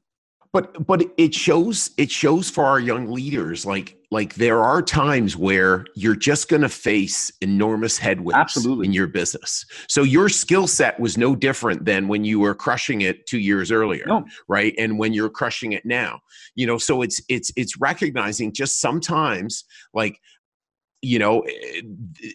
But 0.56 0.86
but 0.86 1.02
it 1.18 1.34
shows 1.34 1.90
it 1.98 2.10
shows 2.10 2.48
for 2.48 2.64
our 2.64 2.80
young 2.80 3.10
leaders 3.12 3.66
like 3.66 3.98
like 4.10 4.36
there 4.36 4.62
are 4.62 4.80
times 4.80 5.36
where 5.36 5.84
you're 5.94 6.16
just 6.16 6.48
going 6.48 6.62
to 6.62 6.68
face 6.70 7.30
enormous 7.42 7.98
headwinds 7.98 8.38
Absolutely. 8.38 8.86
in 8.86 8.92
your 8.94 9.06
business. 9.06 9.66
So 9.88 10.02
your 10.02 10.30
skill 10.30 10.66
set 10.66 10.98
was 10.98 11.18
no 11.18 11.36
different 11.36 11.84
than 11.84 12.08
when 12.08 12.24
you 12.24 12.40
were 12.40 12.54
crushing 12.54 13.02
it 13.02 13.26
two 13.26 13.38
years 13.40 13.70
earlier 13.70 14.06
No. 14.06 14.24
right? 14.48 14.72
And 14.78 14.98
when 14.98 15.12
you're 15.12 15.28
crushing 15.28 15.72
it 15.72 15.84
now 15.84 16.20
you 16.54 16.66
know 16.66 16.78
so 16.78 17.02
it's 17.02 17.20
it's 17.28 17.50
it's 17.56 17.78
recognizing 17.78 18.54
just 18.54 18.80
sometimes 18.80 19.62
like 19.92 20.18
you 21.02 21.18
know 21.18 21.40
eh, 21.40 21.82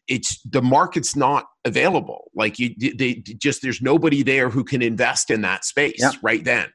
it's 0.08 0.40
the 0.44 0.62
market's 0.62 1.16
not 1.16 1.46
available. 1.66 2.30
Like 2.36 2.60
you 2.60 2.76
they 2.96 3.16
just 3.16 3.64
there's 3.64 3.82
nobody 3.82 4.22
there 4.22 4.52
who 4.52 4.64
can 4.64 4.84
invest 4.84 5.32
in 5.32 5.42
that 5.42 5.66
space 5.66 6.04
right 6.22 6.44
then 6.44 6.68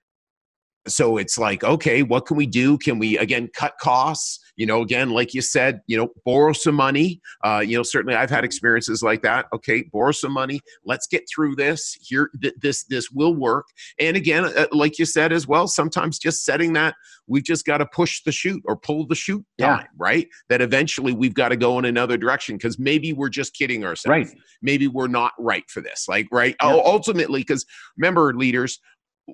so 0.88 1.16
it's 1.16 1.36
like 1.38 1.64
okay 1.64 2.02
what 2.02 2.26
can 2.26 2.36
we 2.36 2.46
do? 2.46 2.78
Can 2.78 2.98
we 2.98 3.18
again 3.18 3.48
cut 3.54 3.74
costs? 3.80 4.40
You 4.56 4.64
know 4.66 4.80
again 4.80 5.10
like 5.10 5.34
you 5.34 5.42
said 5.42 5.80
you 5.86 5.96
know 5.96 6.08
borrow 6.24 6.52
some 6.52 6.74
money. 6.74 7.20
Uh, 7.44 7.62
you 7.64 7.76
know 7.76 7.82
certainly 7.82 8.14
i've 8.16 8.30
had 8.30 8.44
experiences 8.44 9.02
like 9.02 9.22
that. 9.22 9.46
Okay 9.54 9.82
borrow 9.92 10.12
some 10.12 10.32
money. 10.32 10.60
Let's 10.84 11.06
get 11.06 11.24
through 11.32 11.56
this. 11.56 11.96
Here 12.00 12.30
th- 12.40 12.54
this 12.60 12.84
this 12.84 13.10
will 13.10 13.34
work. 13.34 13.66
And 14.00 14.16
again 14.16 14.44
uh, 14.44 14.66
like 14.72 14.98
you 14.98 15.04
said 15.04 15.32
as 15.32 15.46
well 15.46 15.68
sometimes 15.68 16.18
just 16.18 16.44
setting 16.44 16.72
that 16.74 16.94
we've 17.28 17.44
just 17.44 17.66
got 17.66 17.78
to 17.78 17.86
push 17.86 18.22
the 18.22 18.32
shoot 18.32 18.62
or 18.66 18.76
pull 18.76 19.06
the 19.06 19.14
shoot 19.14 19.44
Yeah. 19.58 19.76
time 19.78 19.86
right? 19.98 20.26
That 20.48 20.60
eventually 20.62 21.12
we've 21.12 21.34
got 21.34 21.50
to 21.50 21.56
go 21.56 21.78
in 21.78 21.84
another 21.84 22.16
direction 22.16 22.56
because 22.56 22.78
maybe 22.78 23.12
we're 23.12 23.28
just 23.28 23.54
kidding 23.54 23.84
ourselves. 23.84 24.28
Right. 24.30 24.38
maybe 24.62 24.88
we're 24.88 25.06
not 25.08 25.32
right 25.38 25.68
for 25.68 25.80
this 25.82 26.06
like 26.08 26.28
right? 26.32 26.56
Yeah. 26.62 26.72
oh, 26.74 26.80
ultimately 26.84 27.40
because 27.40 27.66
remember 27.98 28.32
leaders 28.34 28.80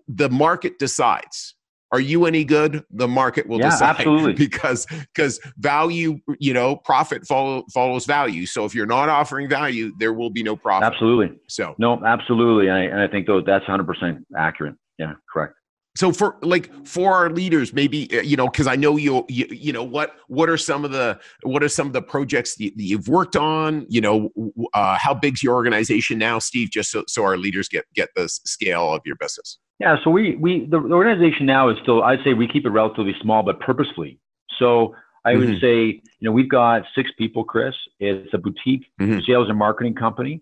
the 0.08 0.28
market 0.30 0.78
decides 0.78 1.54
are 1.92 2.00
you 2.00 2.24
any 2.24 2.42
good 2.44 2.82
the 2.90 3.06
market 3.06 3.46
will 3.46 3.58
Yeah, 3.58 3.70
decide 3.70 3.96
absolutely. 3.96 4.32
because 4.46 4.86
because 5.14 5.38
value 5.58 6.18
you 6.38 6.54
know 6.54 6.76
profit 6.76 7.26
follow, 7.26 7.64
follows 7.72 8.06
value 8.06 8.46
so 8.46 8.64
if 8.64 8.74
you're 8.74 8.86
not 8.86 9.08
offering 9.08 9.48
value 9.48 9.92
there 9.98 10.12
will 10.14 10.30
be 10.30 10.42
no 10.42 10.56
profit 10.56 10.86
Absolutely. 10.86 11.36
so 11.48 11.74
No, 11.78 12.02
absolutely. 12.04 12.68
And 12.68 12.76
I, 12.76 12.82
and 12.84 13.00
I 13.00 13.08
think 13.08 13.26
though 13.26 13.40
that's 13.42 13.64
100% 13.66 14.24
accurate. 14.36 14.74
Yeah, 14.98 15.14
correct. 15.32 15.54
So 15.94 16.10
for 16.12 16.36
like 16.42 16.70
for 16.86 17.12
our 17.12 17.30
leaders 17.30 17.72
maybe 17.72 18.08
uh, 18.16 18.22
you 18.22 18.36
know 18.36 18.46
because 18.48 18.66
i 18.66 18.74
know 18.76 18.96
you, 18.96 19.24
you 19.28 19.46
you 19.50 19.72
know 19.72 19.82
what 19.82 20.16
what 20.28 20.48
are 20.48 20.56
some 20.56 20.84
of 20.84 20.90
the 20.90 21.18
what 21.42 21.62
are 21.62 21.68
some 21.68 21.86
of 21.86 21.92
the 21.92 22.02
projects 22.02 22.56
that 22.56 22.72
you've 22.76 23.08
worked 23.08 23.36
on 23.36 23.84
you 23.88 24.00
know 24.00 24.30
uh, 24.74 24.96
how 24.96 25.12
big's 25.12 25.42
your 25.42 25.54
organization 25.54 26.18
now 26.18 26.38
steve 26.38 26.70
just 26.70 26.90
so, 26.90 27.04
so 27.08 27.24
our 27.24 27.36
leaders 27.36 27.68
get 27.68 27.84
get 27.94 28.08
the 28.16 28.28
scale 28.28 28.94
of 28.94 29.00
your 29.04 29.16
business 29.16 29.58
Yeah. 29.80 29.96
So 30.04 30.10
we, 30.10 30.36
we, 30.36 30.66
the, 30.66 30.78
the 30.80 30.94
organization 30.94 31.44
now 31.46 31.68
is 31.68 31.76
still, 31.82 32.04
I'd 32.04 32.20
say 32.24 32.34
we 32.34 32.46
keep 32.46 32.64
it 32.66 32.70
relatively 32.70 33.14
small, 33.20 33.42
but 33.42 33.58
purposefully. 33.58 34.20
So 34.60 34.94
I 35.24 35.34
would 35.34 35.48
Mhm. 35.48 35.60
say, 35.60 35.76
you 36.20 36.24
know, 36.26 36.30
we've 36.30 36.48
got 36.48 36.84
six 36.94 37.10
people, 37.18 37.42
Chris. 37.42 37.74
It's 37.98 38.32
a 38.32 38.38
boutique 38.38 38.84
Mhm. 39.00 39.24
sales 39.26 39.48
and 39.48 39.58
marketing 39.58 39.94
company. 39.94 40.40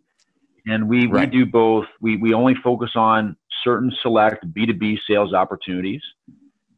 And 0.66 0.88
we, 0.90 1.06
we 1.06 1.24
do 1.26 1.46
both. 1.46 1.86
We, 2.02 2.16
we 2.18 2.34
only 2.34 2.54
focus 2.62 2.90
on 2.96 3.34
certain 3.64 3.92
select 4.02 4.46
B2B 4.52 4.98
sales 5.08 5.32
opportunities. 5.34 6.02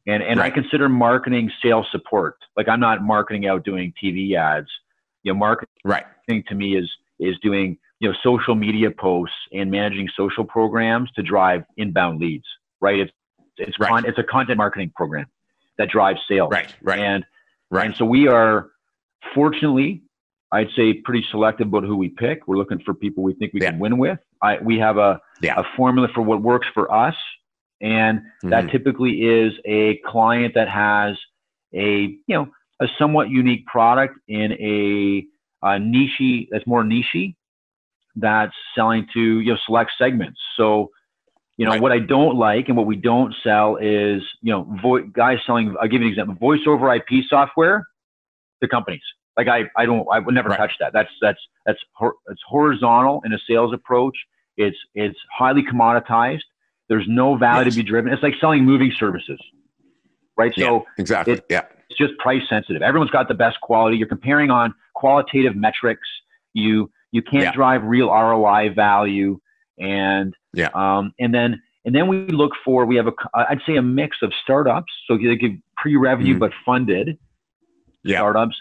And, 0.07 0.22
and 0.22 0.41
I 0.41 0.51
consider 0.51 0.89
marketing 0.89 1.51
sales 1.62 1.87
support. 1.93 2.37
Like 2.57 2.68
I'm 2.68 2.80
not 2.80 3.03
marketing 3.03 3.47
out 3.47 3.64
doing 3.64 3.93
TV 4.03 4.35
ads. 4.35 4.66
You 5.22 5.33
know, 5.33 5.39
marketing 5.39 5.68
right 5.85 6.05
thing 6.28 6.43
to 6.49 6.55
me 6.55 6.76
is 6.76 6.91
is 7.20 7.37
doing 7.43 7.78
you 8.01 8.09
know 8.09 8.14
social 8.22 8.55
media 8.55 8.91
posts 8.91 9.37
and 9.53 9.70
managing 9.70 10.09
social 10.16 10.45
programs 10.45 11.11
to 11.12 11.22
drive 11.22 11.62
inbound 11.76 12.20
leads 12.20 12.45
right 12.80 12.99
it's 12.99 13.12
it's 13.59 13.78
Right. 13.78 13.89
con- 13.89 14.05
it's 14.07 14.18
a 14.18 14.24
content 14.24 14.59
marketing 14.59 14.93
program 14.95 15.26
that 15.78 15.89
drives 15.89 16.20
sales 16.28 16.51
right 16.51 16.74
right 16.83 16.99
and 16.99 17.24
right 17.70 17.87
and 17.87 17.97
so 17.97 18.05
we 18.05 18.28
are 18.28 18.70
fortunately 19.35 20.03
i'd 20.53 20.68
say 20.76 20.94
pretty 20.94 21.24
selective 21.30 21.66
about 21.68 21.84
who 21.84 21.96
we 21.96 22.09
pick 22.09 22.46
we're 22.46 22.57
looking 22.57 22.78
for 22.80 22.94
people 22.94 23.22
we 23.22 23.34
think 23.34 23.53
we 23.53 23.61
Yeah. 23.61 23.70
can 23.70 23.78
win 23.78 23.98
with 23.98 24.18
i 24.42 24.59
we 24.59 24.78
have 24.78 24.96
a 24.98 25.20
Yeah. 25.40 25.59
a 25.59 25.64
formula 25.76 26.09
for 26.14 26.22
what 26.22 26.42
works 26.42 26.68
for 26.74 26.92
us 26.92 27.16
and 27.80 28.20
that 28.44 28.64
Mhm. 28.66 28.70
typically 28.70 29.22
is 29.22 29.53
a 29.64 29.96
client 30.07 30.55
that 30.55 30.68
has 30.68 31.18
a 31.74 31.90
you 32.26 32.34
know 32.36 32.48
a 32.80 32.88
somewhat 32.98 33.30
unique 33.30 33.64
product 33.66 34.18
in 34.28 34.53
a, 34.53 35.24
a 35.62 35.78
niche 35.78 36.48
that's 36.50 36.66
more 36.66 36.82
niche 36.84 37.34
that's 38.16 38.55
selling 38.74 39.07
to 39.14 39.40
you 39.40 39.53
know 39.53 39.59
select 39.66 39.90
segments. 39.96 40.38
So, 40.57 40.90
you 41.57 41.64
know 41.64 41.72
Right. 41.72 41.80
what 41.80 41.92
I 41.92 41.98
don't 42.00 42.36
like 42.36 42.68
and 42.68 42.76
what 42.76 42.86
we 42.86 42.96
don't 42.96 43.34
sell 43.42 43.76
is 43.76 44.22
you 44.42 44.53
know 44.53 44.62
vo- 44.82 45.07
guys 45.07 45.38
selling. 45.46 45.74
I'll 45.80 45.88
give 45.88 46.00
you 46.03 46.07
an 46.09 46.12
example: 46.12 46.34
voice 46.34 46.61
over 46.66 46.92
IP 46.92 47.22
software. 47.28 47.86
The 48.61 48.68
companies 48.68 49.03
like 49.37 49.49
I 49.49 49.64
I 49.76 49.87
don't 49.87 50.07
I 50.12 50.18
would 50.18 50.35
never 50.35 50.51
Right. 50.51 50.59
touch 50.59 50.72
that. 50.80 50.93
That's 50.93 51.11
that's 51.20 51.41
that's 51.66 51.78
hor- 51.95 52.16
it's 52.28 52.43
horizontal 52.47 53.22
in 53.24 53.33
a 53.33 53.39
sales 53.49 53.72
approach. 53.72 54.16
It's 54.57 54.76
it's 54.95 55.18
highly 55.37 55.62
commoditized. 55.62 56.43
There's 56.89 57.07
no 57.09 57.37
value 57.37 57.64
Yes. 57.64 57.74
to 57.74 57.83
be 57.83 57.89
driven. 57.89 58.12
It's 58.12 58.22
like 58.22 58.35
selling 58.41 58.64
moving 58.64 58.93
services, 58.99 59.41
right? 60.37 60.53
So 60.57 60.61
yeah, 60.76 60.80
exactly. 60.99 61.35
it- 61.35 61.47
yeah. 61.49 61.62
it's 61.89 61.99
just 61.99 62.16
price 62.18 62.43
sensitive. 62.49 62.83
Everyone's 62.83 63.11
got 63.11 63.28
the 63.28 63.35
best 63.35 63.61
quality. 63.62 63.97
You're 63.97 64.09
comparing 64.09 64.51
on 64.51 64.74
qualitative 64.95 65.57
metrics. 65.57 66.07
You 66.55 66.91
you 67.12 67.22
can't 67.22 67.45
Yeah. 67.45 67.53
drive 67.53 67.85
real 67.85 68.09
ROI 68.11 68.70
value, 68.70 69.39
and 69.78 70.35
Yeah. 70.55 70.68
um, 70.74 71.12
and 71.18 71.33
then 71.35 71.62
and 71.85 71.95
then 71.95 72.07
we 72.09 72.26
look 72.28 72.53
for 72.64 72.85
we 72.85 72.97
have 72.97 73.07
a 73.07 73.12
I'd 73.35 73.61
say 73.66 73.76
a 73.76 73.83
mix 73.83 74.18
of 74.22 74.33
startups, 74.43 74.93
so 75.07 75.16
they 75.16 75.37
give 75.37 75.53
pre-revenue 75.78 76.37
Mhm. 76.37 76.41
but 76.41 76.53
funded 76.64 77.18
Yeah. 78.05 78.18
startups, 78.18 78.57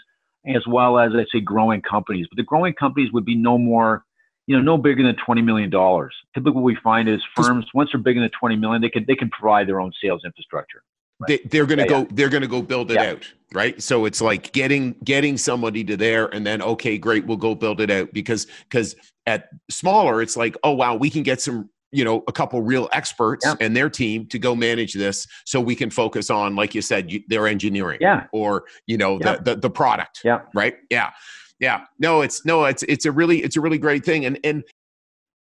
as 0.46 0.66
well 0.66 0.98
as 0.98 1.12
I'd 1.14 1.26
say 1.32 1.40
growing 1.40 1.82
companies. 1.82 2.26
But 2.30 2.36
the 2.36 2.42
growing 2.42 2.74
companies 2.74 3.12
would 3.12 3.24
be 3.24 3.36
no 3.36 3.58
more. 3.58 4.04
You 4.48 4.56
know, 4.56 4.62
no 4.62 4.76
bigger 4.76 5.04
than 5.04 5.16
twenty 5.24 5.40
million 5.40 5.70
dollars. 5.70 6.14
Typically, 6.34 6.54
what 6.54 6.64
we 6.64 6.76
find 6.82 7.08
is 7.08 7.20
firms 7.36 7.64
once 7.74 7.90
they're 7.92 8.00
bigger 8.00 8.20
than 8.20 8.30
twenty 8.38 8.56
million, 8.56 8.82
they 8.82 8.88
can 8.88 9.04
they 9.06 9.14
can 9.14 9.30
provide 9.30 9.68
their 9.68 9.80
own 9.80 9.92
sales 10.02 10.22
infrastructure. 10.24 10.82
They, 11.28 11.38
they're 11.44 11.66
going 11.66 11.78
to 11.78 11.84
Yeah, 11.84 12.02
go. 12.02 12.08
They're 12.10 12.28
going 12.28 12.42
to 12.42 12.48
go 12.48 12.62
build 12.62 12.90
it 12.90 13.00
Yeah. 13.00 13.12
out, 13.12 13.32
right? 13.52 13.80
So 13.80 14.04
it's 14.04 14.20
like 14.20 14.52
getting 14.52 14.96
getting 15.04 15.36
somebody 15.36 15.84
to 15.84 15.96
there, 15.96 16.26
and 16.34 16.44
then 16.44 16.60
okay, 16.60 16.98
great, 16.98 17.24
we'll 17.26 17.36
go 17.36 17.54
build 17.54 17.80
it 17.80 17.90
out 17.90 18.12
because 18.12 18.46
because 18.68 18.96
at 19.26 19.48
smaller, 19.70 20.20
it's 20.20 20.36
like 20.36 20.56
oh 20.64 20.72
wow, 20.72 20.96
we 20.96 21.08
can 21.10 21.22
get 21.22 21.40
some 21.40 21.70
you 21.92 22.04
know 22.04 22.24
a 22.26 22.32
couple 22.32 22.60
real 22.62 22.88
experts 22.92 23.44
Yeah. 23.46 23.54
and 23.60 23.76
their 23.76 23.90
team 23.90 24.26
to 24.28 24.38
go 24.38 24.56
manage 24.56 24.94
this, 24.94 25.26
so 25.44 25.60
we 25.60 25.74
can 25.76 25.90
focus 25.90 26.30
on 26.30 26.56
like 26.56 26.74
you 26.74 26.82
said, 26.82 27.10
you, 27.12 27.20
their 27.28 27.46
engineering, 27.46 27.98
Yeah, 28.00 28.26
or 28.32 28.64
you 28.86 28.96
know 28.96 29.18
Yeah. 29.20 29.36
the, 29.36 29.54
the 29.54 29.60
the 29.60 29.70
product, 29.70 30.20
yeah. 30.24 30.40
right? 30.54 30.74
Yeah, 30.90 31.10
yeah. 31.60 31.84
No, 31.98 32.22
it's 32.22 32.44
no, 32.44 32.64
it's 32.64 32.82
it's 32.84 33.04
a 33.04 33.12
really 33.12 33.42
it's 33.42 33.56
a 33.56 33.60
really 33.60 33.78
great 33.78 34.04
thing, 34.04 34.24
and 34.24 34.38
and 34.42 34.64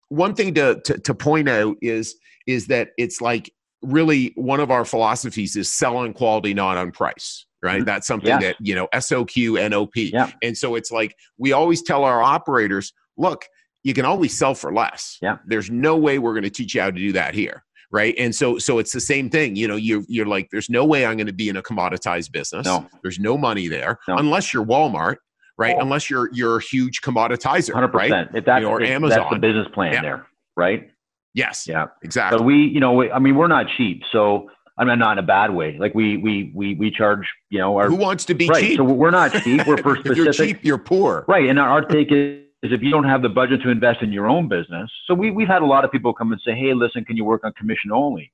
one 0.09 0.35
thing 0.35 0.53
to 0.55 0.79
to, 0.85 0.97
to 0.99 1.13
point 1.13 1.49
out 1.49 1.77
is 1.81 2.15
is 2.47 2.67
that 2.67 2.89
it's 2.97 3.21
like 3.21 3.51
really 3.81 4.31
one 4.35 4.59
of 4.59 4.69
our 4.71 4.85
philosophies 4.85 5.55
is 5.55 5.71
sell 5.73 5.97
on 5.97 6.13
quality, 6.13 6.53
not 6.53 6.77
on 6.77 6.91
price. 6.91 7.45
Right. 7.63 7.81
Mhm. 7.83 7.85
That's 7.85 8.07
something 8.07 8.27
Yes. 8.27 8.41
that, 8.41 8.55
you 8.59 8.73
know, 8.73 8.87
SOQ, 8.91 9.57
NOP. 9.69 9.95
Yeah. 9.95 10.31
And 10.41 10.57
so 10.57 10.73
it's 10.73 10.91
like 10.91 11.15
we 11.37 11.51
always 11.51 11.83
tell 11.83 12.03
our 12.03 12.21
operators, 12.21 12.91
look, 13.17 13.45
you 13.83 13.93
can 13.93 14.05
always 14.05 14.37
sell 14.37 14.53
for 14.55 14.73
less. 14.73 15.17
Yeah. 15.21 15.37
There's 15.45 15.69
no 15.71 15.97
way 15.97 16.19
we're 16.19 16.33
going 16.33 16.43
to 16.43 16.49
teach 16.49 16.75
you 16.75 16.81
how 16.81 16.87
to 16.91 16.97
do 16.97 17.11
that 17.13 17.33
here. 17.33 17.63
Right. 17.93 18.15
And 18.17 18.33
so 18.33 18.57
so 18.57 18.79
it's 18.79 18.93
the 18.93 19.01
same 19.01 19.29
thing. 19.29 19.55
You 19.57 19.67
know, 19.67 19.75
you're 19.75 20.03
you're 20.07 20.25
like, 20.25 20.47
there's 20.51 20.69
no 20.69 20.85
way 20.85 21.05
I'm 21.05 21.17
going 21.17 21.27
to 21.27 21.33
be 21.33 21.49
in 21.49 21.57
a 21.57 21.61
commoditized 21.61 22.31
business. 22.31 22.65
No. 22.65 22.87
There's 23.03 23.19
no 23.19 23.37
money 23.37 23.67
there. 23.67 23.99
No. 24.07 24.15
Unless 24.17 24.53
you're 24.53 24.65
Walmart, 24.65 25.17
right? 25.57 25.75
Oh. 25.77 25.81
Unless 25.81 26.09
you're 26.09 26.29
you're 26.31 26.57
a 26.57 26.61
huge 26.61 27.01
commoditizer. 27.01 27.73
Hundred 27.73 27.93
Right. 27.93 28.09
percent. 28.09 28.29
If 28.33 28.45
that's 28.45 28.61
You 28.61 28.67
know, 28.67 28.71
or 28.73 28.81
if 28.81 28.87
that's 28.87 28.95
Amazon. 28.95 29.27
the 29.33 29.39
business 29.39 29.67
plan 29.73 29.91
Yeah. 29.93 30.01
there, 30.03 30.27
right? 30.55 30.89
Yes. 31.33 31.65
Yeah. 31.67 31.87
Exactly. 32.01 32.37
But 32.37 32.45
we, 32.45 32.55
you 32.63 32.79
know, 32.79 32.93
we, 32.93 33.11
I 33.11 33.19
mean, 33.19 33.35
we're 33.35 33.47
not 33.47 33.65
cheap, 33.77 34.03
so 34.11 34.49
I 34.77 34.85
mean, 34.85 34.97
not 34.99 35.13
in 35.13 35.17
a 35.19 35.27
bad 35.27 35.53
way. 35.53 35.77
Like 35.77 35.93
we, 35.93 36.15
we, 36.17 36.51
we, 36.55 36.75
we 36.75 36.91
charge, 36.91 37.27
you 37.49 37.59
know, 37.59 37.77
our 37.77 37.87
Who 37.89 37.95
wants 37.95 38.23
to 38.25 38.33
be 38.33 38.47
right. 38.47 38.61
cheap? 38.63 38.77
So 38.77 38.83
we're 38.85 39.11
not 39.11 39.31
cheap. 39.43 39.67
We're 39.67 39.77
for 39.83 39.97
if 39.97 40.05
you're 40.17 40.31
cheap, 40.33 40.59
you're 40.63 40.77
poor. 40.77 41.25
right? 41.27 41.49
And 41.49 41.59
our, 41.59 41.69
our 41.69 41.81
take 41.81 42.09
is, 42.11 42.39
is 42.63 42.71
if 42.71 42.81
you 42.81 42.91
don't 42.91 43.05
have 43.05 43.21
the 43.21 43.29
budget 43.29 43.61
to 43.63 43.69
invest 43.69 44.01
in 44.01 44.11
your 44.11 44.27
own 44.27 44.47
business. 44.47 44.89
So 45.07 45.13
we, 45.13 45.31
we've 45.31 45.47
had 45.47 45.61
a 45.61 45.65
lot 45.65 45.83
of 45.83 45.91
people 45.91 46.13
come 46.13 46.31
and 46.31 46.41
say, 46.45 46.53
"Hey, 46.53 46.73
listen, 46.73 47.03
can 47.05 47.17
you 47.17 47.25
work 47.25 47.43
on 47.43 47.53
commission 47.53 47.91
only?" 47.91 48.31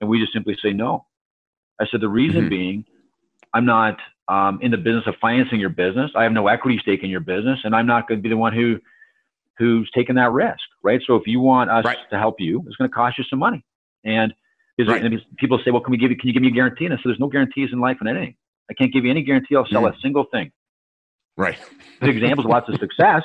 And 0.00 0.10
we 0.10 0.20
just 0.20 0.32
simply 0.32 0.56
say 0.62 0.72
no. 0.72 1.06
I 1.80 1.86
said 1.90 2.00
the 2.00 2.08
reason 2.08 2.46
Mhm. 2.46 2.50
being, 2.50 2.84
I'm 3.52 3.64
not 3.64 3.98
um, 4.28 4.58
in 4.62 4.70
the 4.70 4.76
business 4.76 5.06
of 5.06 5.14
financing 5.20 5.60
your 5.60 5.68
business. 5.70 6.10
I 6.16 6.22
have 6.24 6.32
no 6.32 6.48
equity 6.48 6.78
stake 6.78 7.02
in 7.04 7.10
your 7.10 7.20
business, 7.20 7.60
and 7.64 7.74
I'm 7.76 7.86
not 7.86 8.08
going 8.08 8.18
to 8.18 8.22
be 8.22 8.28
the 8.28 8.36
one 8.36 8.52
who 8.52 8.80
who's 9.58 9.88
taking 9.94 10.16
that 10.16 10.32
risk, 10.32 10.58
right? 10.82 11.00
So 11.06 11.14
if 11.14 11.26
you 11.26 11.38
want 11.38 11.70
us 11.70 11.84
Right. 11.84 11.98
to 12.10 12.18
help 12.18 12.40
you, 12.40 12.64
it's 12.66 12.74
going 12.76 12.90
to 12.90 12.94
cost 12.94 13.18
you 13.18 13.24
some 13.30 13.38
money. 13.38 13.64
And 14.04 14.34
because 14.76 14.90
Right. 14.92 15.04
and 15.04 15.22
people 15.36 15.60
say, 15.64 15.70
"Well, 15.70 15.80
can 15.80 15.92
we 15.92 15.96
give 15.96 16.10
you? 16.10 16.16
Can 16.16 16.26
you 16.26 16.32
give 16.34 16.42
me 16.42 16.48
a 16.48 16.52
guarantee?" 16.52 16.86
And 16.86 16.94
I 16.94 16.96
said, 16.96 17.04
"There's 17.06 17.20
no 17.20 17.28
guarantees 17.28 17.72
in 17.72 17.78
life 17.78 17.98
on 18.00 18.08
anything. 18.08 18.34
I 18.68 18.74
can't 18.74 18.92
give 18.92 19.04
you 19.04 19.10
any 19.12 19.22
guarantee. 19.22 19.54
I'll 19.54 19.66
sell 19.66 19.82
Mhm. 19.82 19.96
a 19.96 20.00
single 20.00 20.24
thing." 20.24 20.50
Right. 21.36 21.58
Examples, 22.02 22.46
lots 22.46 22.68
of 22.68 22.78
success, 22.78 23.22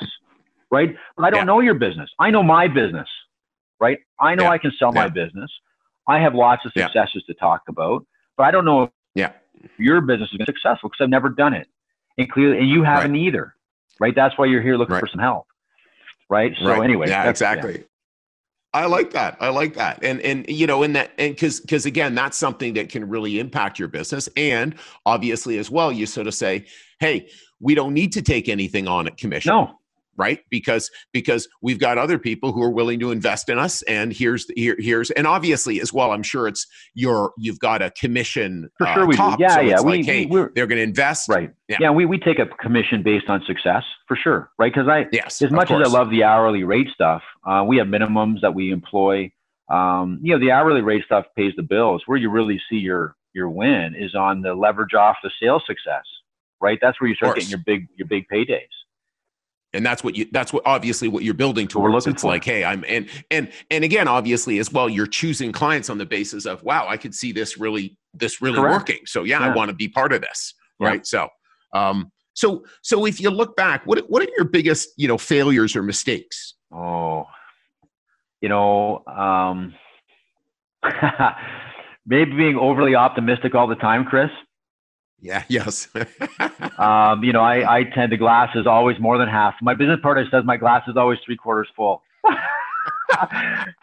right? 0.70 0.96
But 1.16 1.24
I 1.24 1.30
don't 1.30 1.40
Yeah. 1.40 1.44
know 1.44 1.60
your 1.60 1.74
business. 1.74 2.10
I 2.18 2.30
know 2.30 2.42
my 2.42 2.68
business, 2.68 3.08
right? 3.80 3.98
I 4.20 4.34
know 4.34 4.44
Yeah. 4.44 4.50
I 4.50 4.58
can 4.58 4.72
sell 4.78 4.92
my 4.92 5.08
business. 5.08 5.50
I 6.06 6.18
have 6.20 6.34
lots 6.34 6.64
of 6.64 6.72
Yeah. 6.74 6.86
successes 6.86 7.24
to 7.26 7.34
talk 7.34 7.62
about, 7.68 8.06
but 8.36 8.44
I 8.44 8.50
don't 8.50 8.64
know 8.64 8.84
if 8.84 8.90
Yeah. 9.14 9.32
your 9.78 10.00
business 10.00 10.30
is 10.32 10.36
going 10.38 10.46
to 10.46 10.52
be 10.52 10.58
successful 10.58 10.88
because 10.90 11.04
I've 11.04 11.10
never 11.10 11.28
done 11.28 11.54
it, 11.54 11.68
and 12.18 12.30
clearly, 12.30 12.58
and 12.58 12.68
you 12.68 12.82
haven't 12.82 13.16
either, 13.16 13.54
right? 14.00 14.14
That's 14.14 14.36
why 14.38 14.46
you're 14.46 14.62
here 14.62 14.76
looking 14.76 14.94
Right. 14.94 15.00
for 15.00 15.08
some 15.08 15.20
help, 15.20 15.46
right? 16.28 16.56
So 16.58 16.66
right. 16.66 16.82
anyway, 16.82 17.08
yeah, 17.08 17.28
exactly. 17.28 17.84
I 18.72 18.86
like 18.86 19.10
that. 19.12 19.36
I 19.40 19.48
like 19.48 19.74
that. 19.74 20.04
And 20.04 20.20
and 20.20 20.48
you 20.48 20.66
know, 20.66 20.84
in 20.84 20.92
that 20.92 21.10
and 21.18 21.34
because 21.34 21.60
because 21.60 21.86
again, 21.86 22.14
that's 22.14 22.36
something 22.38 22.74
that 22.74 22.88
can 22.88 23.08
really 23.08 23.40
impact 23.40 23.80
your 23.80 23.88
business. 23.88 24.28
And 24.36 24.76
obviously 25.06 25.58
as 25.58 25.70
well, 25.72 25.90
you 25.90 26.06
sort 26.06 26.28
of 26.28 26.34
say, 26.34 26.66
hey, 27.00 27.28
we 27.58 27.74
don't 27.74 27.92
need 27.94 28.12
to 28.12 28.22
take 28.22 28.48
anything 28.48 28.86
on 28.86 29.08
at 29.08 29.16
commission. 29.16 29.50
No, 29.50 29.79
right 30.20 30.40
because 30.50 30.90
because 31.12 31.48
we've 31.62 31.78
got 31.78 31.96
other 31.96 32.18
people 32.18 32.52
who 32.52 32.62
are 32.62 32.70
willing 32.70 33.00
to 33.00 33.10
invest 33.10 33.48
in 33.48 33.58
us 33.58 33.80
and 33.82 34.12
here's 34.12 34.46
the, 34.46 34.54
here 34.54 34.76
here's 34.78 35.10
and 35.12 35.26
obviously 35.26 35.80
as 35.80 35.92
well 35.92 36.12
i'm 36.12 36.22
sure 36.22 36.46
it's 36.46 36.66
your 36.94 37.32
you've 37.38 37.58
got 37.58 37.80
a 37.80 37.90
commission 37.92 38.68
for 38.76 38.86
uh, 38.86 38.94
sure 38.94 39.06
we 39.06 39.16
top, 39.16 39.38
do. 39.38 39.44
Yeah, 39.44 39.54
so 39.54 39.60
yeah. 39.62 39.80
we, 39.80 39.96
like 39.98 40.04
hey 40.04 40.26
we, 40.26 40.44
they're 40.54 40.66
going 40.66 40.76
to 40.76 40.82
invest 40.82 41.28
right. 41.28 41.50
Yeah. 41.68 41.76
Yeah, 41.80 41.90
we, 41.92 42.04
we 42.04 42.18
take 42.18 42.40
a 42.40 42.46
commission 42.46 43.04
based 43.04 43.28
on 43.28 43.44
success 43.46 43.84
for 44.08 44.16
sure, 44.16 44.50
right? 44.58 44.72
Because 44.74 44.88
I, 44.88 45.06
yes 45.12 45.40
as 45.40 45.52
much 45.52 45.70
as 45.70 45.86
I 45.86 45.90
love 45.90 46.10
the 46.10 46.24
hourly 46.24 46.64
rate 46.64 46.88
stuff, 46.92 47.22
uh, 47.46 47.64
we 47.66 47.78
have 47.78 47.86
minimums 47.86 48.40
that 48.42 48.54
we 48.54 48.72
employ. 48.72 49.30
Um, 49.68 50.18
you 50.20 50.32
know, 50.32 50.40
the 50.40 50.50
hourly 50.50 50.82
rate 50.82 51.04
stuff 51.04 51.26
pays 51.36 51.52
the 51.56 51.62
bills. 51.62 52.02
Where 52.06 52.18
you 52.18 52.28
really 52.28 52.60
see 52.68 52.76
your 52.76 53.14
your 53.32 53.48
win 53.48 53.94
is 53.96 54.14
on 54.14 54.42
the 54.42 54.54
leverage 54.54 54.94
off 54.94 55.16
the 55.22 55.30
sales 55.40 55.62
success, 55.66 56.04
right? 56.60 56.78
That's 56.82 57.00
where 57.00 57.08
you 57.08 57.14
start 57.14 57.36
getting 57.36 57.50
your 57.50 57.62
big 57.64 57.86
your 57.96 58.08
big 58.08 58.26
paydays. 58.28 58.66
And 59.72 59.84
that's 59.86 60.02
what 60.02 60.16
you 60.16 60.26
that's 60.32 60.52
what 60.52 60.62
obviously 60.66 61.08
what 61.08 61.22
you're 61.22 61.34
building 61.34 61.66
towards 61.68 62.06
it's 62.06 62.22
for. 62.22 62.28
like 62.28 62.44
hey 62.44 62.64
i'm 62.64 62.84
and 62.88 63.08
and 63.30 63.50
and 63.70 63.84
again 63.84 64.08
obviously 64.08 64.58
as 64.58 64.72
well 64.72 64.88
you're 64.88 65.06
choosing 65.06 65.52
clients 65.52 65.88
on 65.90 65.98
the 65.98 66.06
basis 66.06 66.44
of 66.46 66.62
wow 66.62 66.86
i 66.88 66.96
could 66.96 67.14
see 67.14 67.32
this 67.32 67.58
really 67.58 67.96
this 68.14 68.42
really 68.42 68.56
Correct. 68.56 68.72
working 68.74 68.98
so 69.06 69.24
yeah, 69.24 69.38
i 69.40 69.54
want 69.54 69.68
to 69.68 69.74
be 69.74 69.88
part 69.88 70.12
of 70.12 70.20
this 70.20 70.54
Yeah. 70.80 70.88
right 70.88 71.06
so 71.06 71.28
um 71.74 72.10
so 72.34 72.64
so 72.82 73.06
if 73.06 73.20
you 73.20 73.30
look 73.30 73.56
back 73.56 73.86
what 73.86 73.98
what 74.10 74.22
are 74.22 74.30
your 74.36 74.44
biggest 74.46 74.88
you 74.96 75.06
know 75.08 75.18
failures 75.18 75.76
or 75.76 75.82
mistakes 75.82 76.54
Oh, 76.72 77.24
you 78.40 78.48
know, 78.48 79.02
um, 79.06 79.74
maybe 82.06 82.30
being 82.36 82.56
overly 82.56 82.94
optimistic 82.94 83.54
all 83.54 83.66
the 83.66 83.74
time, 83.74 84.04
Chris. 84.04 84.30
Yeah 85.20 85.44
yes 85.48 85.88
Um, 86.80 87.22
you 87.22 87.34
know, 87.34 87.42
I, 87.42 87.80
I 87.80 87.84
tend 87.84 88.10
to 88.12 88.16
glass 88.16 88.56
is 88.56 88.66
always 88.66 88.98
more 88.98 89.18
than 89.18 89.28
half. 89.28 89.54
My 89.60 89.74
business 89.74 89.98
partner 90.02 90.24
says 90.30 90.44
my 90.46 90.56
glass 90.56 90.82
is 90.88 90.96
always 90.96 91.18
three 91.26 91.36
quarters 91.36 91.68
full. 91.76 92.02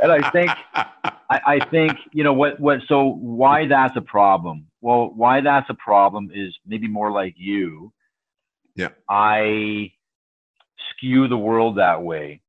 and 0.01 0.11
I 0.11 0.31
think, 0.31 0.49
I, 0.73 0.89
I 1.29 1.59
think, 1.69 1.93
you 2.11 2.23
know, 2.23 2.33
what, 2.33 2.59
what, 2.59 2.79
so 2.88 3.05
why 3.19 3.67
that's 3.67 3.95
a 3.95 4.01
problem? 4.01 4.65
Well, 4.81 5.11
why 5.15 5.41
that's 5.41 5.69
a 5.69 5.75
problem 5.75 6.31
is 6.33 6.57
maybe 6.65 6.88
more 6.88 7.11
like 7.11 7.35
you. 7.38 7.93
Yeah. 8.75 8.89
I 9.07 9.91
skew 10.89 11.27
the 11.27 11.38
world 11.38 11.77
that 11.77 12.01
way. 12.01 12.41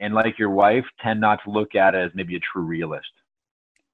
And 0.00 0.12
like 0.12 0.38
your 0.38 0.50
wife, 0.50 0.84
tend 1.02 1.18
not 1.18 1.40
to 1.44 1.50
look 1.50 1.74
at 1.74 1.94
it 1.94 2.04
as 2.04 2.10
maybe 2.14 2.36
a 2.36 2.40
true 2.40 2.64
realist. 2.64 3.08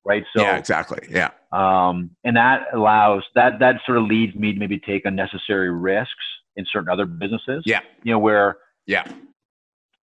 Right. 0.05 0.25
So, 0.35 0.43
yeah 0.43 0.57
exactly 0.57 1.07
yeah 1.11 1.31
um, 1.53 2.11
and 2.25 2.37
that 2.37 2.67
allows 2.73 3.23
that 3.35 3.59
that 3.61 3.77
sort 3.85 3.99
of 3.99 4.05
leads 4.05 4.35
me 4.35 4.53
to 4.53 4.59
maybe 4.59 4.79
take 4.79 5.05
unnecessary 5.05 5.71
risks 5.71 6.15
in 6.57 6.65
certain 6.73 6.89
other 6.89 7.07
businesses. 7.07 7.63
Yeah. 7.67 7.81
You 8.03 8.13
know 8.13 8.19
where 8.19 8.57
yeah 8.87 9.05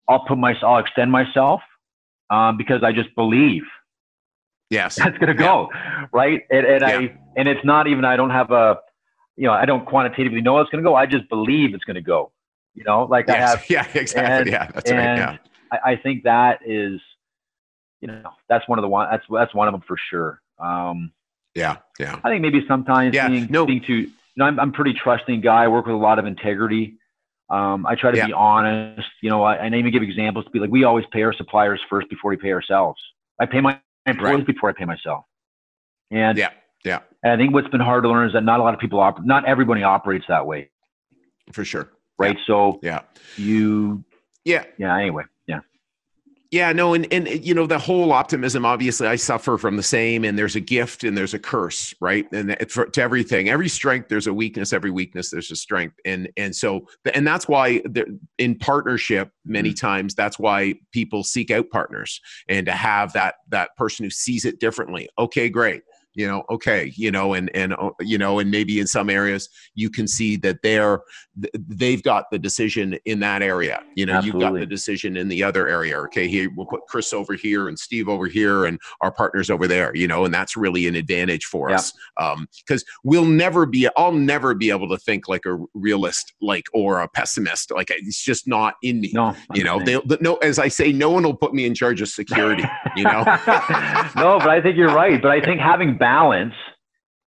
I'll 0.10 0.26
put 0.26 0.38
myself. 0.38 0.64
I'll 0.64 0.78
extend 0.80 1.12
myself 1.12 1.62
um, 2.30 2.58
because 2.58 2.84
I 2.84 2.91
just 2.91 3.14
believe 3.16 3.64
yes 4.70 4.95
that's 5.02 5.18
going 5.18 5.28
to 5.28 5.34
go 5.34 5.70
right. 6.14 6.41
And, 6.50 6.66
and 6.66 6.82
Yeah. 6.82 6.88
I 7.00 7.18
and 7.36 7.48
it's 7.48 7.64
not 7.66 7.88
even 7.88 8.06
I 8.06 8.16
don't 8.18 8.30
have 8.32 8.52
a 8.52 8.78
you 9.36 9.48
know 9.48 9.54
I 9.54 9.66
don't 9.66 9.86
quantitatively 9.86 10.41
know 10.41 10.60
it's 10.60 10.70
going 10.70 10.84
to 10.84 10.88
go. 10.88 10.95
I 10.95 11.06
just 11.06 11.28
believe 11.30 11.74
it's 11.74 11.84
going 11.86 11.95
to 11.95 12.02
go. 12.02 12.32
You 12.76 12.84
know, 12.84 13.06
like 13.06 13.30
I 13.30 13.38
have. 13.38 13.64
yeah 13.70 13.86
exactly 13.93 14.36
and- 14.36 14.48
yeah 14.52 14.72
that's 14.74 14.91
right 14.91 15.18
yeah 15.18 15.38
I, 15.72 15.91
I 15.91 15.95
think 15.98 16.24
that 16.24 16.60
is, 16.66 17.02
you 18.02 18.08
know, 18.08 18.30
that's 18.50 18.68
one 18.68 18.78
of 18.80 18.84
the 18.84 18.88
one 18.89 19.08
that's 19.10 19.26
that's 19.32 19.54
one 19.54 19.68
of 19.68 19.74
them 19.74 19.82
for 19.88 19.98
sure. 20.10 20.41
Um, 20.60 21.12
yeah 21.56 21.78
yeah 22.00 22.20
I 22.24 22.30
think 22.30 22.41
maybe 22.41 22.64
sometimes 22.68 23.16
Yeah, 23.16 23.28
being, 23.28 23.48
no. 23.50 23.66
being 23.66 23.82
too, 23.82 23.95
you 23.95 24.12
know, 24.36 24.45
I'm, 24.45 24.60
I'm 24.60 24.70
a 24.70 24.72
pretty 24.72 24.93
trusting 24.93 25.41
guy. 25.41 25.64
I 25.64 25.68
work 25.68 25.86
with 25.88 25.95
a 25.95 25.98
lot 25.98 26.20
of 26.20 26.26
integrity. 26.26 26.98
Um, 27.50 27.86
I 27.88 27.95
try 27.95 28.12
to 28.12 28.18
Yeah. 28.18 28.28
be 28.28 28.34
honest. 28.34 29.08
You 29.22 29.30
know, 29.30 29.41
I, 29.43 29.56
and 29.56 29.74
I 29.74 29.78
even 29.80 29.91
give 29.91 30.04
examples 30.04 30.45
to 30.45 30.52
be 30.52 30.60
like, 30.60 30.70
we 30.70 30.84
always 30.84 31.06
pay 31.12 31.24
our 31.24 31.34
suppliers 31.34 31.82
first 31.89 32.10
before 32.10 32.30
we 32.30 32.38
pay 32.38 32.52
ourselves. 32.52 33.02
I 33.39 33.45
pay 33.48 33.62
my 33.62 33.80
employees 34.06 34.38
Right. 34.39 34.48
before 34.48 34.70
I 34.70 34.74
pay 34.74 34.86
myself. 34.86 35.26
And, 36.12 36.38
Yeah, 36.38 36.50
yeah. 36.86 37.00
and 37.24 37.32
I 37.34 37.38
think 37.38 37.54
what's 37.54 37.68
been 37.70 37.82
hard 37.82 38.04
to 38.04 38.10
learn 38.10 38.28
is 38.28 38.34
that 38.34 38.43
not 38.43 38.60
a 38.60 38.64
lot 38.64 38.74
of 38.74 38.80
people 38.80 39.00
operate, 39.00 39.26
not 39.28 39.45
everybody 39.45 39.82
operates 39.84 40.26
that 40.28 40.45
way, 40.45 40.70
For 41.54 41.66
sure. 41.66 41.89
right? 42.20 42.38
So 42.45 42.80
Yeah. 42.84 43.02
you, 43.38 44.04
Yeah. 44.45 44.66
yeah. 44.78 44.95
Anyway, 44.98 45.24
yeah, 46.52 46.72
no, 46.72 46.93
and 46.93 47.12
and 47.12 47.28
you 47.45 47.54
know 47.54 47.68
the 47.68 47.80
whole 47.80 48.14
optimism. 48.14 48.66
Obviously, 48.66 49.08
I 49.08 49.18
suffer 49.18 49.58
from 49.58 49.76
the 49.76 49.84
same, 49.84 50.24
and 50.24 50.38
there's 50.38 50.56
a 50.56 50.62
gift 50.62 51.04
and 51.04 51.18
there's 51.18 51.34
a 51.34 51.39
curse, 51.39 51.93
right? 52.00 52.26
And 52.32 52.56
for, 52.70 52.86
to 52.86 53.02
everything, 53.02 53.50
every 53.50 53.68
strength 53.68 54.08
there's 54.08 54.28
a 54.28 54.34
weakness. 54.34 54.72
Every 54.72 54.91
weakness 54.91 55.30
there's 55.30 55.52
a 55.52 55.56
strength, 55.56 55.95
and 56.06 56.30
and 56.38 56.56
so 56.56 56.88
and 57.14 57.28
that's 57.28 57.48
why 57.48 57.82
there, 57.86 58.06
in 58.38 58.56
partnership, 58.56 59.30
many 59.45 59.72
mm. 59.72 59.80
times 59.80 60.16
that's 60.16 60.39
why 60.39 60.76
people 60.91 61.24
seek 61.24 61.52
out 61.52 61.70
partners 61.70 62.22
and 62.48 62.66
to 62.68 62.72
have 62.72 63.12
that 63.14 63.36
that 63.50 63.76
person 63.76 64.06
who 64.06 64.10
sees 64.10 64.45
it 64.45 64.60
differently. 64.60 65.10
Okay, 65.20 65.50
great. 65.50 65.82
You 66.18 66.28
know, 66.28 66.43
okay, 66.49 66.91
you 66.95 67.11
know, 67.11 67.36
and 67.36 67.55
and 67.55 67.74
uh, 67.74 67.91
you 68.01 68.18
know, 68.18 68.39
and 68.39 68.49
maybe 68.49 68.80
in 68.80 68.88
some 68.88 69.07
areas 69.07 69.49
you 69.76 69.91
can 69.91 70.07
see 70.07 70.36
that 70.38 70.57
they're 70.63 71.01
they've 71.53 72.01
got 72.01 72.26
the 72.32 72.39
decision 72.39 72.97
in 73.05 73.20
that 73.20 73.43
area. 73.43 73.84
You 73.95 74.07
know, 74.07 74.20
you've 74.22 74.39
got 74.39 74.53
the 74.53 74.65
decision 74.65 75.15
in 75.15 75.28
the 75.28 75.43
other 75.43 75.68
area. 75.68 75.99
Okay, 76.05 76.28
here 76.28 76.49
we'll 76.55 76.65
put 76.65 76.82
Chris 76.89 77.13
over 77.13 77.36
here 77.36 77.68
and 77.68 77.78
Steve 77.78 78.09
over 78.09 78.26
here 78.26 78.65
and 78.65 78.80
our 79.01 79.11
partners 79.11 79.51
over 79.51 79.68
there. 79.68 79.95
You 79.95 80.07
know, 80.07 80.26
and 80.26 80.34
that's 80.34 80.57
really 80.57 80.88
an 80.88 80.95
advantage 80.95 81.45
for 81.45 81.72
us 81.72 81.93
because 82.65 82.84
we'll 83.03 83.26
never 83.26 83.68
be. 83.68 83.88
I'll 83.95 84.11
never 84.11 84.55
be 84.55 84.72
able 84.72 84.89
to 84.89 84.97
think 84.97 85.28
like 85.28 85.45
a 85.45 85.59
realist, 85.76 86.34
like 86.41 86.65
or 86.74 87.01
a 87.01 87.07
pessimist. 87.07 87.70
Like 87.70 87.91
it's 87.91 88.24
just 88.24 88.47
not 88.47 88.74
in 88.82 89.01
me. 89.01 89.11
no, 89.13 89.36
You 89.53 89.63
know, 89.63 89.80
they 89.84 90.01
no. 90.20 90.38
As 90.38 90.57
I 90.57 90.68
say, 90.68 90.91
no 90.91 91.11
one 91.11 91.22
will 91.22 91.36
put 91.36 91.53
me 91.53 91.65
in 91.65 91.76
charge 91.76 92.01
of 92.01 92.07
security. 92.07 92.63
You 92.95 93.03
know. 93.03 93.24
no, 94.15 94.39
but 94.39 94.49
I 94.49 94.61
think 94.63 94.78
you're 94.78 94.95
right. 94.95 95.22
But 95.22 95.30
I 95.30 95.41
think 95.41 95.61
having 95.61 95.97
balance 96.12 96.60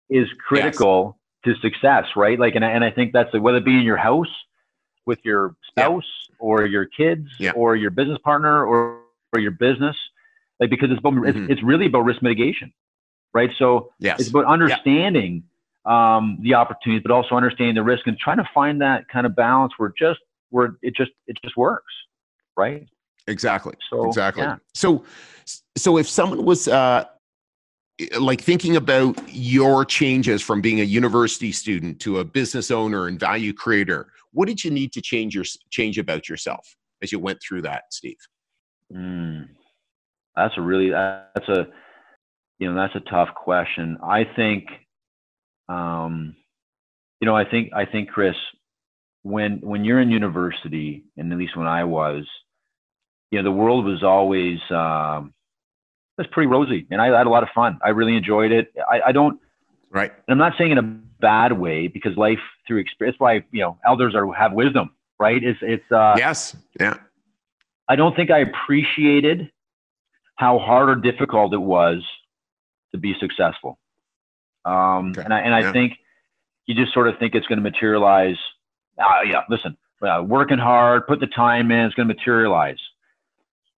is 0.08 0.28
critical 0.48 1.18
to 1.44 1.54
success, 1.66 2.04
right? 2.16 2.38
Like, 2.44 2.54
and 2.54 2.64
I, 2.64 2.70
and 2.76 2.84
I 2.88 2.90
think 2.90 3.12
that's 3.12 3.32
whether 3.44 3.58
it 3.62 3.64
be 3.64 3.76
in 3.82 3.86
your 3.92 4.02
house 4.10 4.32
with 5.10 5.20
your 5.28 5.42
Yeah. 5.76 5.84
spouse 5.84 6.10
or 6.38 6.66
your 6.74 6.86
kids 7.00 7.28
Yeah. 7.38 7.52
or 7.60 7.68
your 7.76 7.92
business 7.98 8.18
partner 8.28 8.56
or, 8.70 8.80
or 9.34 9.40
your 9.46 9.56
business, 9.66 9.96
like 10.60 10.70
because 10.70 10.90
it's, 10.92 11.00
about, 11.00 11.14
Mhm. 11.14 11.28
it's 11.30 11.52
it's 11.52 11.62
really 11.62 11.86
about 11.86 12.04
risk 12.10 12.20
mitigation, 12.22 12.68
right? 13.38 13.50
So 13.60 13.92
Yes. 13.98 14.20
it's 14.20 14.30
about 14.30 14.46
understanding 14.56 15.32
um, 15.94 16.24
the 16.46 16.54
opportunities, 16.62 17.02
but 17.06 17.12
also 17.18 17.34
understanding 17.34 17.74
the 17.80 17.86
risk 17.92 18.06
and 18.06 18.16
trying 18.18 18.40
to 18.44 18.48
find 18.58 18.74
that 18.86 19.08
kind 19.08 19.24
of 19.28 19.32
balance 19.34 19.72
where 19.78 19.92
just 20.04 20.20
where 20.50 20.66
it 20.82 20.92
just 21.00 21.12
it 21.30 21.36
just 21.44 21.56
works, 21.56 21.94
right? 22.62 22.86
Exactly. 23.26 23.74
So 23.90 24.04
exactly. 24.06 24.42
yeah. 24.42 24.56
So, 24.74 25.04
so 25.76 25.98
if 26.02 26.08
someone 26.08 26.44
was 26.44 26.60
uh, 26.68 27.04
like 28.18 28.40
thinking 28.40 28.76
about 28.76 29.16
your 29.28 29.84
changes 29.84 30.40
from 30.42 30.60
being 30.60 30.80
a 30.80 30.84
university 30.84 31.50
student 31.50 32.00
to 32.00 32.18
a 32.18 32.24
business 32.24 32.70
owner 32.70 33.08
and 33.08 33.18
value 33.18 33.52
creator, 33.52 34.08
what 34.32 34.46
did 34.46 34.62
you 34.62 34.70
need 34.70 34.92
to 34.92 35.02
change 35.02 35.34
your 35.34 35.44
change 35.70 35.98
about 35.98 36.28
yourself 36.28 36.76
as 37.02 37.10
you 37.10 37.18
went 37.18 37.40
through 37.42 37.62
that, 37.62 37.84
Steve? 37.90 38.18
Mm, 38.94 39.48
that's 40.36 40.54
a 40.56 40.60
really 40.60 40.90
that's 40.90 41.48
a 41.48 41.66
you 42.58 42.72
know 42.72 42.74
that's 42.74 42.94
a 42.94 43.10
tough 43.10 43.34
question. 43.34 43.98
I 44.02 44.24
think, 44.36 44.68
um, 45.68 46.36
you 47.20 47.26
know, 47.26 47.36
I 47.36 47.44
think 47.44 47.72
I 47.74 47.84
think 47.84 48.10
Chris, 48.10 48.36
when 49.22 49.58
when 49.60 49.84
you're 49.84 50.00
in 50.00 50.10
university, 50.10 51.04
and 51.16 51.32
at 51.32 51.38
least 51.38 51.56
when 51.56 51.66
I 51.66 51.84
was, 51.84 52.24
you 53.30 53.38
know, 53.38 53.44
the 53.44 53.56
world 53.56 53.84
was 53.84 54.02
always 54.04 54.58
um, 54.70 55.34
was 56.18 56.26
pretty 56.26 56.48
rosy, 56.48 56.86
and 56.90 57.00
I 57.00 57.16
had 57.16 57.26
a 57.26 57.30
lot 57.30 57.42
of 57.42 57.48
fun. 57.54 57.78
I 57.82 57.90
really 57.90 58.16
enjoyed 58.16 58.52
it. 58.52 58.72
I, 58.90 59.00
I 59.06 59.12
don't. 59.12 59.40
Right. 59.90 60.12
And 60.12 60.32
I'm 60.32 60.38
not 60.38 60.52
saying 60.58 60.72
in 60.72 60.78
a 60.78 60.82
bad 60.82 61.58
way 61.58 61.86
because 61.86 62.16
life 62.16 62.38
through 62.66 62.78
experience. 62.78 63.16
That's 63.16 63.20
why 63.20 63.44
you 63.52 63.62
know 63.62 63.78
elders 63.86 64.14
are 64.14 64.30
have 64.34 64.52
wisdom, 64.52 64.90
right? 65.18 65.42
It's 65.42 65.58
it's 65.62 65.90
uh, 65.90 66.16
yes. 66.18 66.56
Yeah. 66.78 66.96
I 67.88 67.96
don't 67.96 68.14
think 68.14 68.30
I 68.30 68.38
appreciated 68.40 69.50
how 70.36 70.58
hard 70.58 70.90
or 70.90 70.94
difficult 70.96 71.54
it 71.54 71.58
was 71.62 72.04
to 72.92 72.98
be 72.98 73.14
successful. 73.18 73.78
Um, 74.64 75.10
Okay. 75.12 75.22
And 75.22 75.32
I 75.32 75.40
and 75.40 75.54
I 75.54 75.60
Yeah. 75.60 75.72
think 75.72 75.94
you 76.66 76.74
just 76.74 76.92
sort 76.92 77.08
of 77.08 77.18
think 77.18 77.34
it's 77.34 77.46
going 77.46 77.56
to 77.58 77.62
materialize. 77.62 78.36
Ah, 79.00 79.22
yeah, 79.22 79.42
listen, 79.48 79.76
uh, 80.02 80.22
working 80.26 80.58
hard, 80.58 81.06
put 81.06 81.20
the 81.20 81.26
time 81.28 81.70
in, 81.70 81.86
it's 81.86 81.94
going 81.94 82.08
to 82.08 82.14
materialize. 82.14 82.80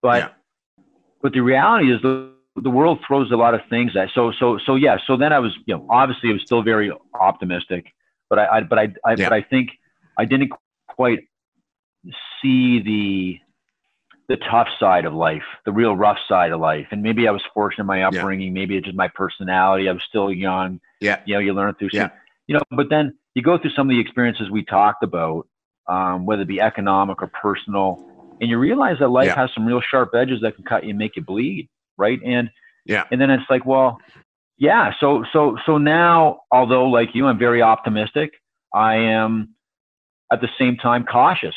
But 0.02 0.18
Yeah. 0.22 0.28
But 1.22 1.32
the 1.32 1.40
reality 1.40 1.92
is 1.92 2.00
the 2.02 2.32
the 2.56 2.70
world 2.70 2.98
throws 3.06 3.30
a 3.30 3.36
lot 3.36 3.54
of 3.54 3.60
things 3.70 3.96
at. 3.96 4.10
So 4.14 4.32
so 4.32 4.58
so 4.64 4.74
yeah. 4.74 4.98
So 5.06 5.16
then 5.16 5.32
I 5.32 5.38
was 5.38 5.56
you 5.66 5.74
know 5.74 5.86
obviously 5.88 6.30
I 6.30 6.32
was 6.32 6.42
still 6.42 6.62
very 6.62 6.90
optimistic, 7.14 7.86
but 8.28 8.38
I, 8.38 8.46
I 8.56 8.60
but 8.62 8.78
I, 8.78 8.82
I 9.04 9.14
Yeah. 9.16 9.28
but 9.28 9.32
I 9.32 9.42
think 9.42 9.70
I 10.18 10.24
didn't 10.24 10.52
quite 10.88 11.20
see 12.42 12.80
the 12.80 13.38
the 14.28 14.36
tough 14.36 14.68
side 14.78 15.06
of 15.06 15.12
life, 15.12 15.42
the 15.64 15.72
real 15.72 15.96
rough 15.96 16.18
side 16.28 16.52
of 16.52 16.60
life. 16.60 16.86
And 16.92 17.02
maybe 17.02 17.26
I 17.26 17.32
was 17.32 17.42
fortunate 17.52 17.82
in 17.82 17.86
my 17.86 18.04
upbringing. 18.04 18.52
Maybe 18.52 18.76
it's 18.76 18.84
just 18.84 18.96
my 18.96 19.08
personality. 19.08 19.88
I 19.88 19.92
was 19.92 20.02
still 20.08 20.32
young. 20.32 20.80
Yeah. 21.00 21.20
You 21.24 21.34
know, 21.34 21.40
you 21.40 21.52
learn 21.52 21.74
through, 21.74 21.90
some, 21.90 22.00
Yeah. 22.02 22.10
you 22.46 22.54
know, 22.54 22.60
but 22.70 22.90
then 22.90 23.18
you 23.34 23.42
go 23.42 23.58
through 23.58 23.72
some 23.72 23.88
of 23.88 23.90
the 23.90 23.98
experiences 23.98 24.48
we 24.48 24.64
talked 24.64 25.02
about, 25.02 25.48
um, 25.88 26.26
whether 26.26 26.42
it 26.42 26.48
be 26.48 26.60
economic 26.60 27.20
or 27.22 27.26
personal, 27.26 28.08
and 28.40 28.48
you 28.50 28.58
realize 28.58 28.98
that 29.00 29.08
life 29.08 29.26
Yeah. 29.26 29.36
has 29.36 29.50
some 29.54 29.66
real 29.66 29.80
sharp 29.80 30.14
edges 30.14 30.40
that 30.42 30.54
can 30.56 30.64
cut 30.64 30.84
you 30.84 30.90
and 30.90 30.98
make 30.98 31.16
you 31.16 31.22
bleed. 31.22 31.68
Right. 31.98 32.18
And, 32.24 32.50
Yeah. 32.86 33.04
and 33.12 33.20
then 33.20 33.30
it's 33.30 33.48
like, 33.50 33.66
well, 33.66 33.98
yeah. 34.58 34.92
So, 35.00 35.24
so, 35.32 35.56
so 35.66 35.78
now, 35.78 36.40
although 36.50 36.86
like 36.86 37.14
you, 37.14 37.26
I'm 37.26 37.38
very 37.38 37.62
optimistic, 37.62 38.32
I 38.74 38.96
am 38.96 39.54
at 40.32 40.40
the 40.40 40.48
same 40.58 40.76
time 40.76 41.04
cautious 41.04 41.54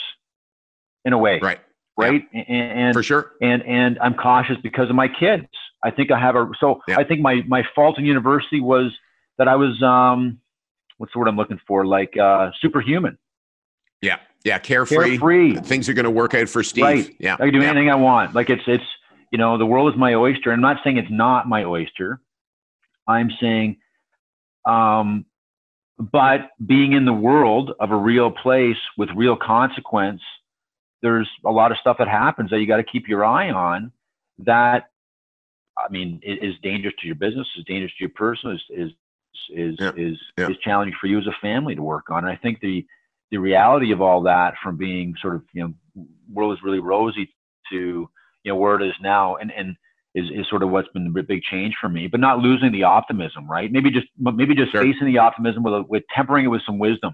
in 1.06 1.14
a 1.14 1.18
way 1.18 1.40
Right. 1.42 1.60
right? 1.98 2.24
And, 2.34 2.48
and 2.50 2.94
For 2.94 3.04
sure. 3.04 3.32
and 3.42 3.62
and 3.64 4.00
I'm 4.00 4.14
cautious 4.16 4.58
because 4.64 4.90
of 4.90 4.96
my 4.96 5.08
kids. 5.08 5.46
I 5.84 5.92
think 5.92 6.12
I 6.12 6.20
have 6.20 6.36
a 6.36 6.50
so 6.60 6.82
Yeah. 6.88 6.98
I 6.98 7.04
think 7.04 7.22
my 7.22 7.44
my 7.48 7.64
fault 7.76 8.00
in 8.00 8.06
university 8.06 8.62
was 8.62 8.92
that 9.38 9.48
I 9.48 9.56
was 9.58 9.82
um 9.84 10.40
what's 10.98 11.12
the 11.14 11.20
word 11.20 11.28
I'm 11.28 11.36
looking 11.36 11.60
for 11.68 11.86
like 11.86 12.16
uh 12.18 12.52
superhuman, 12.62 13.18
Yeah. 14.02 14.18
Yeah. 14.44 14.60
Carefree. 14.60 15.18
carefree. 15.18 15.56
Things 15.58 15.88
are 15.90 15.94
going 15.94 16.06
to 16.06 16.12
work 16.12 16.34
out 16.34 16.50
for 16.50 16.64
Steve. 16.64 16.84
Right. 16.84 17.16
Yeah. 17.20 17.36
I 17.36 17.38
can 17.46 17.54
do 17.54 17.60
yeah. 17.60 17.70
anything 17.70 17.90
I 17.90 17.96
want. 17.96 18.36
Like 18.36 18.50
it's 18.50 18.64
it's 18.68 18.84
you 19.32 19.38
know 19.38 19.58
the 19.58 19.66
world 19.66 19.92
is 19.94 19.98
my 19.98 20.14
oyster. 20.14 20.52
I'm 20.52 20.62
not 20.62 20.78
saying 20.84 20.98
it's 20.98 21.12
not 21.12 21.48
my 21.48 21.64
oyster. 21.64 22.22
I'm 23.08 23.30
saying, 23.42 23.78
um, 24.66 25.26
but 26.00 26.52
being 26.66 26.94
in 26.94 27.06
the 27.06 27.14
world 27.14 27.74
of 27.80 27.92
a 27.92 27.96
real 27.96 28.32
place 28.32 28.78
with 28.98 29.10
real 29.16 29.36
consequence, 29.36 30.22
there's 31.02 31.30
a 31.46 31.52
lot 31.52 31.72
of 31.72 31.78
stuff 31.80 31.98
that 32.00 32.08
happens 32.08 32.50
that 32.50 32.60
you 32.60 32.68
got 32.68 32.78
to 32.78 32.84
keep 32.84 33.08
your 33.08 33.26
eye 33.26 33.50
on. 33.52 33.92
That 34.40 34.90
I 35.78 35.90
mean 35.92 36.20
is 36.24 36.56
dangerous 36.62 36.94
to 37.00 37.08
your 37.08 37.16
business, 37.16 37.48
is 37.58 37.66
dangerous 37.66 37.92
to 37.98 38.04
your 38.04 38.10
person, 38.10 38.52
is 38.52 38.62
is 38.70 38.92
is 39.50 39.76
Yeah. 39.80 39.92
is, 39.96 40.18
Yeah. 40.38 40.50
is 40.50 40.58
challenging 40.58 40.96
for 41.00 41.08
you 41.08 41.20
as 41.20 41.28
a 41.28 41.36
family 41.42 41.76
to 41.76 41.82
work 41.82 42.10
on. 42.10 42.20
And 42.24 42.32
I 42.32 42.36
think 42.36 42.60
the 42.60 42.86
the 43.34 43.40
reality 43.40 43.92
of 43.92 44.00
all 44.02 44.22
that 44.22 44.54
from 44.64 44.78
being 44.78 45.08
sort 45.22 45.36
of 45.36 45.42
you 45.54 45.62
know 45.64 46.06
world 46.32 46.54
is 46.54 46.60
really 46.64 46.80
rosy 46.80 47.26
to 47.72 48.08
you 48.44 48.52
know 48.52 48.56
where 48.56 48.76
it 48.80 48.84
is 48.88 48.94
now 49.02 49.36
and 49.42 49.52
and 49.60 49.76
is, 50.16 50.26
is 50.40 50.46
sort 50.50 50.62
of 50.62 50.70
what's 50.70 50.88
been 50.94 51.12
the 51.12 51.24
big 51.24 51.42
change 51.52 51.74
for 51.82 51.90
me 51.90 52.08
but 52.08 52.20
not 52.20 52.38
losing 52.40 52.72
the 52.72 52.84
optimism 52.84 53.50
right 53.50 53.72
maybe 53.72 53.90
just 53.90 54.08
maybe 54.18 54.54
just 54.56 54.72
Sure. 54.72 54.84
facing 54.84 55.08
the 55.12 55.18
optimism 55.18 55.64
with 55.64 55.74
a, 55.74 55.82
with 55.90 56.04
tempering 56.16 56.46
it 56.46 56.50
with 56.50 56.62
some 56.66 56.78
wisdom 56.80 57.14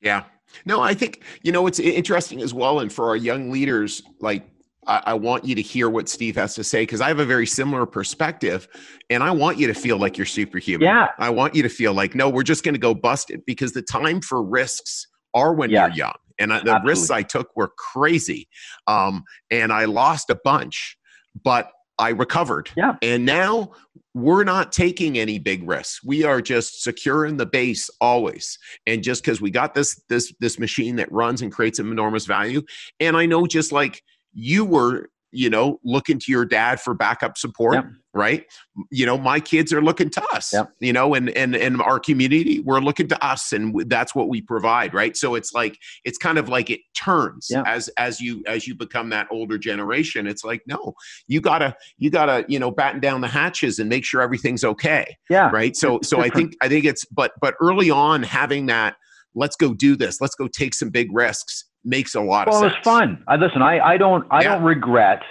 Yeah. 0.00 0.22
No, 0.66 0.80
I 0.82 0.92
think, 0.94 1.22
you 1.42 1.50
know, 1.52 1.66
it's 1.66 1.80
interesting 1.80 2.42
as 2.42 2.52
well. 2.52 2.80
And 2.80 2.92
for 2.92 3.08
our 3.08 3.16
young 3.16 3.50
leaders, 3.50 4.02
like, 4.20 4.42
I, 4.86 5.02
I 5.06 5.14
want 5.14 5.44
you 5.46 5.54
to 5.54 5.62
hear 5.62 5.88
what 5.88 6.08
Steve 6.08 6.36
has 6.36 6.54
to 6.56 6.62
say 6.62 6.82
because 6.82 7.00
I 7.00 7.08
have 7.08 7.18
a 7.18 7.24
very 7.24 7.46
similar 7.46 7.86
perspective 7.86 8.68
and 9.08 9.22
I 9.22 9.30
want 9.30 9.58
you 9.58 9.66
to 9.66 9.74
feel 9.74 9.96
like 9.96 10.18
you're 10.18 10.26
superhuman. 10.26 10.86
yeah 10.86 11.08
I 11.18 11.30
want 11.30 11.54
you 11.54 11.62
to 11.62 11.70
feel 11.70 11.94
like, 11.94 12.14
no, 12.14 12.28
we're 12.28 12.42
just 12.42 12.62
going 12.64 12.74
to 12.74 12.78
go 12.78 12.94
bust 12.94 13.30
it 13.30 13.40
because 13.46 13.72
the 13.72 13.82
time 13.82 14.20
for 14.20 14.42
risks 14.44 15.06
are 15.34 15.52
when 15.52 15.70
you're 15.70 15.90
young. 15.90 16.14
And 16.38 16.52
I, 16.52 16.60
the 16.60 16.80
risks 16.84 17.10
I 17.10 17.22
took 17.22 17.54
were 17.56 17.72
crazy. 17.78 18.48
Um, 18.86 19.24
and 19.50 19.72
I 19.72 19.84
lost 19.84 20.30
a 20.30 20.38
bunch, 20.42 20.96
but 21.42 21.70
I 21.98 22.10
recovered. 22.10 22.70
Yeah. 22.76 22.96
And 23.02 23.24
now 23.24 23.72
we're 24.14 24.44
not 24.44 24.72
taking 24.72 25.18
any 25.18 25.38
big 25.38 25.68
risks. 25.68 26.02
We 26.04 26.24
are 26.24 26.40
just 26.40 26.82
securing 26.82 27.36
the 27.36 27.46
base 27.46 27.90
always. 28.00 28.58
And 28.86 29.02
just 29.02 29.22
because 29.22 29.40
we 29.40 29.50
got 29.50 29.74
this 29.74 30.00
this 30.08 30.32
this 30.40 30.58
machine 30.58 30.96
that 30.96 31.10
runs 31.12 31.42
and 31.42 31.52
creates 31.52 31.78
an 31.78 31.90
enormous 31.90 32.26
value, 32.26 32.62
and 33.00 33.16
I 33.16 33.26
know 33.26 33.46
just 33.46 33.72
like 33.72 34.02
you 34.32 34.64
were 34.64 35.08
you 35.34 35.50
know 35.50 35.78
looking 35.84 36.18
to 36.18 36.32
your 36.32 36.44
dad 36.44 36.80
for 36.80 36.94
backup 36.94 37.36
support 37.36 37.74
Yep. 37.74 37.84
right 38.14 38.44
you 38.90 39.04
know 39.04 39.18
my 39.18 39.40
kids 39.40 39.72
are 39.72 39.82
looking 39.82 40.08
to 40.10 40.24
us 40.32 40.52
Yep. 40.52 40.70
you 40.80 40.92
know 40.92 41.14
and 41.14 41.30
and 41.30 41.54
and 41.56 41.82
our 41.82 41.98
community 41.98 42.60
we're 42.60 42.80
looking 42.80 43.08
to 43.08 43.24
us 43.26 43.52
and 43.52 43.74
that's 43.90 44.14
what 44.14 44.28
we 44.28 44.40
provide 44.40 44.94
right 44.94 45.16
so 45.16 45.34
it's 45.34 45.52
like 45.52 45.78
it's 46.04 46.18
kind 46.18 46.38
of 46.38 46.48
like 46.48 46.70
it 46.70 46.80
turns 46.96 47.48
Yeah. 47.50 47.62
as 47.66 47.88
as 47.98 48.20
you 48.20 48.42
as 48.46 48.66
you 48.66 48.74
become 48.74 49.10
that 49.10 49.26
older 49.30 49.58
generation 49.58 50.26
it's 50.26 50.44
like 50.44 50.62
no 50.66 50.94
you 51.26 51.40
gotta 51.40 51.74
you 51.98 52.10
gotta 52.10 52.44
you 52.48 52.58
know 52.58 52.70
batten 52.70 53.00
down 53.00 53.20
the 53.20 53.28
hatches 53.28 53.78
and 53.78 53.88
make 53.88 54.04
sure 54.04 54.22
everything's 54.22 54.64
okay 54.64 55.16
Yeah. 55.28 55.50
right 55.50 55.76
so 55.76 55.98
so 56.02 56.20
i 56.20 56.28
think 56.28 56.54
i 56.62 56.68
think 56.68 56.84
it's 56.84 57.04
but 57.06 57.32
but 57.40 57.54
early 57.60 57.90
on 57.90 58.22
having 58.22 58.66
that 58.66 58.96
let's 59.34 59.56
go 59.56 59.74
do 59.74 59.96
this 59.96 60.20
let's 60.20 60.36
go 60.36 60.46
take 60.46 60.74
some 60.74 60.90
big 60.90 61.08
risks 61.12 61.64
makes 61.84 62.14
a 62.14 62.20
lot 62.20 62.46
Well, 62.48 62.58
of 62.58 62.64
it 62.64 62.74
sense 62.74 62.86
was 62.86 62.98
fun. 62.98 63.24
I 63.28 63.36
listen. 63.36 63.62
I, 63.62 63.78
I 63.80 63.96
don't 63.96 64.26
I 64.30 64.42
Yeah. 64.42 64.54
don't 64.54 64.64
regret. 64.64 65.22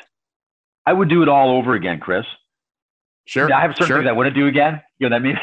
I 0.86 0.93
would 0.93 1.10
do 1.10 1.22
it 1.24 1.30
all 1.30 1.51
over 1.58 1.74
again, 1.74 1.99
Chris. 1.99 2.26
sure 3.26 3.49
Yeah, 3.49 3.58
I 3.58 3.62
have 3.62 3.72
certain 3.72 3.88
sure 3.88 3.97
things 3.99 4.10
I 4.10 4.12
wouldn't 4.12 4.36
do 4.36 4.47
again. 4.47 4.82
You 4.99 5.10
know, 5.10 5.16
that 5.16 5.22
maybe 5.22 5.39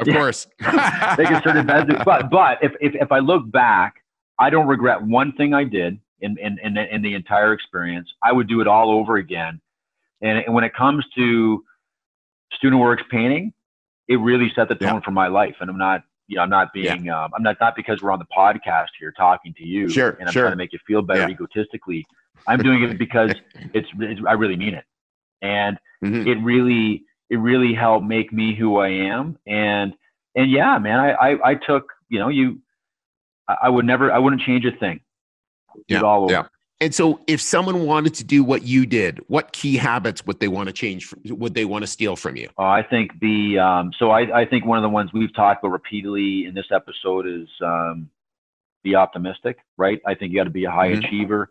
of 0.00 0.06
Yeah. 0.06 0.14
course 0.14 0.46
making 1.18 1.40
certain 1.42 1.66
bets. 1.66 1.90
But 2.04 2.30
but 2.30 2.58
if, 2.62 2.72
if 2.80 2.94
if 2.94 3.12
I 3.12 3.18
look 3.20 3.50
back, 3.50 3.94
I 4.38 4.50
don't 4.50 4.66
regret 4.66 5.02
one 5.02 5.32
thing 5.32 5.54
I 5.54 5.64
did 5.64 5.98
in 6.20 6.36
in 6.38 6.58
in 6.62 6.74
the, 6.74 6.94
in 6.94 7.02
the 7.02 7.14
entire 7.14 7.52
experience. 7.52 8.12
I 8.22 8.32
would 8.32 8.48
do 8.48 8.60
it 8.60 8.66
all 8.66 8.90
over 8.90 9.16
again. 9.16 9.60
And, 10.20 10.38
and 10.46 10.54
when 10.54 10.62
it 10.64 10.74
comes 10.74 11.04
to 11.16 11.64
student 12.52 12.80
works 12.80 13.02
painting, 13.10 13.52
it 14.08 14.16
really 14.16 14.52
set 14.54 14.68
the 14.68 14.74
tone 14.76 14.94
Yeah. 14.96 15.00
for 15.00 15.10
my 15.10 15.26
life. 15.28 15.56
And 15.60 15.68
I'm 15.70 15.78
not 15.78 16.02
you 16.28 16.36
know 16.36 16.42
I'm 16.42 16.50
not 16.50 16.72
being 16.72 17.08
um, 17.10 17.30
I'm 17.34 17.42
not 17.42 17.56
not 17.60 17.74
because 17.76 18.00
we're 18.02 18.12
on 18.12 18.18
the 18.18 18.26
podcast 18.36 18.88
here 18.98 19.12
talking 19.12 19.54
to 19.58 19.64
you 19.66 19.88
Sure, 19.88 20.10
and 20.18 20.28
I'm 20.28 20.32
sure. 20.32 20.42
trying 20.44 20.52
to 20.52 20.56
make 20.56 20.72
you 20.72 20.78
feel 20.86 21.02
better 21.02 21.20
Yeah. 21.20 21.28
egotistically. 21.28 22.04
I'm 22.46 22.60
doing 22.62 22.82
it 22.82 22.98
because 22.98 23.30
it's, 23.74 23.88
it's 23.98 24.20
I 24.28 24.32
really 24.32 24.56
mean 24.56 24.74
it. 24.74 24.84
And 25.42 25.78
Mhm. 26.04 26.26
it 26.26 26.36
really 26.42 27.04
it 27.30 27.36
really 27.36 27.74
helped 27.74 28.04
make 28.06 28.32
me 28.32 28.54
who 28.54 28.76
I 28.78 28.88
am. 28.88 29.38
And 29.46 29.94
and 30.34 30.50
yeah, 30.50 30.78
man, 30.78 30.98
I 30.98 31.12
I, 31.12 31.50
I 31.50 31.54
took 31.54 31.84
you 32.08 32.18
know 32.18 32.28
you 32.28 32.60
I, 33.48 33.56
I 33.64 33.68
would 33.68 33.84
never 33.84 34.12
I 34.12 34.18
wouldn't 34.18 34.42
change 34.42 34.64
a 34.64 34.72
thing. 34.72 35.00
Yeah, 35.88 36.02
all 36.02 36.24
over. 36.24 36.32
yeah. 36.32 36.42
And 36.82 36.92
so, 36.92 37.20
if 37.28 37.40
someone 37.40 37.86
wanted 37.86 38.12
to 38.14 38.24
do 38.24 38.42
what 38.42 38.64
you 38.64 38.86
did, 38.86 39.20
what 39.28 39.52
key 39.52 39.76
habits 39.76 40.26
would 40.26 40.40
they 40.40 40.48
want 40.48 40.66
to 40.66 40.72
change? 40.72 41.04
From, 41.06 41.20
would 41.26 41.54
they 41.54 41.64
want 41.64 41.84
to 41.84 41.86
steal 41.86 42.16
from 42.16 42.34
you? 42.34 42.48
Uh, 42.58 42.62
I 42.62 42.82
think 42.82 43.12
the 43.20 43.56
um, 43.60 43.92
so 44.00 44.10
I, 44.10 44.40
I 44.40 44.44
think 44.46 44.66
one 44.66 44.78
of 44.78 44.82
the 44.82 44.88
ones 44.88 45.10
we've 45.12 45.32
talked 45.32 45.62
about 45.62 45.70
repeatedly 45.70 46.44
in 46.46 46.54
this 46.54 46.66
episode 46.72 47.28
is 47.28 47.46
um, 47.64 48.10
be 48.82 48.96
optimistic, 48.96 49.58
right? 49.78 50.00
I 50.04 50.16
think 50.16 50.32
you 50.32 50.38
got 50.40 50.44
to 50.44 50.50
be 50.50 50.64
a 50.64 50.72
high 50.72 50.88
Mhm. 50.90 51.04
achiever. 51.06 51.50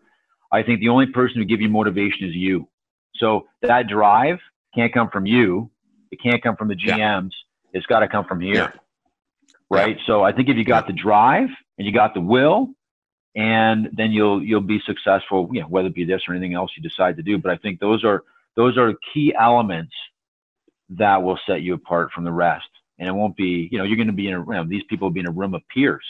I 0.52 0.62
think 0.62 0.80
the 0.80 0.90
only 0.90 1.06
person 1.06 1.36
who 1.38 1.46
give 1.46 1.62
you 1.62 1.70
motivation 1.70 2.28
is 2.28 2.34
you. 2.34 2.68
So 3.14 3.46
that 3.62 3.86
drive 3.88 4.38
can't 4.74 4.92
come 4.92 5.08
from 5.08 5.24
you. 5.24 5.70
It 6.10 6.18
can't 6.22 6.42
come 6.42 6.56
from 6.56 6.68
the 6.68 6.76
Yeah. 6.78 6.98
GMs. 6.98 7.30
It's 7.72 7.86
got 7.86 8.00
to 8.00 8.08
come 8.08 8.26
from 8.26 8.40
here, 8.42 8.54
Yeah. 8.54 8.70
right? 9.70 9.96
So 10.06 10.22
I 10.22 10.32
think 10.32 10.50
if 10.50 10.58
you 10.58 10.64
got 10.64 10.86
the 10.86 10.92
drive 10.92 11.48
and 11.78 11.86
you 11.86 11.92
got 11.92 12.12
the 12.12 12.20
will, 12.20 12.74
and 13.34 13.88
then 13.92 14.12
you'll 14.12 14.42
you'll 14.42 14.60
be 14.60 14.80
successful. 14.84 15.48
You 15.52 15.60
know, 15.62 15.66
whether 15.68 15.88
it 15.88 15.94
be 15.94 16.04
this 16.04 16.22
or 16.28 16.34
anything 16.34 16.54
else 16.54 16.72
you 16.76 16.82
decide 16.82 17.16
to 17.16 17.22
do. 17.22 17.38
But 17.38 17.52
I 17.52 17.56
think 17.56 17.80
those 17.80 18.04
are 18.04 18.22
those 18.56 18.76
are 18.76 18.94
key 19.12 19.34
elements 19.38 19.94
that 20.90 21.22
will 21.22 21.38
set 21.46 21.62
you 21.62 21.74
apart 21.74 22.10
from 22.12 22.24
the 22.24 22.32
rest. 22.32 22.66
And 22.98 23.08
it 23.08 23.12
won't 23.12 23.36
be, 23.36 23.68
you 23.72 23.78
know, 23.78 23.84
you're 23.84 23.96
going 23.96 24.08
to 24.08 24.12
be 24.12 24.28
in 24.28 24.34
a, 24.34 24.40
you 24.40 24.52
know, 24.52 24.64
these 24.64 24.82
people 24.88 25.06
will 25.08 25.12
be 25.12 25.20
in 25.20 25.26
a 25.26 25.30
room 25.32 25.54
of 25.54 25.62
peers, 25.74 26.04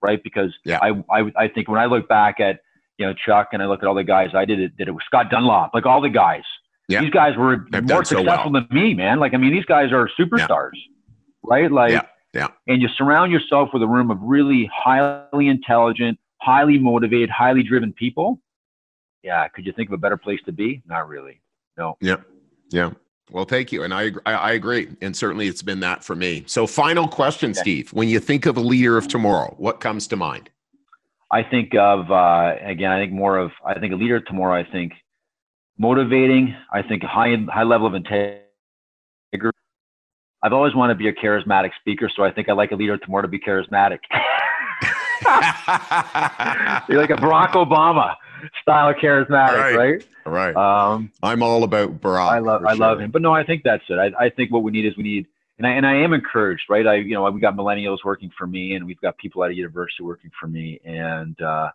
right? 0.00 0.22
Because 0.22 0.52
Yeah. 0.64 0.78
I, 0.80 0.90
I, 1.10 1.32
I 1.36 1.48
think 1.48 1.68
when 1.68 1.78
I 1.78 1.84
look 1.84 2.08
back 2.08 2.40
at, 2.40 2.60
you 2.98 3.06
know, 3.06 3.12
Chuck 3.12 3.48
and 3.52 3.62
I 3.62 3.66
look 3.66 3.82
at 3.82 3.86
all 3.88 3.94
the 3.94 4.04
guys 4.04 4.30
I 4.34 4.44
did 4.46 4.58
it, 4.58 4.76
did 4.76 4.88
it 4.88 4.92
with 4.92 5.04
Scott 5.04 5.30
Dunlop, 5.30 5.72
like 5.74 5.84
all 5.86 6.00
the 6.00 6.08
guys, 6.08 6.42
Yeah. 6.88 7.02
these 7.02 7.10
guys 7.10 7.36
were 7.36 7.66
They've 7.70 7.82
more 7.82 7.98
done 7.98 8.04
so 8.06 8.16
successful 8.16 8.52
than 8.52 8.66
me, 8.70 8.94
man. 8.94 9.20
Like, 9.20 9.34
I 9.34 9.36
mean, 9.36 9.52
these 9.52 9.66
guys 9.66 9.92
are 9.92 10.08
superstars, 10.18 10.70
right? 11.44 11.70
Like, 11.70 11.92
Yeah. 11.92 12.02
Yeah. 12.34 12.48
and 12.66 12.80
you 12.80 12.88
surround 12.96 13.30
yourself 13.30 13.68
with 13.74 13.82
a 13.82 13.86
room 13.86 14.10
of 14.10 14.18
really 14.22 14.70
highly 14.74 15.48
intelligent, 15.48 16.18
highly 16.42 16.78
motivated, 16.78 17.30
highly 17.30 17.62
driven 17.62 17.92
people. 17.92 18.40
Yeah. 19.22 19.46
Could 19.48 19.66
you 19.66 19.72
think 19.72 19.88
of 19.88 19.92
a 19.94 19.98
better 19.98 20.16
place 20.16 20.40
to 20.46 20.52
be? 20.52 20.82
Not 20.86 21.08
really. 21.08 21.40
No. 21.78 21.96
Yeah. 22.00 22.16
Yeah. 22.70 22.90
Well, 23.30 23.44
thank 23.46 23.72
you, 23.72 23.82
and 23.82 23.94
I 23.94 24.10
I, 24.26 24.32
I 24.34 24.52
agree, 24.52 24.88
and 25.00 25.16
certainly 25.16 25.46
it's 25.46 25.62
been 25.62 25.80
that 25.80 26.04
for 26.04 26.14
me. 26.14 26.44
So, 26.46 26.66
final 26.66 27.08
question, 27.08 27.52
Okay. 27.52 27.60
Steve: 27.60 27.92
When 27.92 28.08
you 28.08 28.20
think 28.20 28.44
of 28.44 28.58
a 28.58 28.60
leader 28.60 28.98
of 28.98 29.08
tomorrow, 29.08 29.54
what 29.56 29.80
comes 29.80 30.06
to 30.08 30.16
mind? 30.16 30.50
I 31.30 31.42
think 31.42 31.74
of 31.74 32.10
uh, 32.10 32.56
again. 32.62 32.90
I 32.90 33.00
think 33.00 33.12
more 33.12 33.38
of. 33.38 33.52
I 33.64 33.78
think 33.78 33.94
a 33.94 33.96
leader 33.96 34.16
of 34.16 34.26
tomorrow. 34.26 34.54
I 34.54 34.70
think 34.70 34.92
motivating. 35.78 36.54
I 36.70 36.82
think 36.82 37.02
high 37.04 37.34
high 37.48 37.62
level 37.62 37.86
of 37.86 37.94
integrity. 37.94 38.42
I've 40.42 40.52
always 40.52 40.74
wanted 40.74 40.94
to 40.94 40.98
be 40.98 41.08
a 41.08 41.14
charismatic 41.14 41.70
speaker, 41.80 42.10
so 42.14 42.24
I 42.24 42.32
think 42.32 42.50
I 42.50 42.52
like 42.52 42.72
a 42.72 42.76
leader 42.76 42.98
tomorrow 42.98 43.22
to 43.22 43.28
be 43.28 43.38
charismatic. 43.38 43.98
You're 46.88 47.00
like 47.00 47.10
a 47.10 47.14
Barack 47.14 47.52
Obama 47.52 48.14
style 48.60 48.90
of 48.90 48.96
charismatic, 48.96 49.74
right? 49.74 50.04
Right. 50.24 50.56
Um, 50.56 51.10
I'm 51.22 51.42
all 51.42 51.64
about 51.64 52.00
Barack. 52.00 52.28
I 52.28 52.38
love 52.38 52.64
I 52.66 52.74
love 52.74 53.00
him, 53.00 53.10
but 53.10 53.22
no, 53.22 53.32
I 53.34 53.44
think 53.44 53.62
that's 53.64 53.82
it. 53.88 53.98
I, 53.98 54.26
I 54.26 54.30
think 54.30 54.52
what 54.52 54.62
we 54.62 54.70
need 54.70 54.86
is 54.86 54.96
we 54.96 55.02
need, 55.02 55.26
and 55.58 55.66
I 55.66 55.70
and 55.70 55.86
I 55.86 55.94
am 55.96 56.12
encouraged, 56.12 56.64
right? 56.68 56.86
I 56.86 56.96
you 56.96 57.14
know 57.14 57.28
we 57.30 57.40
got 57.40 57.56
millennials 57.56 57.98
working 58.04 58.30
for 58.36 58.46
me, 58.46 58.74
and 58.74 58.86
we've 58.86 59.00
got 59.00 59.16
people 59.18 59.42
at 59.44 59.50
a 59.50 59.54
university 59.54 60.02
working 60.04 60.30
for 60.38 60.46
me, 60.46 60.80
and 60.84 61.40
uh, 61.40 61.70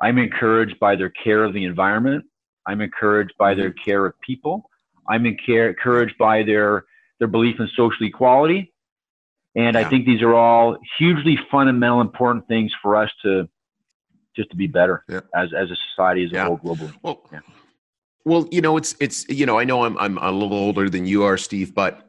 I'm 0.00 0.18
encouraged 0.18 0.78
by 0.78 0.96
their 0.96 1.10
care 1.10 1.44
of 1.44 1.52
the 1.54 1.64
environment. 1.64 2.24
I'm 2.66 2.80
encouraged 2.80 3.32
by 3.38 3.54
their 3.54 3.70
Mm-hmm. 3.70 3.84
care 3.84 4.06
of 4.06 4.18
people. 4.20 4.68
I'm 5.08 5.26
encouraged 5.26 6.16
by 6.18 6.42
their 6.42 6.84
their 7.18 7.28
belief 7.28 7.56
in 7.58 7.68
social 7.76 8.06
equality, 8.06 8.72
and 9.54 9.76
I 9.76 9.88
think 9.88 10.06
these 10.06 10.22
are 10.22 10.34
all 10.34 10.76
hugely 10.98 11.38
fundamental, 11.50 12.00
important 12.00 12.46
things 12.48 12.72
for 12.82 12.96
us 12.96 13.10
to 13.22 13.48
just 14.36 14.50
to 14.50 14.56
be 14.56 14.66
better 14.66 15.04
Yeah. 15.08 15.20
as 15.34 15.52
as 15.52 15.70
a 15.70 15.76
society 15.90 16.24
as 16.24 16.32
a 16.32 16.34
Yeah. 16.36 16.46
whole 16.46 16.58
globally. 16.58 16.92
Well, 17.02 17.28
Yeah. 17.32 17.40
well, 18.24 18.48
you 18.50 18.60
know, 18.60 18.76
it's 18.76 18.94
it's 19.00 19.28
you 19.28 19.46
know, 19.46 19.58
I 19.58 19.64
know 19.64 19.84
I'm 19.84 19.98
I'm 19.98 20.18
a 20.18 20.30
little 20.30 20.56
older 20.56 20.88
than 20.88 21.06
you 21.06 21.24
are, 21.24 21.36
Steve, 21.36 21.74
but 21.74 22.08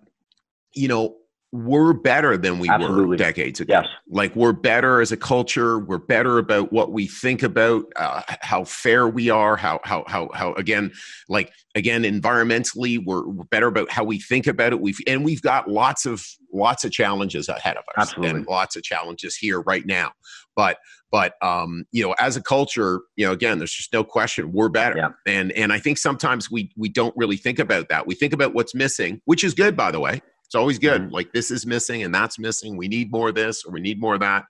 you 0.73 0.87
know, 0.87 1.17
we're 1.53 1.91
better 1.91 2.37
than 2.37 2.59
we 2.59 2.69
were 2.69 3.15
decades 3.17 3.59
ago. 3.59 3.73
Yes. 3.73 3.87
Like 4.09 4.33
we're 4.35 4.53
better 4.53 5.01
as 5.01 5.11
a 5.11 5.17
culture. 5.17 5.79
We're 5.79 5.97
better 5.97 6.37
about 6.37 6.71
what 6.71 6.93
we 6.93 7.07
think 7.07 7.43
about, 7.43 7.85
uh, 7.97 8.21
how 8.39 8.63
fair 8.63 9.07
we 9.07 9.29
are, 9.29 9.57
how 9.57 9.81
how 9.83 10.05
how 10.07 10.29
how 10.33 10.53
again, 10.53 10.93
like 11.27 11.51
again, 11.75 12.03
environmentally, 12.03 13.03
we're, 13.05 13.27
we're 13.27 13.43
better 13.45 13.67
about 13.67 13.91
how 13.91 14.05
we 14.05 14.19
think 14.19 14.47
about 14.47 14.71
it. 14.71 14.79
We've 14.79 14.97
and 15.07 15.25
we've 15.25 15.41
got 15.41 15.69
lots 15.69 16.05
of 16.05 16.25
lots 16.53 16.85
of 16.85 16.91
challenges 16.91 17.49
ahead 17.49 17.75
of 17.75 17.83
us, 17.97 18.09
Absolutely. 18.09 18.29
and 18.29 18.47
lots 18.47 18.77
of 18.77 18.83
challenges 18.83 19.35
here 19.35 19.59
right 19.61 19.85
now. 19.85 20.11
But 20.55 20.77
but 21.11 21.33
um, 21.41 21.83
you 21.91 22.01
know, 22.01 22.15
as 22.17 22.37
a 22.37 22.41
culture, 22.41 23.01
you 23.17 23.25
know, 23.25 23.33
again, 23.33 23.57
there's 23.57 23.73
just 23.73 23.91
no 23.91 24.05
question 24.05 24.53
we're 24.53 24.69
better. 24.69 24.97
Yeah. 24.97 25.09
And 25.27 25.51
and 25.51 25.73
I 25.73 25.79
think 25.79 25.97
sometimes 25.97 26.49
we 26.49 26.71
we 26.77 26.87
don't 26.87 27.15
really 27.17 27.37
think 27.37 27.59
about 27.59 27.89
that. 27.89 28.07
We 28.07 28.15
think 28.15 28.31
about 28.31 28.53
what's 28.53 28.73
missing, 28.73 29.21
which 29.25 29.43
is 29.43 29.53
good, 29.53 29.75
by 29.75 29.91
the 29.91 29.99
way. 29.99 30.21
It's 30.51 30.55
always 30.57 30.79
good. 30.79 31.03
Mhm. 31.03 31.11
Like 31.13 31.31
this 31.31 31.49
is 31.49 31.65
missing 31.65 32.03
and 32.03 32.13
that's 32.13 32.37
missing. 32.37 32.75
We 32.75 32.89
need 32.89 33.09
more 33.09 33.29
of 33.29 33.35
this 33.35 33.63
or 33.63 33.71
we 33.71 33.79
need 33.79 34.01
more 34.01 34.15
of 34.15 34.19
that. 34.19 34.43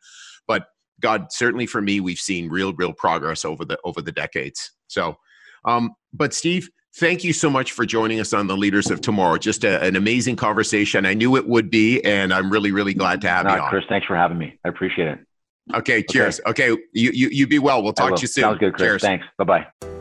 But 0.48 0.66
God, 1.00 1.28
certainly 1.30 1.68
for 1.68 1.80
me, 1.80 2.00
we've 2.00 2.18
seen 2.18 2.50
real, 2.50 2.74
real 2.74 2.92
progress 2.92 3.46
over 3.46 3.64
the 3.66 3.78
over 3.84 4.02
the 4.02 4.12
decades. 4.12 4.72
So, 4.88 5.18
um, 5.64 5.92
but 6.12 6.34
Steve, 6.34 6.72
thank 6.96 7.24
you 7.24 7.34
so 7.34 7.52
much 7.52 7.74
for 7.74 7.86
joining 7.86 8.20
us 8.20 8.34
on 8.34 8.48
the 8.48 8.58
Leaders 8.58 8.90
of 8.90 9.02
Tomorrow. 9.02 9.38
Just 9.38 9.64
a, 9.64 9.80
an 9.84 9.96
amazing 9.96 10.38
conversation. 10.38 11.06
I 11.06 11.14
knew 11.14 11.36
it 11.36 11.48
would 11.48 11.70
be, 11.70 12.04
and 12.04 12.34
I'm 12.34 12.50
really, 12.50 12.72
really 12.72 12.96
glad 12.96 13.22
to 13.22 13.30
have 13.30 13.46
No, 13.46 13.56
you 13.56 13.62
on. 13.62 13.70
Chris, 13.70 13.84
thanks 13.88 14.08
for 14.08 14.16
having 14.16 14.40
me. 14.40 14.58
I 14.66 14.70
appreciate 14.70 15.08
it. 15.08 15.20
Okay, 15.76 16.02
cheers. 16.02 16.42
Okay, 16.48 16.70
you, 16.94 17.12
you 17.14 17.30
you 17.30 17.46
be 17.46 17.60
well. 17.60 17.84
We'll 17.84 17.94
talk 17.94 18.16
to 18.16 18.22
you 18.22 18.28
soon. 18.28 18.42
Sounds 18.42 18.58
good, 18.58 18.74
Chris. 18.74 18.88
Cheers. 18.88 19.02
Thanks. 19.04 19.26
Bye 19.38 19.44
bye. 19.44 20.01